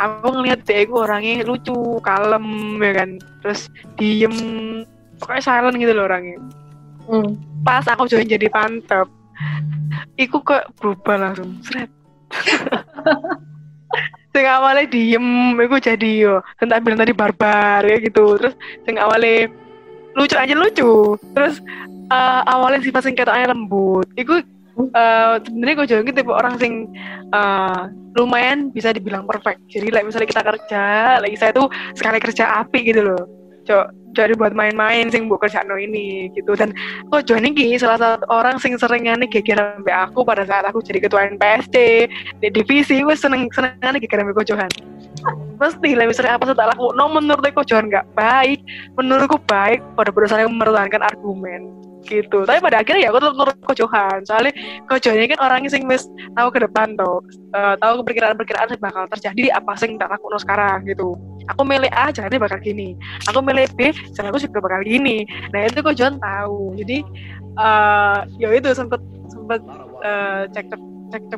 aku 0.00 0.28
ngeliat 0.34 0.64
dia 0.64 0.82
itu 0.82 0.94
orangnya 0.96 1.44
lucu 1.44 2.00
kalem 2.00 2.46
ya 2.80 2.92
kan 2.96 3.10
terus 3.44 3.68
diem 3.94 4.32
pokoknya 5.20 5.42
silent 5.44 5.76
gitu 5.78 5.92
loh 5.92 6.08
orangnya 6.08 6.40
Hmm. 7.02 7.34
pas 7.62 7.82
aku 7.84 8.06
join 8.06 8.26
jadi 8.26 8.46
pantep 8.46 9.06
iku 10.16 10.38
kok 10.40 10.70
berubah 10.78 11.18
langsung 11.18 11.58
seret 11.62 11.90
sing 14.32 14.44
awalnya 14.48 14.88
diem 14.88 15.54
iku 15.60 15.76
jadi 15.76 16.10
yo 16.24 16.34
tentang 16.56 16.80
bilang 16.80 17.00
tadi 17.04 17.12
barbar 17.12 17.84
ya 17.84 18.00
gitu. 18.00 18.40
Terus 18.40 18.54
sing 18.88 18.96
awalnya 18.96 19.52
lucu 20.16 20.36
aja 20.36 20.54
lucu. 20.56 21.16
Terus 21.36 21.60
eh, 22.08 22.42
awalnya 22.48 22.80
sifat 22.80 23.02
sing 23.04 23.14
ketoknya 23.14 23.52
lembut. 23.52 24.08
Iku 24.16 24.40
eh 24.72 25.34
sebenarnya 25.44 25.74
gue 25.76 25.86
jadi 25.86 26.10
tipe 26.16 26.32
orang 26.32 26.56
sing 26.56 26.88
eh, 27.28 27.80
lumayan 28.16 28.72
bisa 28.72 28.92
dibilang 28.92 29.28
perfect. 29.28 29.60
Jadi 29.68 29.92
like 29.92 30.08
misalnya 30.08 30.28
kita 30.28 30.42
kerja 30.44 30.84
lagi 31.20 31.36
saya 31.36 31.52
tuh 31.52 31.68
sekali 31.92 32.18
kerja 32.20 32.64
api 32.64 32.78
gitu 32.88 33.00
loh. 33.04 33.22
Cok 33.62 34.01
jadi 34.12 34.36
buat 34.36 34.52
main-main 34.52 35.08
sing 35.08 35.26
buat 35.26 35.40
kerja 35.42 35.64
no 35.64 35.76
ini 35.76 36.30
gitu. 36.36 36.52
Dan 36.54 36.72
kok 37.08 37.24
Johan 37.28 37.48
ini 37.48 37.76
salah 37.80 37.98
satu 37.98 38.24
orang 38.28 38.60
sing 38.60 38.76
nih 38.76 39.28
geger 39.28 39.58
sampai 39.58 39.94
aku 39.94 40.22
pada 40.22 40.44
saat 40.46 40.64
aku 40.68 40.84
jadi 40.84 41.02
ketua 41.02 41.28
NPSC 41.32 41.76
di 42.40 42.48
divisi 42.52 43.00
gue 43.00 43.16
seneng 43.16 43.48
seneng 43.52 43.76
nih 43.80 44.00
geger 44.04 44.22
sampai 44.24 44.46
Johan 44.46 44.72
pasti 45.60 45.94
lah 45.94 46.10
misalnya 46.10 46.34
apa 46.34 46.50
setelah 46.50 46.74
aku 46.74 46.90
no 46.98 47.06
menurut 47.06 47.44
aku 47.46 47.62
Johan 47.66 47.88
nggak 47.88 48.06
baik. 48.14 48.60
Menurutku 48.98 49.38
baik 49.46 49.80
pada 49.94 50.10
berdasarkan 50.10 50.50
mempertahankan 50.50 51.02
argumen 51.02 51.82
gitu. 52.06 52.42
Tapi 52.42 52.58
pada 52.58 52.82
akhirnya 52.82 53.06
ya 53.06 53.08
aku 53.14 53.18
tetap 53.22 53.34
menurut 53.38 53.56
Johan 53.78 54.18
soalnya 54.26 54.52
Ko 54.90 54.98
Johan 54.98 55.26
kan 55.30 55.40
orangnya 55.40 55.70
sing 55.70 55.86
wis 55.86 56.10
tahu 56.34 56.48
ke 56.50 56.58
depan 56.66 56.98
tuh 56.98 57.22
eh, 57.54 57.74
tahu 57.78 58.02
perkiraan-perkiraan 58.02 58.74
bakal 58.82 59.06
terjadi 59.16 59.54
apa 59.54 59.72
sing 59.78 59.96
tak 59.96 60.10
lakukan 60.10 60.42
sekarang 60.42 60.82
gitu 60.90 61.14
aku 61.50 61.62
milih 61.66 61.90
A 61.90 62.14
jalannya 62.14 62.38
bakal 62.38 62.58
gini. 62.62 62.94
Aku 63.30 63.42
milih 63.42 63.66
B 63.74 63.90
jalan 64.14 64.30
aku 64.30 64.40
juga 64.42 64.58
bakal 64.62 64.80
gini. 64.86 65.26
Nah 65.50 65.66
itu 65.66 65.78
Ko 65.82 65.90
Johan 65.94 66.18
tahu. 66.18 66.78
Jadi 66.78 67.02
eh 67.52 68.18
ya 68.40 68.48
itu 68.52 68.68
sempet 68.72 69.00
sempet 69.28 69.60
eh, 70.04 70.42
cek 70.52 70.66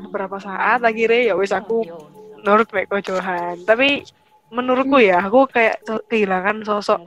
beberapa 0.07 0.39
saat 0.39 0.79
akhirnya 0.79 1.31
ya 1.31 1.35
wis 1.35 1.51
aku 1.51 1.83
nurut 2.47 2.69
baik 2.71 2.87
Ko 2.93 3.03
Johan 3.03 3.59
tapi 3.67 4.07
menurutku 4.55 5.03
ya 5.03 5.25
aku 5.25 5.51
kayak 5.51 5.83
kehilangan 6.07 6.63
sosok 6.63 7.03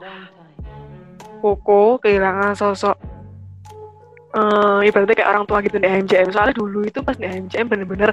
Koko 1.39 2.01
kehilangan 2.03 2.57
sosok 2.57 2.97
eh 4.35 4.79
ibaratnya 4.91 5.15
kayak 5.15 5.31
orang 5.31 5.45
tua 5.47 5.63
gitu 5.63 5.79
di 5.79 5.87
HMJM 5.87 6.29
soalnya 6.35 6.55
dulu 6.59 6.83
itu 6.83 6.99
pas 6.99 7.15
di 7.15 7.23
HMJM 7.23 7.65
bener-bener 7.71 8.11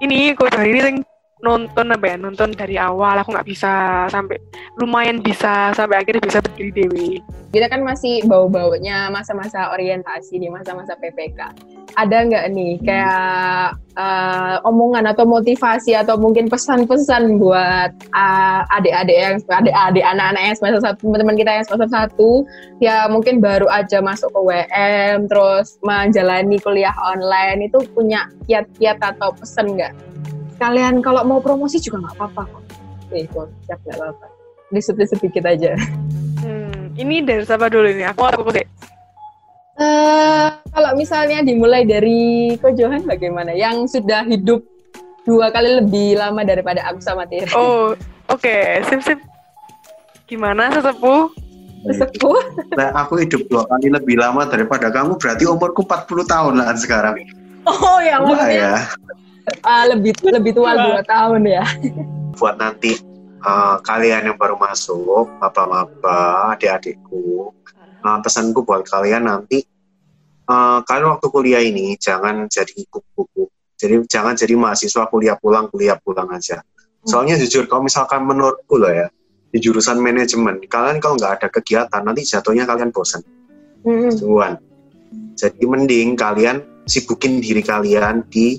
ini 0.00 0.32
Ko 0.32 0.48
Johan 0.48 0.72
ini 0.72 1.04
nonton 1.44 1.92
apa 1.92 2.04
ya 2.08 2.16
nonton 2.16 2.56
dari 2.56 2.80
awal 2.80 3.20
aku 3.20 3.36
nggak 3.36 3.48
bisa 3.48 3.72
sampai 4.08 4.40
lumayan 4.80 5.20
bisa 5.20 5.68
sampai 5.76 6.00
akhirnya 6.00 6.24
bisa 6.24 6.40
berdiri 6.40 6.72
dewi 6.72 7.20
kita 7.56 7.72
kan 7.72 7.80
masih 7.80 8.20
bau-baunya 8.28 9.08
masa-masa 9.08 9.72
orientasi 9.72 10.36
di 10.36 10.52
masa-masa 10.52 10.92
PPK. 11.00 11.56
Ada 11.96 12.28
nggak 12.28 12.44
nih 12.52 12.76
kayak 12.84 13.80
uh, 13.96 14.60
omongan 14.68 15.08
atau 15.08 15.24
motivasi 15.24 15.96
atau 15.96 16.20
mungkin 16.20 16.52
pesan-pesan 16.52 17.40
buat 17.40 17.96
uh, 18.12 18.60
adik-adik 18.76 19.16
yang 19.16 19.36
adik-adik 19.48 20.04
anak-anak 20.04 20.42
yang 20.52 20.56
semester 20.60 20.82
satu 20.84 21.00
teman-teman 21.08 21.36
kita 21.40 21.50
yang 21.56 21.64
semester 21.64 21.88
satu 21.88 22.30
ya 22.84 23.08
mungkin 23.08 23.40
baru 23.40 23.64
aja 23.72 24.04
masuk 24.04 24.28
ke 24.36 24.40
WM 24.42 25.24
terus 25.24 25.80
menjalani 25.80 26.60
kuliah 26.60 26.92
online 27.08 27.72
itu 27.72 27.80
punya 27.96 28.28
kiat-kiat 28.44 29.00
atau 29.00 29.32
pesan 29.32 29.80
nggak? 29.80 29.96
Kalian 30.56 31.04
kalau 31.04 31.22
mau 31.22 31.38
promosi 31.38 31.76
juga 31.78 32.00
nggak 32.00 32.14
apa-apa 32.16 32.42
kok. 32.48 32.62
Nih, 33.12 33.24
kok 33.28 33.46
siap 33.68 33.78
nggak 33.84 33.96
apa-apa. 34.00 34.26
Disebut 34.72 35.06
sedikit 35.06 35.44
aja. 35.46 35.76
hmm, 36.42 36.96
ini 36.96 37.20
dari 37.20 37.44
siapa 37.44 37.68
dulu 37.68 37.86
ini 37.86 38.04
aku 38.04 38.22
aku 38.24 38.50
deh 38.50 38.66
Eh, 39.76 40.48
kalau 40.72 40.96
misalnya 40.96 41.44
dimulai 41.44 41.84
dari 41.84 42.56
Ko 42.56 42.72
Johan 42.72 43.04
bagaimana? 43.04 43.52
Yang 43.52 44.00
sudah 44.00 44.24
hidup 44.24 44.64
dua 45.28 45.52
kali 45.52 45.84
lebih 45.84 46.16
lama 46.16 46.40
daripada 46.40 46.80
aku 46.88 47.04
sama 47.04 47.28
Tira. 47.28 47.50
oh 47.52 47.92
oke 48.30 48.56
sip 48.88 49.04
sip 49.04 49.18
gimana 50.24 50.72
sesepuh 50.72 51.28
Sesepuh. 51.86 52.34
Nah, 52.74 52.90
aku 52.98 53.22
hidup 53.22 53.46
dua 53.46 53.62
kali 53.62 53.94
lebih 53.94 54.18
lama 54.18 54.42
daripada 54.42 54.90
kamu, 54.90 55.22
berarti 55.22 55.46
umurku 55.46 55.86
40 55.86 56.26
tahun 56.26 56.54
lah 56.58 56.74
sekarang. 56.74 57.14
Oh, 57.62 58.02
Wah 58.02 58.18
maksudnya 58.26 58.50
ya, 58.50 58.74
ah, 59.62 59.84
lebih 59.90 60.12
lebih 60.22 60.52
tua 60.56 60.74
dua 60.74 61.02
tahun 61.06 61.42
ya. 61.46 61.64
buat 62.36 62.60
nanti 62.60 63.00
uh, 63.46 63.76
kalian 63.80 64.32
yang 64.32 64.36
baru 64.36 64.58
masuk, 64.58 65.30
bapak-bapak, 65.40 66.58
adik-adikku, 66.58 67.54
uh, 68.02 68.18
pesanku 68.20 68.66
buat 68.66 68.84
kalian 68.84 69.24
nanti, 69.30 69.64
uh, 70.50 70.82
kalian 70.84 71.16
waktu 71.16 71.26
kuliah 71.30 71.62
ini 71.62 71.94
jangan 71.96 72.50
jadi 72.50 72.86
kuku-kuku. 72.90 73.48
Jadi 73.76 74.08
jangan 74.08 74.32
jadi 74.32 74.56
mahasiswa 74.56 75.04
kuliah 75.12 75.36
pulang, 75.36 75.68
kuliah 75.68 76.00
pulang 76.00 76.32
aja. 76.32 76.64
Soalnya 77.06 77.38
jujur, 77.38 77.68
kalau 77.70 77.86
misalkan 77.86 78.24
menurutku 78.24 78.80
loh 78.80 78.90
ya, 78.90 79.06
di 79.52 79.62
jurusan 79.62 80.00
manajemen, 80.00 80.58
kalian 80.66 80.98
kalau 80.98 81.14
nggak 81.20 81.38
ada 81.38 81.48
kegiatan, 81.52 82.02
nanti 82.02 82.26
jatuhnya 82.26 82.64
kalian 82.66 82.90
bosan. 82.90 83.22
Hmm. 83.84 84.10
Sungguhan. 84.10 84.58
Jadi 85.36 85.62
mending 85.68 86.16
kalian 86.18 86.64
sibukin 86.88 87.38
diri 87.38 87.60
kalian 87.60 88.24
di 88.32 88.58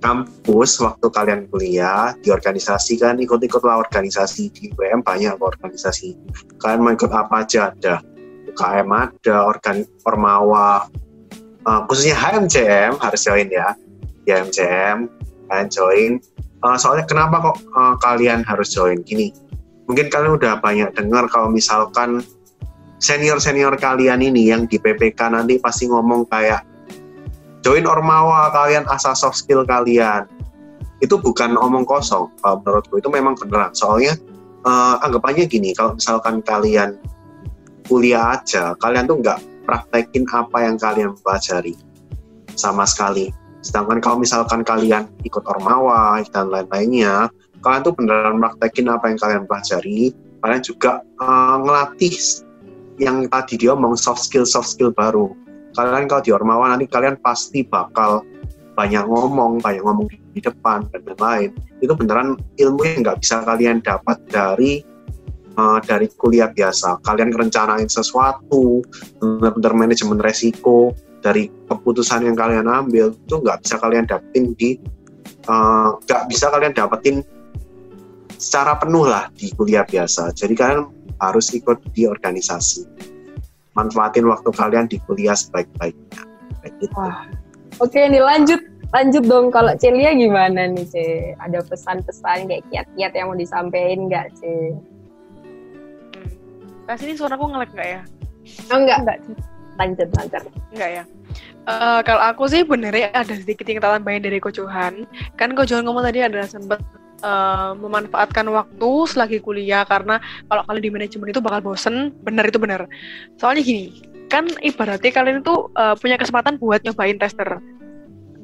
kampus 0.00 0.80
waktu 0.80 1.06
kalian 1.12 1.46
kuliah 1.52 2.16
di 2.24 2.32
organisasi 2.32 2.96
kan 2.96 3.20
ikut-ikutlah 3.20 3.76
organisasi 3.80 4.48
di 4.52 4.72
UM 4.74 5.04
banyak 5.04 5.36
organisasi. 5.36 6.16
Kalian 6.56 6.80
mau 6.80 6.92
ikut 6.96 7.12
apa 7.12 7.44
aja 7.44 7.72
ada. 7.72 8.00
UKM 8.50 8.90
ada 8.90 9.36
organ 9.46 9.86
ormawa 10.02 10.90
uh, 11.68 11.80
khususnya 11.86 12.18
HMCM 12.18 12.98
harus 12.98 13.20
join 13.22 13.46
ya. 13.46 13.76
HMCM 14.26 15.06
kalian 15.46 15.68
join. 15.70 16.12
Uh, 16.60 16.76
soalnya 16.76 17.06
kenapa 17.08 17.40
kok 17.40 17.56
uh, 17.76 17.94
kalian 18.00 18.42
harus 18.42 18.72
join? 18.74 19.00
Gini 19.06 19.30
mungkin 19.90 20.06
kalian 20.06 20.38
udah 20.38 20.62
banyak 20.62 20.94
dengar 20.94 21.26
kalau 21.26 21.50
misalkan 21.50 22.22
senior-senior 23.02 23.74
kalian 23.74 24.22
ini 24.22 24.54
yang 24.54 24.70
di 24.70 24.78
PPK 24.78 25.34
nanti 25.34 25.58
pasti 25.58 25.90
ngomong 25.90 26.30
kayak 26.30 26.62
join 27.60 27.84
ormawa 27.84 28.52
kalian 28.52 28.84
asah 28.88 29.16
soft 29.16 29.40
skill 29.40 29.64
kalian. 29.64 30.26
Itu 31.00 31.16
bukan 31.16 31.56
omong 31.56 31.88
kosong 31.88 32.28
kalau 32.44 32.60
menurutku. 32.60 33.00
Itu 33.00 33.08
memang 33.08 33.36
beneran. 33.40 33.72
Soalnya 33.72 34.16
uh, 34.64 35.00
anggapannya 35.00 35.48
gini 35.48 35.72
kalau 35.72 35.96
misalkan 35.96 36.44
kalian 36.44 37.00
kuliah 37.88 38.38
aja 38.38 38.78
kalian 38.78 39.10
tuh 39.10 39.18
nggak 39.18 39.40
praktekin 39.66 40.22
apa 40.30 40.62
yang 40.62 40.76
kalian 40.76 41.16
pelajari 41.24 41.74
sama 42.54 42.84
sekali. 42.84 43.32
Sedangkan 43.60 44.00
kalau 44.00 44.16
misalkan 44.20 44.64
kalian 44.64 45.08
ikut 45.24 45.44
ormawa 45.44 46.20
dan 46.32 46.48
lain-lainnya 46.48 47.28
kalian 47.60 47.82
tuh 47.84 47.92
beneran 47.92 48.40
praktekin 48.40 48.88
apa 48.88 49.04
yang 49.12 49.18
kalian 49.20 49.44
pelajari. 49.44 50.12
Kalian 50.40 50.62
juga 50.64 51.04
uh, 51.20 51.60
ngelatih 51.60 52.16
yang 53.00 53.28
tadi 53.28 53.60
dia 53.60 53.72
ngomong 53.76 53.96
soft 53.96 54.24
skill 54.24 54.44
soft 54.44 54.76
skill 54.76 54.92
baru 54.92 55.32
kalian 55.74 56.06
kalau 56.10 56.22
di 56.22 56.30
Ormawa 56.34 56.74
nanti 56.74 56.86
kalian 56.90 57.18
pasti 57.22 57.62
bakal 57.62 58.26
banyak 58.74 59.04
ngomong 59.06 59.60
banyak 59.60 59.82
ngomong 59.84 60.06
di 60.08 60.40
depan 60.40 60.86
dan 60.90 61.02
lain-lain. 61.04 61.50
Itu 61.84 61.92
beneran 61.92 62.38
ilmu 62.56 62.80
yang 62.86 63.04
nggak 63.04 63.20
bisa 63.20 63.42
kalian 63.44 63.82
dapat 63.84 64.16
dari 64.30 64.80
uh, 65.58 65.78
dari 65.82 66.08
kuliah 66.16 66.48
biasa. 66.48 67.02
Kalian 67.04 67.34
rencanain 67.34 67.90
sesuatu 67.90 68.80
benar-benar 69.20 69.72
manajemen 69.76 70.18
resiko 70.22 70.94
dari 71.20 71.52
keputusan 71.68 72.24
yang 72.24 72.36
kalian 72.38 72.64
ambil 72.64 73.12
itu 73.12 73.34
nggak 73.36 73.60
bisa 73.60 73.76
kalian 73.76 74.08
dapetin 74.08 74.56
di 74.56 74.80
nggak 75.44 76.22
uh, 76.24 76.28
bisa 76.28 76.48
kalian 76.48 76.72
dapetin 76.72 77.16
secara 78.40 78.80
penuh 78.80 79.04
lah 79.04 79.28
di 79.36 79.52
kuliah 79.52 79.84
biasa. 79.84 80.32
Jadi 80.32 80.54
kalian 80.56 80.88
harus 81.20 81.52
ikut 81.52 81.76
di 81.92 82.08
organisasi 82.08 83.10
manfaatin 83.74 84.26
waktu 84.26 84.50
kalian 84.54 84.86
di 84.90 84.98
kuliah 85.06 85.36
sebaik-baiknya. 85.36 86.22
Gitu. 86.66 86.92
Wah. 86.96 87.26
Oke, 87.80 87.96
nih 87.96 88.20
lanjut 88.20 88.60
lanjut 88.90 89.24
dong 89.24 89.54
kalau 89.54 89.72
Celia 89.78 90.12
gimana 90.12 90.66
nih, 90.66 90.84
Ce? 90.84 91.06
Ada 91.38 91.62
pesan-pesan 91.64 92.50
kayak 92.50 92.64
kiat-kiat 92.68 93.12
yang 93.14 93.30
mau 93.30 93.38
disampaikan 93.38 94.10
nggak, 94.10 94.26
Ce? 94.36 94.54
Kasih 96.90 97.06
ini 97.06 97.14
suara 97.14 97.38
aku 97.38 97.46
ngelek 97.46 97.70
nggak 97.70 97.88
ya? 97.88 98.02
Oh, 98.74 98.78
enggak. 98.82 98.98
Enggak, 99.06 99.18
Lanjut, 99.78 100.08
lanjut. 100.12 100.42
Enggak 100.74 100.90
ya. 100.90 101.04
Uh, 101.64 102.00
kalau 102.02 102.22
aku 102.24 102.50
sih 102.50 102.66
benernya 102.66 103.14
ada 103.14 103.32
sedikit 103.32 103.64
yang 103.64 103.78
kita 103.80 103.88
tambahin 103.96 104.24
dari 104.26 104.42
Kojohan. 104.42 105.08
Kan 105.38 105.54
Kojohan 105.56 105.86
ngomong 105.86 106.04
tadi 106.04 106.20
ada 106.20 106.44
sempat 106.44 106.82
uh, 107.20 107.72
memanfaatkan 107.76 108.46
waktu 108.50 108.90
selagi 109.08 109.38
kuliah 109.40 109.84
karena 109.84 110.18
kalau 110.48 110.62
kalian 110.66 110.84
di 110.84 110.92
manajemen 110.92 111.28
itu 111.30 111.40
bakal 111.40 111.72
bosen. 111.72 112.12
Bener 112.24 112.48
itu 112.48 112.58
bener. 112.60 112.88
Soalnya 113.40 113.62
gini, 113.64 114.00
kan 114.28 114.48
ibaratnya 114.60 115.10
kalian 115.12 115.40
itu 115.44 115.70
uh, 115.76 115.94
punya 115.96 116.20
kesempatan 116.20 116.56
buat 116.56 116.82
nyobain 116.84 117.16
tester. 117.16 117.60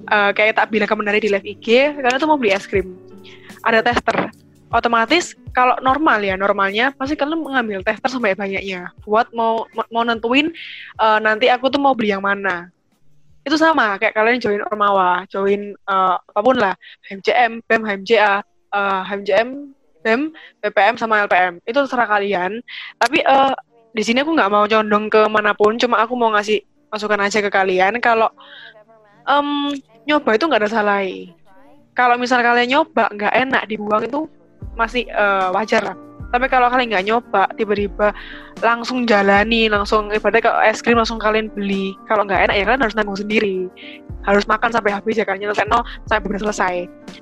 Uh, 0.06 0.30
kayak 0.30 0.54
tak 0.54 0.70
bilang 0.70 0.86
kemarin 0.86 1.18
di 1.18 1.30
live 1.32 1.46
IG, 1.46 1.98
kalian 1.98 2.20
tuh 2.22 2.30
mau 2.30 2.38
beli 2.38 2.54
es 2.54 2.64
krim. 2.64 2.94
Ada 3.66 3.82
tester. 3.82 4.30
Otomatis 4.66 5.38
kalau 5.54 5.78
normal 5.78 6.20
ya 6.26 6.34
normalnya 6.34 6.90
pasti 6.98 7.14
kalian 7.14 7.38
mengambil 7.38 7.86
tester 7.86 8.10
sampai 8.10 8.34
banyaknya 8.34 8.90
buat 9.06 9.30
mau 9.30 9.62
mau 9.94 10.02
nentuin 10.02 10.50
uh, 10.98 11.22
nanti 11.22 11.46
aku 11.46 11.70
tuh 11.70 11.78
mau 11.78 11.94
beli 11.94 12.10
yang 12.10 12.20
mana 12.20 12.74
itu 13.46 13.54
sama 13.54 13.94
kayak 14.02 14.10
kalian 14.10 14.42
join 14.42 14.62
Ormawa, 14.66 15.22
join 15.30 15.78
uh, 15.86 16.18
apa 16.18 16.40
pun 16.42 16.58
lah, 16.58 16.74
HMCM, 17.06 17.62
BEM, 17.62 17.82
HMJA, 17.86 18.42
uh, 18.72 19.02
HMJM, 19.06 19.74
BEM, 20.06 20.20
PPM 20.62 20.94
sama 20.94 21.26
LPM. 21.26 21.58
Itu 21.66 21.82
terserah 21.84 22.06
kalian. 22.06 22.62
Tapi 23.02 23.26
uh, 23.26 23.52
di 23.90 24.02
sini 24.06 24.22
aku 24.22 24.32
nggak 24.32 24.52
mau 24.52 24.64
condong 24.70 25.10
ke 25.10 25.26
mana 25.26 25.52
pun, 25.56 25.74
cuma 25.76 25.98
aku 26.02 26.14
mau 26.14 26.30
ngasih 26.34 26.62
masukan 26.86 27.20
aja 27.26 27.42
ke 27.42 27.50
kalian 27.50 27.98
kalau 27.98 28.30
um, 29.26 29.74
nyoba 30.06 30.38
itu 30.38 30.44
nggak 30.46 30.62
ada 30.62 30.70
salah. 30.70 31.02
Kalau 31.96 32.14
misal 32.20 32.44
kalian 32.44 32.70
nyoba 32.70 33.10
nggak 33.10 33.34
enak 33.34 33.62
dibuang 33.66 34.06
itu 34.06 34.30
masih 34.78 35.08
uh, 35.10 35.50
wajar 35.56 35.82
lah. 35.82 36.05
Tapi 36.30 36.46
kalau 36.50 36.66
kalian 36.66 36.90
nggak 36.90 37.06
nyoba, 37.06 37.42
tiba-tiba 37.54 38.10
langsung 38.64 39.06
jalani, 39.06 39.70
langsung 39.70 40.10
ibaratnya 40.10 40.42
kalau 40.42 40.58
es 40.64 40.82
krim 40.82 40.98
langsung 40.98 41.22
kalian 41.22 41.52
beli. 41.54 41.94
Kalau 42.10 42.26
nggak 42.26 42.50
enak 42.50 42.56
ya 42.56 42.64
kalian 42.66 42.82
harus 42.82 42.96
nanggung 42.98 43.18
sendiri. 43.18 43.70
Harus 44.26 44.42
makan 44.50 44.74
sampai 44.74 44.90
habis 44.90 45.14
ya 45.14 45.22
kan, 45.22 45.38
nyelesain 45.38 45.70
no 45.70 45.86
sampai 46.10 46.26
benar 46.26 46.42
selesai. 46.50 46.74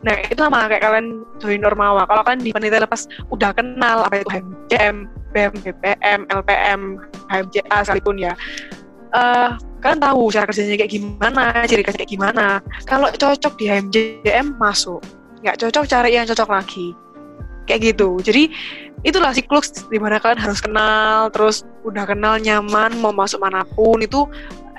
Nah 0.08 0.14
itu 0.24 0.40
sama 0.40 0.66
kayak 0.72 0.82
kalian 0.82 1.22
join 1.36 1.60
Normawa. 1.60 2.08
Kalau 2.08 2.22
kalian 2.24 2.40
di 2.40 2.50
panitia 2.54 2.80
lepas 2.80 3.04
udah 3.28 3.52
kenal 3.52 4.08
apa 4.08 4.24
itu 4.24 4.30
HMCM, 4.32 4.96
BEM, 5.36 5.52
BPM, 5.60 6.20
LPM, 6.32 6.80
HMCA 7.28 7.76
sekalipun 7.84 8.16
ya. 8.18 8.32
Uh, 9.14 9.54
kalian 9.78 10.00
tahu 10.00 10.32
cara 10.32 10.48
kerjanya 10.48 10.80
kayak 10.80 10.92
gimana, 10.96 11.42
ciri 11.68 11.84
khasnya 11.84 12.02
kayak 12.02 12.12
gimana. 12.18 12.46
Kalau 12.88 13.12
cocok 13.12 13.52
di 13.60 13.68
HMJM 13.68 14.56
masuk, 14.56 15.04
nggak 15.44 15.60
cocok 15.60 15.84
cari 15.86 16.16
yang 16.16 16.24
cocok 16.24 16.50
lagi 16.50 16.96
kayak 17.68 17.94
gitu. 17.94 18.20
Jadi 18.20 18.52
itulah 19.04 19.36
siklus 19.36 19.68
di 19.92 20.00
mana 20.00 20.16
kalian 20.16 20.40
harus 20.40 20.64
kenal 20.64 21.28
terus 21.28 21.68
udah 21.84 22.08
kenal 22.08 22.40
nyaman 22.40 22.96
mau 23.00 23.12
masuk 23.12 23.44
mana 23.44 23.64
pun 23.76 24.00
itu 24.00 24.24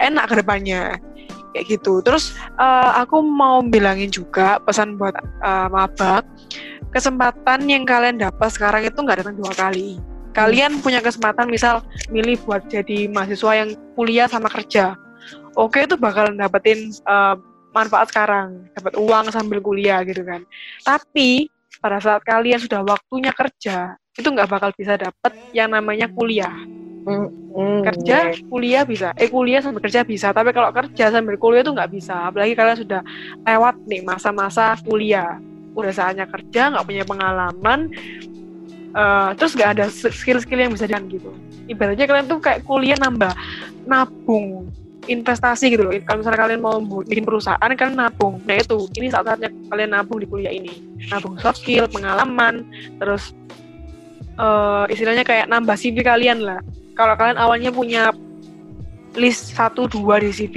enak 0.02 0.32
ke 0.32 0.36
depannya. 0.42 0.98
Kayak 1.56 1.80
gitu. 1.80 2.04
Terus 2.04 2.36
uh, 2.60 3.00
aku 3.00 3.24
mau 3.24 3.64
bilangin 3.64 4.12
juga 4.12 4.60
pesan 4.64 5.00
buat 5.00 5.16
uh, 5.44 5.68
mabak 5.72 6.28
kesempatan 6.92 7.68
yang 7.68 7.84
kalian 7.84 8.16
dapat 8.16 8.50
sekarang 8.56 8.88
itu 8.88 8.96
nggak 8.96 9.24
datang 9.24 9.36
dua 9.36 9.52
kali. 9.56 10.00
Kalian 10.36 10.84
punya 10.84 11.00
kesempatan 11.00 11.48
misal 11.48 11.80
milih 12.12 12.36
buat 12.44 12.68
jadi 12.68 13.08
mahasiswa 13.08 13.52
yang 13.56 13.70
kuliah 13.96 14.28
sama 14.28 14.52
kerja. 14.52 15.00
Oke 15.56 15.88
itu 15.88 15.96
bakalan 15.96 16.36
dapetin 16.36 16.92
uh, 17.08 17.40
manfaat 17.72 18.12
sekarang, 18.12 18.68
dapat 18.76 19.00
uang 19.00 19.32
sambil 19.32 19.64
kuliah 19.64 20.04
gitu 20.04 20.24
kan. 20.28 20.44
Tapi 20.84 21.48
pada 21.86 22.02
saat 22.02 22.26
kalian 22.26 22.58
sudah 22.58 22.82
waktunya 22.82 23.30
kerja, 23.30 23.94
itu 24.18 24.26
nggak 24.26 24.50
bakal 24.50 24.74
bisa 24.74 24.98
dapat 24.98 25.38
yang 25.54 25.70
namanya 25.70 26.10
kuliah. 26.10 26.58
Kerja, 27.86 28.34
kuliah 28.50 28.82
bisa. 28.82 29.14
Eh 29.14 29.30
kuliah 29.30 29.62
sambil 29.62 29.86
kerja 29.86 30.02
bisa, 30.02 30.34
tapi 30.34 30.50
kalau 30.50 30.74
kerja 30.74 31.14
sambil 31.14 31.38
kuliah 31.38 31.62
itu 31.62 31.70
nggak 31.70 31.94
bisa. 31.94 32.34
Apalagi 32.34 32.58
kalian 32.58 32.82
sudah 32.82 33.02
lewat 33.46 33.78
nih 33.86 34.02
masa-masa 34.02 34.74
kuliah, 34.82 35.38
udah 35.78 35.94
saatnya 35.94 36.26
kerja, 36.26 36.74
nggak 36.74 36.86
punya 36.90 37.04
pengalaman, 37.06 37.94
eh, 38.98 39.30
terus 39.38 39.54
nggak 39.54 39.72
ada 39.78 39.86
skill-skill 39.94 40.66
yang 40.66 40.74
bisa 40.74 40.90
dian 40.90 41.06
gitu. 41.06 41.30
Ibaratnya 41.70 42.10
kalian 42.10 42.26
tuh 42.26 42.42
kayak 42.42 42.66
kuliah 42.66 42.98
nambah 42.98 43.30
nabung 43.86 44.74
investasi 45.06 45.74
gitu 45.74 45.86
loh. 45.86 45.94
Kalau 46.04 46.22
misalnya 46.22 46.40
kalian 46.42 46.62
mau 46.62 46.78
bikin 47.06 47.26
perusahaan, 47.26 47.60
kalian 47.60 47.98
nabung. 47.98 48.42
Nah 48.44 48.56
itu, 48.58 48.90
ini 48.98 49.08
saat-saatnya 49.10 49.50
kalian 49.70 49.90
nabung 49.94 50.20
di 50.22 50.28
kuliah 50.28 50.54
ini. 50.54 50.72
Nabung 51.10 51.38
soft 51.40 51.62
skill, 51.62 51.86
pengalaman, 51.90 52.66
terus 52.98 53.34
eh, 54.38 54.86
istilahnya 54.92 55.24
kayak 55.24 55.50
nambah 55.50 55.78
CV 55.78 56.02
kalian 56.02 56.44
lah. 56.44 56.60
Kalau 56.96 57.14
kalian 57.20 57.38
awalnya 57.38 57.72
punya 57.72 58.12
list 59.16 59.56
1 59.56 59.88
2 59.88 60.24
di 60.24 60.30
CV, 60.32 60.56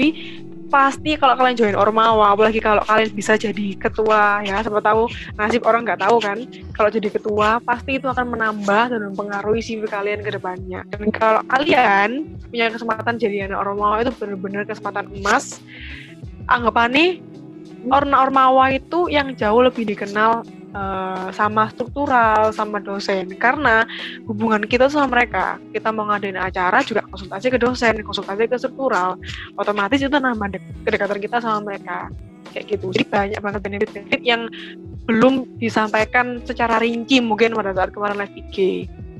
pasti 0.68 1.16
kalau 1.16 1.34
kalian 1.34 1.56
join 1.56 1.76
Ormawa, 1.76 2.36
apalagi 2.36 2.60
kalau 2.60 2.84
kalian 2.84 3.10
bisa 3.16 3.34
jadi 3.34 3.74
ketua 3.74 4.44
ya, 4.44 4.60
siapa 4.60 4.84
tahu 4.84 5.08
nasib 5.34 5.64
orang 5.64 5.88
nggak 5.88 6.00
tahu 6.04 6.16
kan. 6.20 6.38
Kalau 6.76 6.90
jadi 6.92 7.08
ketua, 7.08 7.58
pasti 7.64 7.96
itu 7.96 8.06
akan 8.06 8.36
menambah 8.36 8.84
dan 8.92 9.00
mempengaruhi 9.12 9.64
CV 9.64 9.88
kalian 9.88 10.20
ke 10.20 10.30
depannya. 10.36 10.84
Dan 10.92 11.08
kalau 11.08 11.40
kalian 11.48 12.28
punya 12.52 12.68
kesempatan 12.68 13.16
jadi 13.16 13.48
anak 13.48 13.64
Ormawa 13.64 14.04
itu 14.04 14.12
benar-benar 14.14 14.62
kesempatan 14.68 15.08
emas. 15.16 15.58
Anggapannya 16.48 17.20
Orna 17.88 18.26
Ormawa 18.26 18.74
itu 18.74 19.06
yang 19.08 19.32
jauh 19.38 19.62
lebih 19.62 19.86
dikenal 19.86 20.44
eh, 20.68 21.26
sama 21.32 21.68
struktural 21.70 22.52
sama 22.52 22.78
dosen. 22.78 23.28
Karena 23.36 23.84
hubungan 24.24 24.64
kita 24.64 24.88
sama 24.88 25.08
mereka 25.08 25.56
kita 25.70 25.88
mau 25.90 26.04
ngadain 26.06 26.36
acara 26.36 26.80
juga 26.82 27.04
konsultasi 27.06 27.48
ke 27.48 27.58
dosen 27.58 27.94
konsultasi 28.02 28.46
ke 28.46 28.56
struktural 28.56 29.16
otomatis 29.54 29.98
itu 29.98 30.10
nambah 30.10 30.48
dek- 30.50 30.84
kedekatan 30.84 31.18
kita 31.18 31.36
sama 31.38 31.64
mereka. 31.64 32.08
Kayak 32.48 32.64
gitu. 32.76 32.86
Jadi 32.96 33.04
banyak 33.06 33.40
banget 33.44 33.60
benefit-benefit 33.60 34.22
yang 34.24 34.48
belum 35.04 35.44
disampaikan 35.56 36.44
secara 36.44 36.76
rinci 36.76 37.20
mungkin 37.20 37.56
pada 37.56 37.72
saat 37.72 37.92
kemarin 37.92 38.20
live 38.20 38.34
IG 38.44 38.56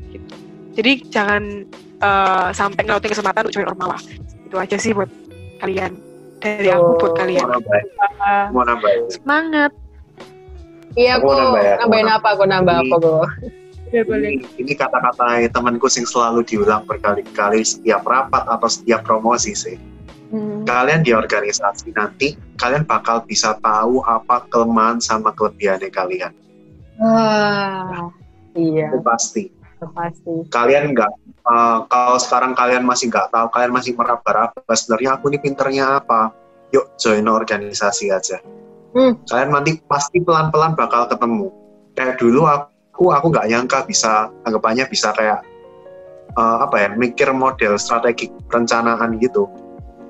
gitu. 0.08 0.34
jadi 0.72 0.92
jangan 1.08 1.42
eh, 1.98 2.48
sampai 2.52 2.84
ngelautin 2.84 3.08
kesempatan 3.08 3.48
untuk 3.48 3.56
join 3.56 3.68
Ormawa 3.68 3.96
itu 4.44 4.56
aja 4.56 4.76
sih 4.76 4.92
buat 4.92 5.08
kalian. 5.58 5.96
Dari 6.38 6.68
aku 6.70 6.92
buat 6.96 7.12
kalian. 7.16 7.44
Mau 7.44 7.56
nambahin, 7.56 7.86
Eh, 7.88 8.46
mau 8.52 8.62
nambahin. 8.62 9.00
semangat 9.10 9.72
Iya, 10.96 11.20
Aku 11.20 11.28
kok 11.28 11.36
nambah 11.36 11.60
ya, 11.60 11.74
aku 11.76 11.80
nambahin 11.84 12.06
nambah. 12.06 12.16
apa? 12.16 12.28
Aku 12.32 12.44
nambah 12.48 12.76
apa, 12.80 12.94
kok? 12.96 13.26
Ini, 13.88 14.32
ini 14.60 14.72
kata-kata 14.76 15.48
temanku 15.48 15.88
sing 15.88 16.04
selalu 16.04 16.44
diulang 16.44 16.84
berkali-kali 16.84 17.64
setiap 17.64 18.04
rapat 18.04 18.44
atau 18.44 18.68
setiap 18.68 19.00
promosi 19.00 19.56
sih. 19.56 19.80
Hmm. 20.28 20.60
Kalian 20.68 21.00
di 21.00 21.16
organisasi 21.16 21.96
nanti, 21.96 22.36
kalian 22.60 22.84
bakal 22.84 23.24
bisa 23.24 23.56
tahu 23.64 24.04
apa 24.04 24.44
kelemahan 24.52 25.00
sama 25.00 25.32
kelebihannya 25.32 25.88
kalian. 25.88 26.36
Wah, 27.00 28.12
iya, 28.52 28.92
Itu 28.92 29.00
pasti. 29.00 29.48
pasti. 29.96 30.44
Kalian 30.52 30.92
nggak, 30.92 31.12
eh, 31.48 31.78
kalau 31.88 32.18
sekarang 32.20 32.52
kalian 32.52 32.84
masih 32.84 33.08
nggak 33.08 33.32
tahu, 33.32 33.48
kalian 33.56 33.72
masih 33.72 33.96
meraba-raba, 33.96 34.60
sebenarnya 34.76 35.16
aku 35.16 35.32
ini 35.32 35.38
pinternya 35.40 36.04
apa? 36.04 36.28
Yuk 36.76 36.92
join 37.00 37.24
organisasi 37.24 38.12
aja. 38.12 38.36
Hmm. 38.96 39.12
Kalian 39.28 39.50
nanti 39.52 39.80
pasti 39.84 40.18
pelan-pelan 40.24 40.72
bakal 40.72 41.08
ketemu. 41.10 41.52
Kayak 41.92 42.16
dulu 42.16 42.48
aku, 42.48 43.12
aku 43.12 43.26
nggak 43.28 43.48
nyangka 43.52 43.78
bisa, 43.84 44.32
anggapannya 44.48 44.88
bisa 44.88 45.12
kayak 45.12 45.44
eh, 46.32 46.58
apa 46.64 46.76
ya, 46.76 46.88
mikir 46.96 47.28
model 47.36 47.76
strategi 47.76 48.32
perencanaan 48.48 49.20
gitu. 49.20 49.44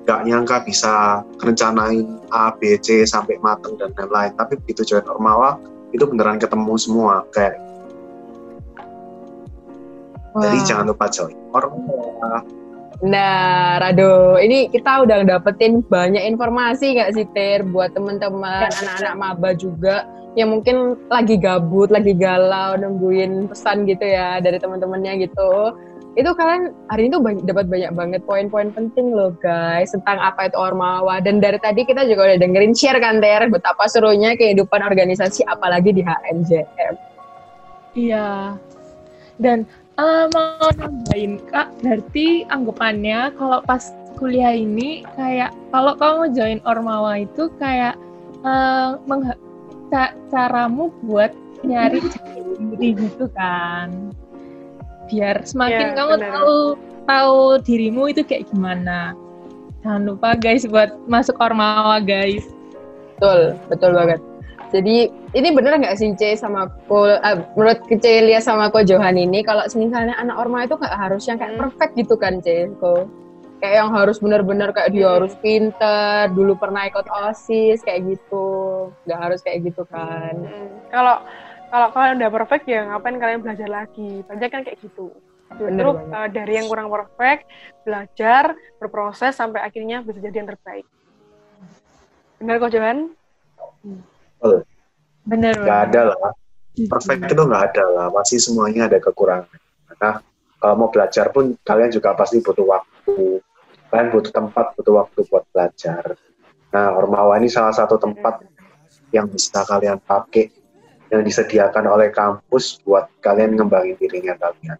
Nggak 0.07 0.21
nyangka 0.25 0.57
bisa 0.63 1.21
rencanain 1.43 2.17
A, 2.31 2.55
B, 2.55 2.79
C 2.79 3.03
sampai 3.03 3.37
mateng 3.43 3.75
dan 3.77 3.91
lain-lain. 3.93 4.33
Tapi 4.39 4.57
begitu 4.63 4.95
join 4.95 5.05
Ormawa, 5.05 5.59
itu 5.91 6.05
beneran 6.07 6.39
ketemu 6.39 6.73
semua. 6.79 7.27
Kayak 7.35 7.59
jadi 10.39 10.57
Wah. 10.61 10.65
jangan 10.65 10.85
lupa 10.93 11.05
join 11.11 11.35
Ormawa. 11.51 12.41
Nah, 12.99 13.79
Rado, 13.79 14.35
ini 14.43 14.67
kita 14.67 15.07
udah 15.07 15.23
dapetin 15.23 15.79
banyak 15.87 16.19
informasi 16.35 16.99
nggak 16.99 17.11
sih, 17.15 17.25
Ter, 17.31 17.63
buat 17.63 17.95
teman-teman, 17.95 18.67
anak-anak 18.67 19.15
maba 19.15 19.55
juga 19.55 20.03
yang 20.35 20.51
mungkin 20.51 20.99
lagi 21.07 21.39
gabut, 21.39 21.89
lagi 21.95 22.11
galau, 22.11 22.75
nungguin 22.75 23.47
pesan 23.47 23.87
gitu 23.87 24.03
ya 24.03 24.43
dari 24.43 24.59
teman-temannya 24.59 25.25
gitu. 25.25 25.79
Itu 26.19 26.35
kalian 26.35 26.75
hari 26.91 27.07
ini 27.07 27.15
tuh 27.15 27.23
banyak, 27.23 27.43
dapat 27.47 27.65
banyak 27.71 27.91
banget 27.95 28.21
poin-poin 28.27 28.75
penting 28.75 29.15
loh 29.15 29.31
guys 29.39 29.95
tentang 29.95 30.19
apa 30.19 30.51
itu 30.51 30.59
Ormawa. 30.59 31.23
Dan 31.23 31.39
dari 31.39 31.55
tadi 31.55 31.87
kita 31.87 32.03
juga 32.03 32.35
udah 32.35 32.37
dengerin 32.37 32.75
share 32.75 32.99
kan 32.99 33.23
Ter, 33.23 33.47
betapa 33.47 33.87
serunya 33.87 34.35
kehidupan 34.35 34.83
organisasi 34.83 35.47
apalagi 35.47 35.95
di 35.95 36.03
HMJM. 36.03 36.93
Iya. 37.95 38.59
Dan 39.39 39.63
eh, 39.99 40.25
mau 40.31 40.69
nambahin 40.71 41.43
kak, 41.51 41.67
berarti 41.83 42.47
anggapannya 42.47 43.35
kalau 43.35 43.59
pas 43.61 43.91
kuliah 44.15 44.55
ini 44.55 45.03
kayak 45.15 45.51
kalau 45.71 45.95
kamu 45.95 46.31
join 46.31 46.59
Ormawa 46.63 47.23
itu 47.23 47.51
kayak 47.59 47.99
mengha- 49.03 49.39
ca- 49.91 50.15
caramu 50.31 50.87
buat 51.03 51.35
nyari 51.59 51.99
jati 51.99 52.39
diri 52.39 52.89
gitu 52.95 53.27
kan. 53.35 54.15
Biar 55.11 55.43
semakin 55.43 55.91
Iya, 55.91 55.95
kamu 55.97 56.13
benar. 56.15 56.29
tahu 56.31 56.55
tahu 57.03 57.39
dirimu 57.65 58.03
itu 58.07 58.21
kayak 58.23 58.47
gimana. 58.47 59.17
Jangan 59.83 60.03
lupa 60.07 60.35
guys 60.35 60.63
buat 60.63 60.95
masuk 61.07 61.35
Ormawa 61.39 61.99
guys. 61.99 62.47
Betul, 63.19 63.59
betul 63.67 63.91
banget. 63.95 64.19
Jadi 64.69 65.09
ini 65.33 65.49
bener 65.49 65.81
nggak 65.81 65.97
sih 65.97 66.13
C 66.13 66.37
sama 66.37 66.69
ko, 66.85 67.09
eh, 67.09 67.37
menurut 67.57 67.81
C 67.89 68.05
Lia 68.21 68.37
sama 68.37 68.69
ko 68.69 68.85
Johan 68.85 69.17
ini 69.17 69.41
kalau 69.41 69.65
misalnya 69.73 70.13
anak 70.21 70.37
orma 70.37 70.65
itu 70.65 70.77
nggak 70.77 70.93
harus 70.93 71.25
yang 71.25 71.41
kayak 71.41 71.57
Hmm. 71.57 71.61
perfect 71.65 71.91
gitu 71.97 72.15
kan 72.21 72.37
C 72.37 72.69
ko 72.77 73.09
kayak 73.59 73.75
yang 73.81 73.91
harus 73.91 74.21
bener-bener 74.23 74.69
kayak 74.71 74.93
dia 74.93 75.09
Hmm. 75.09 75.15
harus 75.19 75.33
pinter 75.41 76.31
dulu 76.31 76.55
pernah 76.55 76.85
ikut 76.85 77.03
osis 77.27 77.81
kayak 77.83 78.07
gitu 78.07 78.47
nggak 79.03 79.19
harus 79.19 79.39
kayak 79.43 79.67
gitu 79.67 79.83
kan 79.89 80.31
Mm, 80.37 80.69
Kalau 80.93 81.15
kalau 81.69 81.87
kalian 81.93 82.17
udah 82.17 82.31
perfect 82.33 82.65
ya 82.65 82.81
ngapain 82.87 83.17
kalian 83.21 83.41
belajar 83.45 83.69
lagi? 83.69 84.25
Banyak 84.25 84.49
kan 84.49 84.61
kayak 84.65 84.79
gitu. 84.81 85.13
Justru 85.59 85.89
uh, 85.91 86.29
dari 86.29 86.53
yang 86.57 86.65
kurang 86.65 86.89
perfect 86.89 87.45
belajar 87.85 88.57
berproses 88.81 89.33
sampai 89.37 89.61
akhirnya 89.61 90.01
bisa 90.01 90.17
jadi 90.17 90.45
yang 90.45 90.49
terbaik. 90.49 90.85
Benar 92.41 92.55
kok 92.57 92.71
Johan? 92.73 92.97
Bener 95.27 95.53
Nggak 95.59 95.81
ada 95.91 96.01
lah. 96.15 96.31
Perfect 96.79 97.27
itu 97.27 97.43
nggak 97.43 97.63
ada 97.73 97.83
lah. 97.91 98.05
Pasti 98.13 98.39
semuanya 98.39 98.87
ada 98.87 98.97
kekurangan. 98.97 99.59
Karena 99.91 100.11
kalau 100.59 100.75
mau 100.75 100.89
belajar 100.91 101.29
pun 101.29 101.55
kalian 101.67 101.91
juga 101.91 102.15
pasti 102.15 102.39
butuh 102.39 102.65
waktu. 102.65 103.43
Kalian 103.89 104.07
butuh 104.13 104.31
tempat, 104.31 104.65
butuh 104.79 104.93
waktu 105.01 105.19
buat 105.27 105.43
belajar. 105.51 106.15
Nah, 106.69 106.93
Ormawa 106.93 107.41
ini 107.41 107.49
salah 107.49 107.73
satu 107.73 107.97
tempat 107.97 108.45
yang 109.09 109.25
bisa 109.25 109.65
kalian 109.65 109.97
pakai 110.05 110.53
yang 111.09 111.25
disediakan 111.25 111.89
oleh 111.89 112.13
kampus 112.13 112.77
buat 112.85 113.09
kalian 113.25 113.57
ngembangin 113.57 113.97
dirinya 113.97 114.37
kalian. 114.37 114.77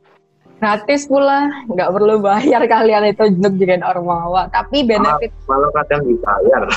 gratis 0.59 1.07
pula 1.07 1.47
nggak 1.71 1.89
perlu 1.89 2.19
bayar 2.19 2.61
kalian 2.67 3.15
itu 3.15 3.31
untuk 3.31 3.55
join 3.57 3.79
ormawa 3.79 4.51
tapi 4.51 4.83
benefit 4.83 5.31
Malah 5.47 5.71
kadang 5.71 6.03
dibayar, 6.03 6.67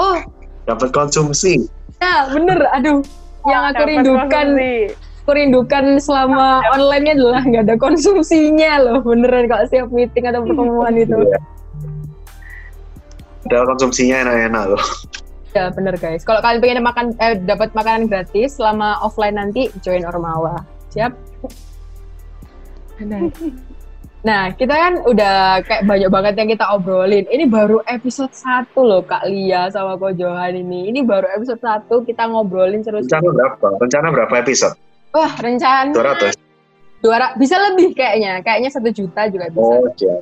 oh 0.00 0.18
dapat 0.64 0.88
konsumsi. 0.90 1.68
Ya 2.04 2.16
bener 2.28 2.58
aduh 2.68 3.00
yang 3.48 3.62
aku 3.72 3.82
rindukan 3.88 4.28
konsumsi. 4.28 4.92
aku 5.24 5.30
rindukan 5.32 5.84
selama 5.96 6.60
online 6.76 7.16
adalah 7.16 7.40
nggak 7.40 7.64
ada 7.64 7.76
konsumsinya 7.80 8.72
loh 8.80 8.98
beneran 9.00 9.48
kalau 9.48 9.64
siap 9.68 9.88
meeting 9.88 10.24
atau 10.28 10.44
pertemuan 10.44 10.94
itu 10.96 11.16
Iya. 13.44 13.60
Ada 13.60 13.68
konsumsinya 13.68 14.16
enak-enak 14.24 14.64
loh. 14.72 14.84
ya 15.54 15.70
bener 15.70 15.94
guys 15.96 16.24
kalau 16.26 16.40
kalian 16.42 16.60
pengen 16.60 16.82
makan 16.82 17.06
eh, 17.22 17.38
dapat 17.38 17.70
makanan 17.72 18.10
gratis 18.10 18.58
selama 18.58 18.98
offline 19.00 19.38
nanti 19.38 19.70
join 19.80 20.02
Ormawa 20.04 20.60
siap 20.90 21.14
Benar. 22.94 23.26
Nah 24.24 24.48
kita 24.50 24.72
kan 24.72 24.92
udah 25.04 25.60
kayak 25.60 25.84
banyak 25.84 26.08
banget 26.08 26.34
yang 26.34 26.48
kita 26.48 26.64
obrolin 26.72 27.28
ini 27.28 27.44
baru 27.44 27.84
episode 27.84 28.32
1 28.32 28.72
loh 28.74 29.04
Kak 29.04 29.28
Lia 29.28 29.68
sama 29.68 29.94
Ko 29.94 30.08
Johan 30.10 30.56
ini 30.56 30.88
ini 30.88 31.04
baru 31.04 31.28
episode 31.30 31.60
1 31.60 31.92
kita 32.02 32.24
ngobrolin 32.26 32.80
terus 32.80 33.04
Rencana 33.04 33.28
berapa? 33.30 33.66
Rencana 33.78 34.06
berapa 34.10 34.34
episode? 34.40 34.76
wah 35.12 35.28
rencana 35.36 35.92
200? 35.92 36.34
dua 36.98 37.16
ra- 37.20 37.36
bisa 37.36 37.60
lebih 37.60 37.92
kayaknya 37.92 38.40
kayaknya 38.40 38.72
satu 38.72 38.88
juta 38.88 39.28
juga 39.28 39.52
bisa 39.52 39.60
Oh, 39.76 39.84
iya. 39.92 40.16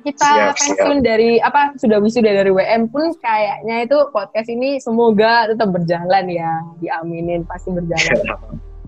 kita 0.00 0.24
Siap, 0.24 0.56
pensiun 0.56 0.98
dari 1.04 1.36
apa 1.36 1.76
sudah 1.76 2.00
wisuda 2.00 2.32
dari 2.32 2.48
WM 2.48 2.88
pun 2.88 3.12
kayaknya 3.20 3.84
itu 3.84 4.00
podcast 4.08 4.48
ini 4.48 4.80
semoga 4.80 5.44
tetap 5.44 5.68
berjalan 5.68 6.24
ya. 6.24 6.56
Diaminin 6.80 7.44
pasti 7.44 7.68
berjalan. 7.68 8.16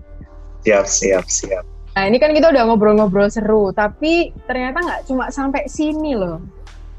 siap 0.65 0.89
siap 0.89 1.21
siap 1.29 1.61
Nah 1.93 2.03
ini 2.09 2.17
kan 2.17 2.33
kita 2.33 2.49
udah 2.49 2.63
ngobrol-ngobrol 2.65 3.29
seru, 3.29 3.69
tapi 3.69 4.33
ternyata 4.49 4.81
nggak 4.81 5.01
cuma 5.05 5.29
sampai 5.29 5.69
sini 5.69 6.17
loh. 6.17 6.41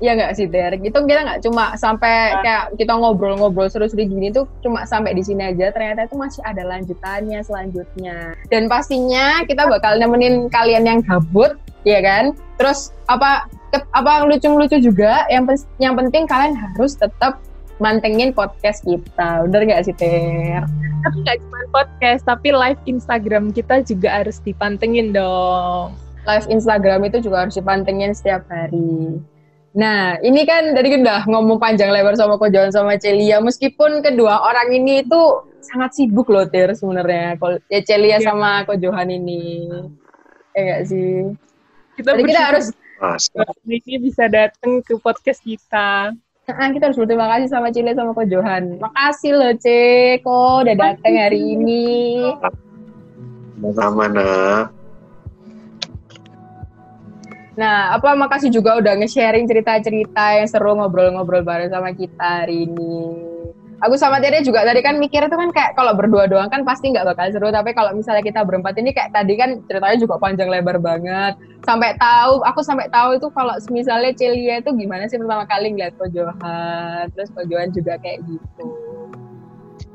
Iya 0.03 0.19
nggak 0.19 0.33
sih 0.35 0.47
Ter? 0.51 0.75
Itu 0.83 1.07
kita 1.07 1.21
nggak 1.23 1.41
cuma 1.47 1.79
sampai 1.79 2.35
kayak 2.43 2.75
kita 2.79 2.99
ngobrol-ngobrol 2.99 3.71
seru-seru 3.71 4.07
gini 4.07 4.35
tuh 4.35 4.47
cuma 4.63 4.83
sampai 4.87 5.15
di 5.15 5.23
sini 5.23 5.55
aja. 5.55 5.71
Ternyata 5.71 6.11
itu 6.11 6.19
masih 6.19 6.43
ada 6.43 6.63
lanjutannya 6.67 7.41
selanjutnya. 7.43 8.35
Dan 8.51 8.67
pastinya 8.67 9.43
kita 9.47 9.71
bakal 9.71 9.99
nemenin 9.99 10.51
kalian 10.51 10.87
yang 10.87 10.99
gabut, 11.07 11.59
ya 11.87 12.03
kan? 12.03 12.35
Terus 12.59 12.91
apa 13.07 13.47
apa 13.95 14.27
lucu-lucu 14.27 14.79
juga. 14.83 15.27
Yang 15.31 15.67
yang 15.79 15.95
penting 15.95 16.27
kalian 16.27 16.55
harus 16.59 16.99
tetap 16.99 17.39
mantengin 17.83 18.31
podcast 18.31 18.83
kita. 18.87 19.47
Bener 19.49 19.66
nggak 19.66 19.83
sih 19.87 19.95
Ter? 19.97 20.62
Tapi 21.05 21.16
nggak 21.20 21.39
cuma 21.45 21.61
podcast, 21.75 22.22
tapi 22.25 22.49
live 22.55 22.81
Instagram 22.89 23.53
kita 23.53 23.85
juga 23.85 24.22
harus 24.22 24.41
dipantengin 24.41 25.12
dong. 25.12 25.95
live 26.25 26.49
Instagram 26.49 27.05
itu 27.05 27.20
juga 27.20 27.45
harus 27.45 27.53
dipantengin 27.53 28.16
setiap 28.16 28.49
hari. 28.49 29.20
Nah, 29.77 30.16
ini 30.25 30.47
kan 30.49 30.72
tadi 30.72 30.89
kita 30.89 31.03
udah 31.05 31.22
ngomong 31.29 31.61
panjang 31.61 31.93
lebar 31.93 32.16
sama 32.16 32.41
Kojohan 32.41 32.72
sama 32.72 32.97
Celia, 32.97 33.45
meskipun 33.45 34.01
kedua 34.01 34.41
orang 34.41 34.72
ini 34.72 35.05
itu 35.05 35.20
sangat 35.61 35.93
sibuk 35.93 36.33
loh, 36.33 36.49
Tir, 36.49 36.72
sebenarnya. 36.72 37.37
Kalau 37.37 37.61
ya 37.68 37.81
Celia 37.85 38.16
Iya. 38.16 38.25
sama 38.25 38.64
Kojohan 38.64 39.11
ini. 39.12 39.68
Ya 40.57 40.61
enggak 40.64 40.81
sih? 40.89 41.35
Kita, 42.01 42.11
kita 42.16 42.41
harus 42.41 42.66
Mas, 43.03 43.29
ini 43.68 44.01
bisa 44.01 44.31
datang 44.31 44.81
ke 44.81 44.97
podcast 44.97 45.43
kita. 45.43 46.16
Ah, 46.45 46.69
kita 46.69 46.93
harus 46.93 47.01
berterima 47.01 47.25
kasih 47.33 47.49
sama 47.49 47.73
Celia 47.73 47.97
sama 47.97 48.13
Kojohan. 48.13 48.77
Makasih 48.77 49.33
loh, 49.33 49.53
Ce, 49.57 50.21
kok 50.21 50.69
udah 50.69 50.77
datang 50.77 51.15
hari 51.17 51.57
ini. 51.57 52.21
sama 53.73 54.13
nak 54.13 54.69
Nah, 57.55 57.95
apa 57.95 58.19
makasih 58.19 58.51
juga 58.51 58.75
udah 58.77 58.99
nge-sharing 58.99 59.47
cerita-cerita 59.47 60.43
yang 60.43 60.51
seru 60.51 60.75
ngobrol-ngobrol 60.75 61.47
bareng 61.47 61.71
sama 61.71 61.95
kita 61.95 62.45
hari 62.45 62.67
ini. 62.67 63.34
Aku 63.85 64.01
sama 64.01 64.16
Tere 64.16 64.41
juga 64.41 64.64
tadi 64.64 64.80
kan 64.80 64.97
mikir 64.97 65.28
itu 65.28 65.37
kan 65.37 65.53
kayak 65.53 65.76
kalau 65.76 65.93
berdua 65.93 66.24
doang 66.24 66.49
kan 66.49 66.64
pasti 66.64 66.89
nggak 66.89 67.05
bakal 67.05 67.28
seru, 67.28 67.53
tapi 67.53 67.76
kalau 67.76 67.93
misalnya 67.93 68.24
kita 68.24 68.41
berempat 68.41 68.80
ini 68.80 68.97
kayak 68.97 69.12
tadi 69.12 69.37
kan 69.37 69.61
ceritanya 69.68 69.99
juga 70.01 70.16
panjang 70.16 70.49
lebar 70.49 70.80
banget. 70.80 71.37
Sampai 71.68 71.93
tahu, 72.01 72.41
aku 72.49 72.64
sampai 72.64 72.89
tahu 72.89 73.20
itu 73.20 73.28
kalau 73.37 73.53
misalnya 73.68 74.16
Celia 74.16 74.64
itu 74.64 74.72
gimana 74.72 75.05
sih 75.05 75.20
pertama 75.20 75.45
kali 75.45 75.76
ngeliat 75.76 75.93
Ko 76.01 76.09
Johan, 76.09 77.12
terus 77.12 77.28
Ko 77.37 77.45
Johan 77.45 77.68
juga 77.76 78.01
kayak 78.01 78.24
gitu. 78.24 78.64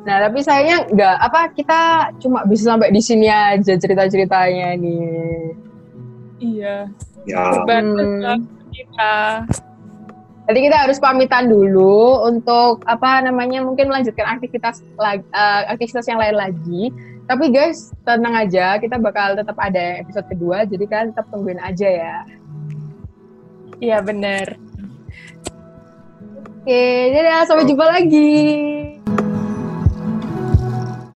Nah, 0.06 0.22
tapi 0.22 0.40
sayangnya 0.46 0.78
nggak 0.94 1.18
apa 1.26 1.42
kita 1.58 1.82
cuma 2.22 2.46
bisa 2.46 2.72
sampai 2.72 2.94
di 2.94 3.02
sini 3.02 3.26
aja 3.26 3.74
cerita-ceritanya 3.74 4.78
nih. 4.78 5.54
Iya. 6.40 6.88
ya 7.28 7.42
Hmm. 7.68 8.46
kita. 8.70 9.44
Jadi 10.50 10.66
kita 10.66 10.82
harus 10.82 10.98
pamitan 10.98 11.46
dulu 11.46 12.26
untuk 12.26 12.82
apa 12.90 13.22
namanya 13.22 13.62
mungkin 13.62 13.86
melanjutkan 13.86 14.26
aktivitas 14.26 14.82
eh, 14.82 15.64
aktivitas 15.70 16.10
yang 16.10 16.18
lain 16.18 16.34
lagi. 16.42 16.90
Tapi 17.30 17.54
guys 17.54 17.94
tenang 18.02 18.34
aja, 18.34 18.82
kita 18.82 18.98
bakal 18.98 19.38
tetap 19.38 19.54
ada 19.62 20.02
episode 20.02 20.26
kedua. 20.26 20.66
Jadi 20.66 20.90
kalian 20.90 21.14
tetap 21.14 21.30
tungguin 21.30 21.62
aja 21.62 21.86
ya. 21.86 22.18
Iya 23.78 24.02
benar. 24.02 24.58
Oke, 26.66 27.14
dadah, 27.14 27.46
sampai 27.46 27.70
jumpa 27.70 27.86
lagi. 27.86 28.79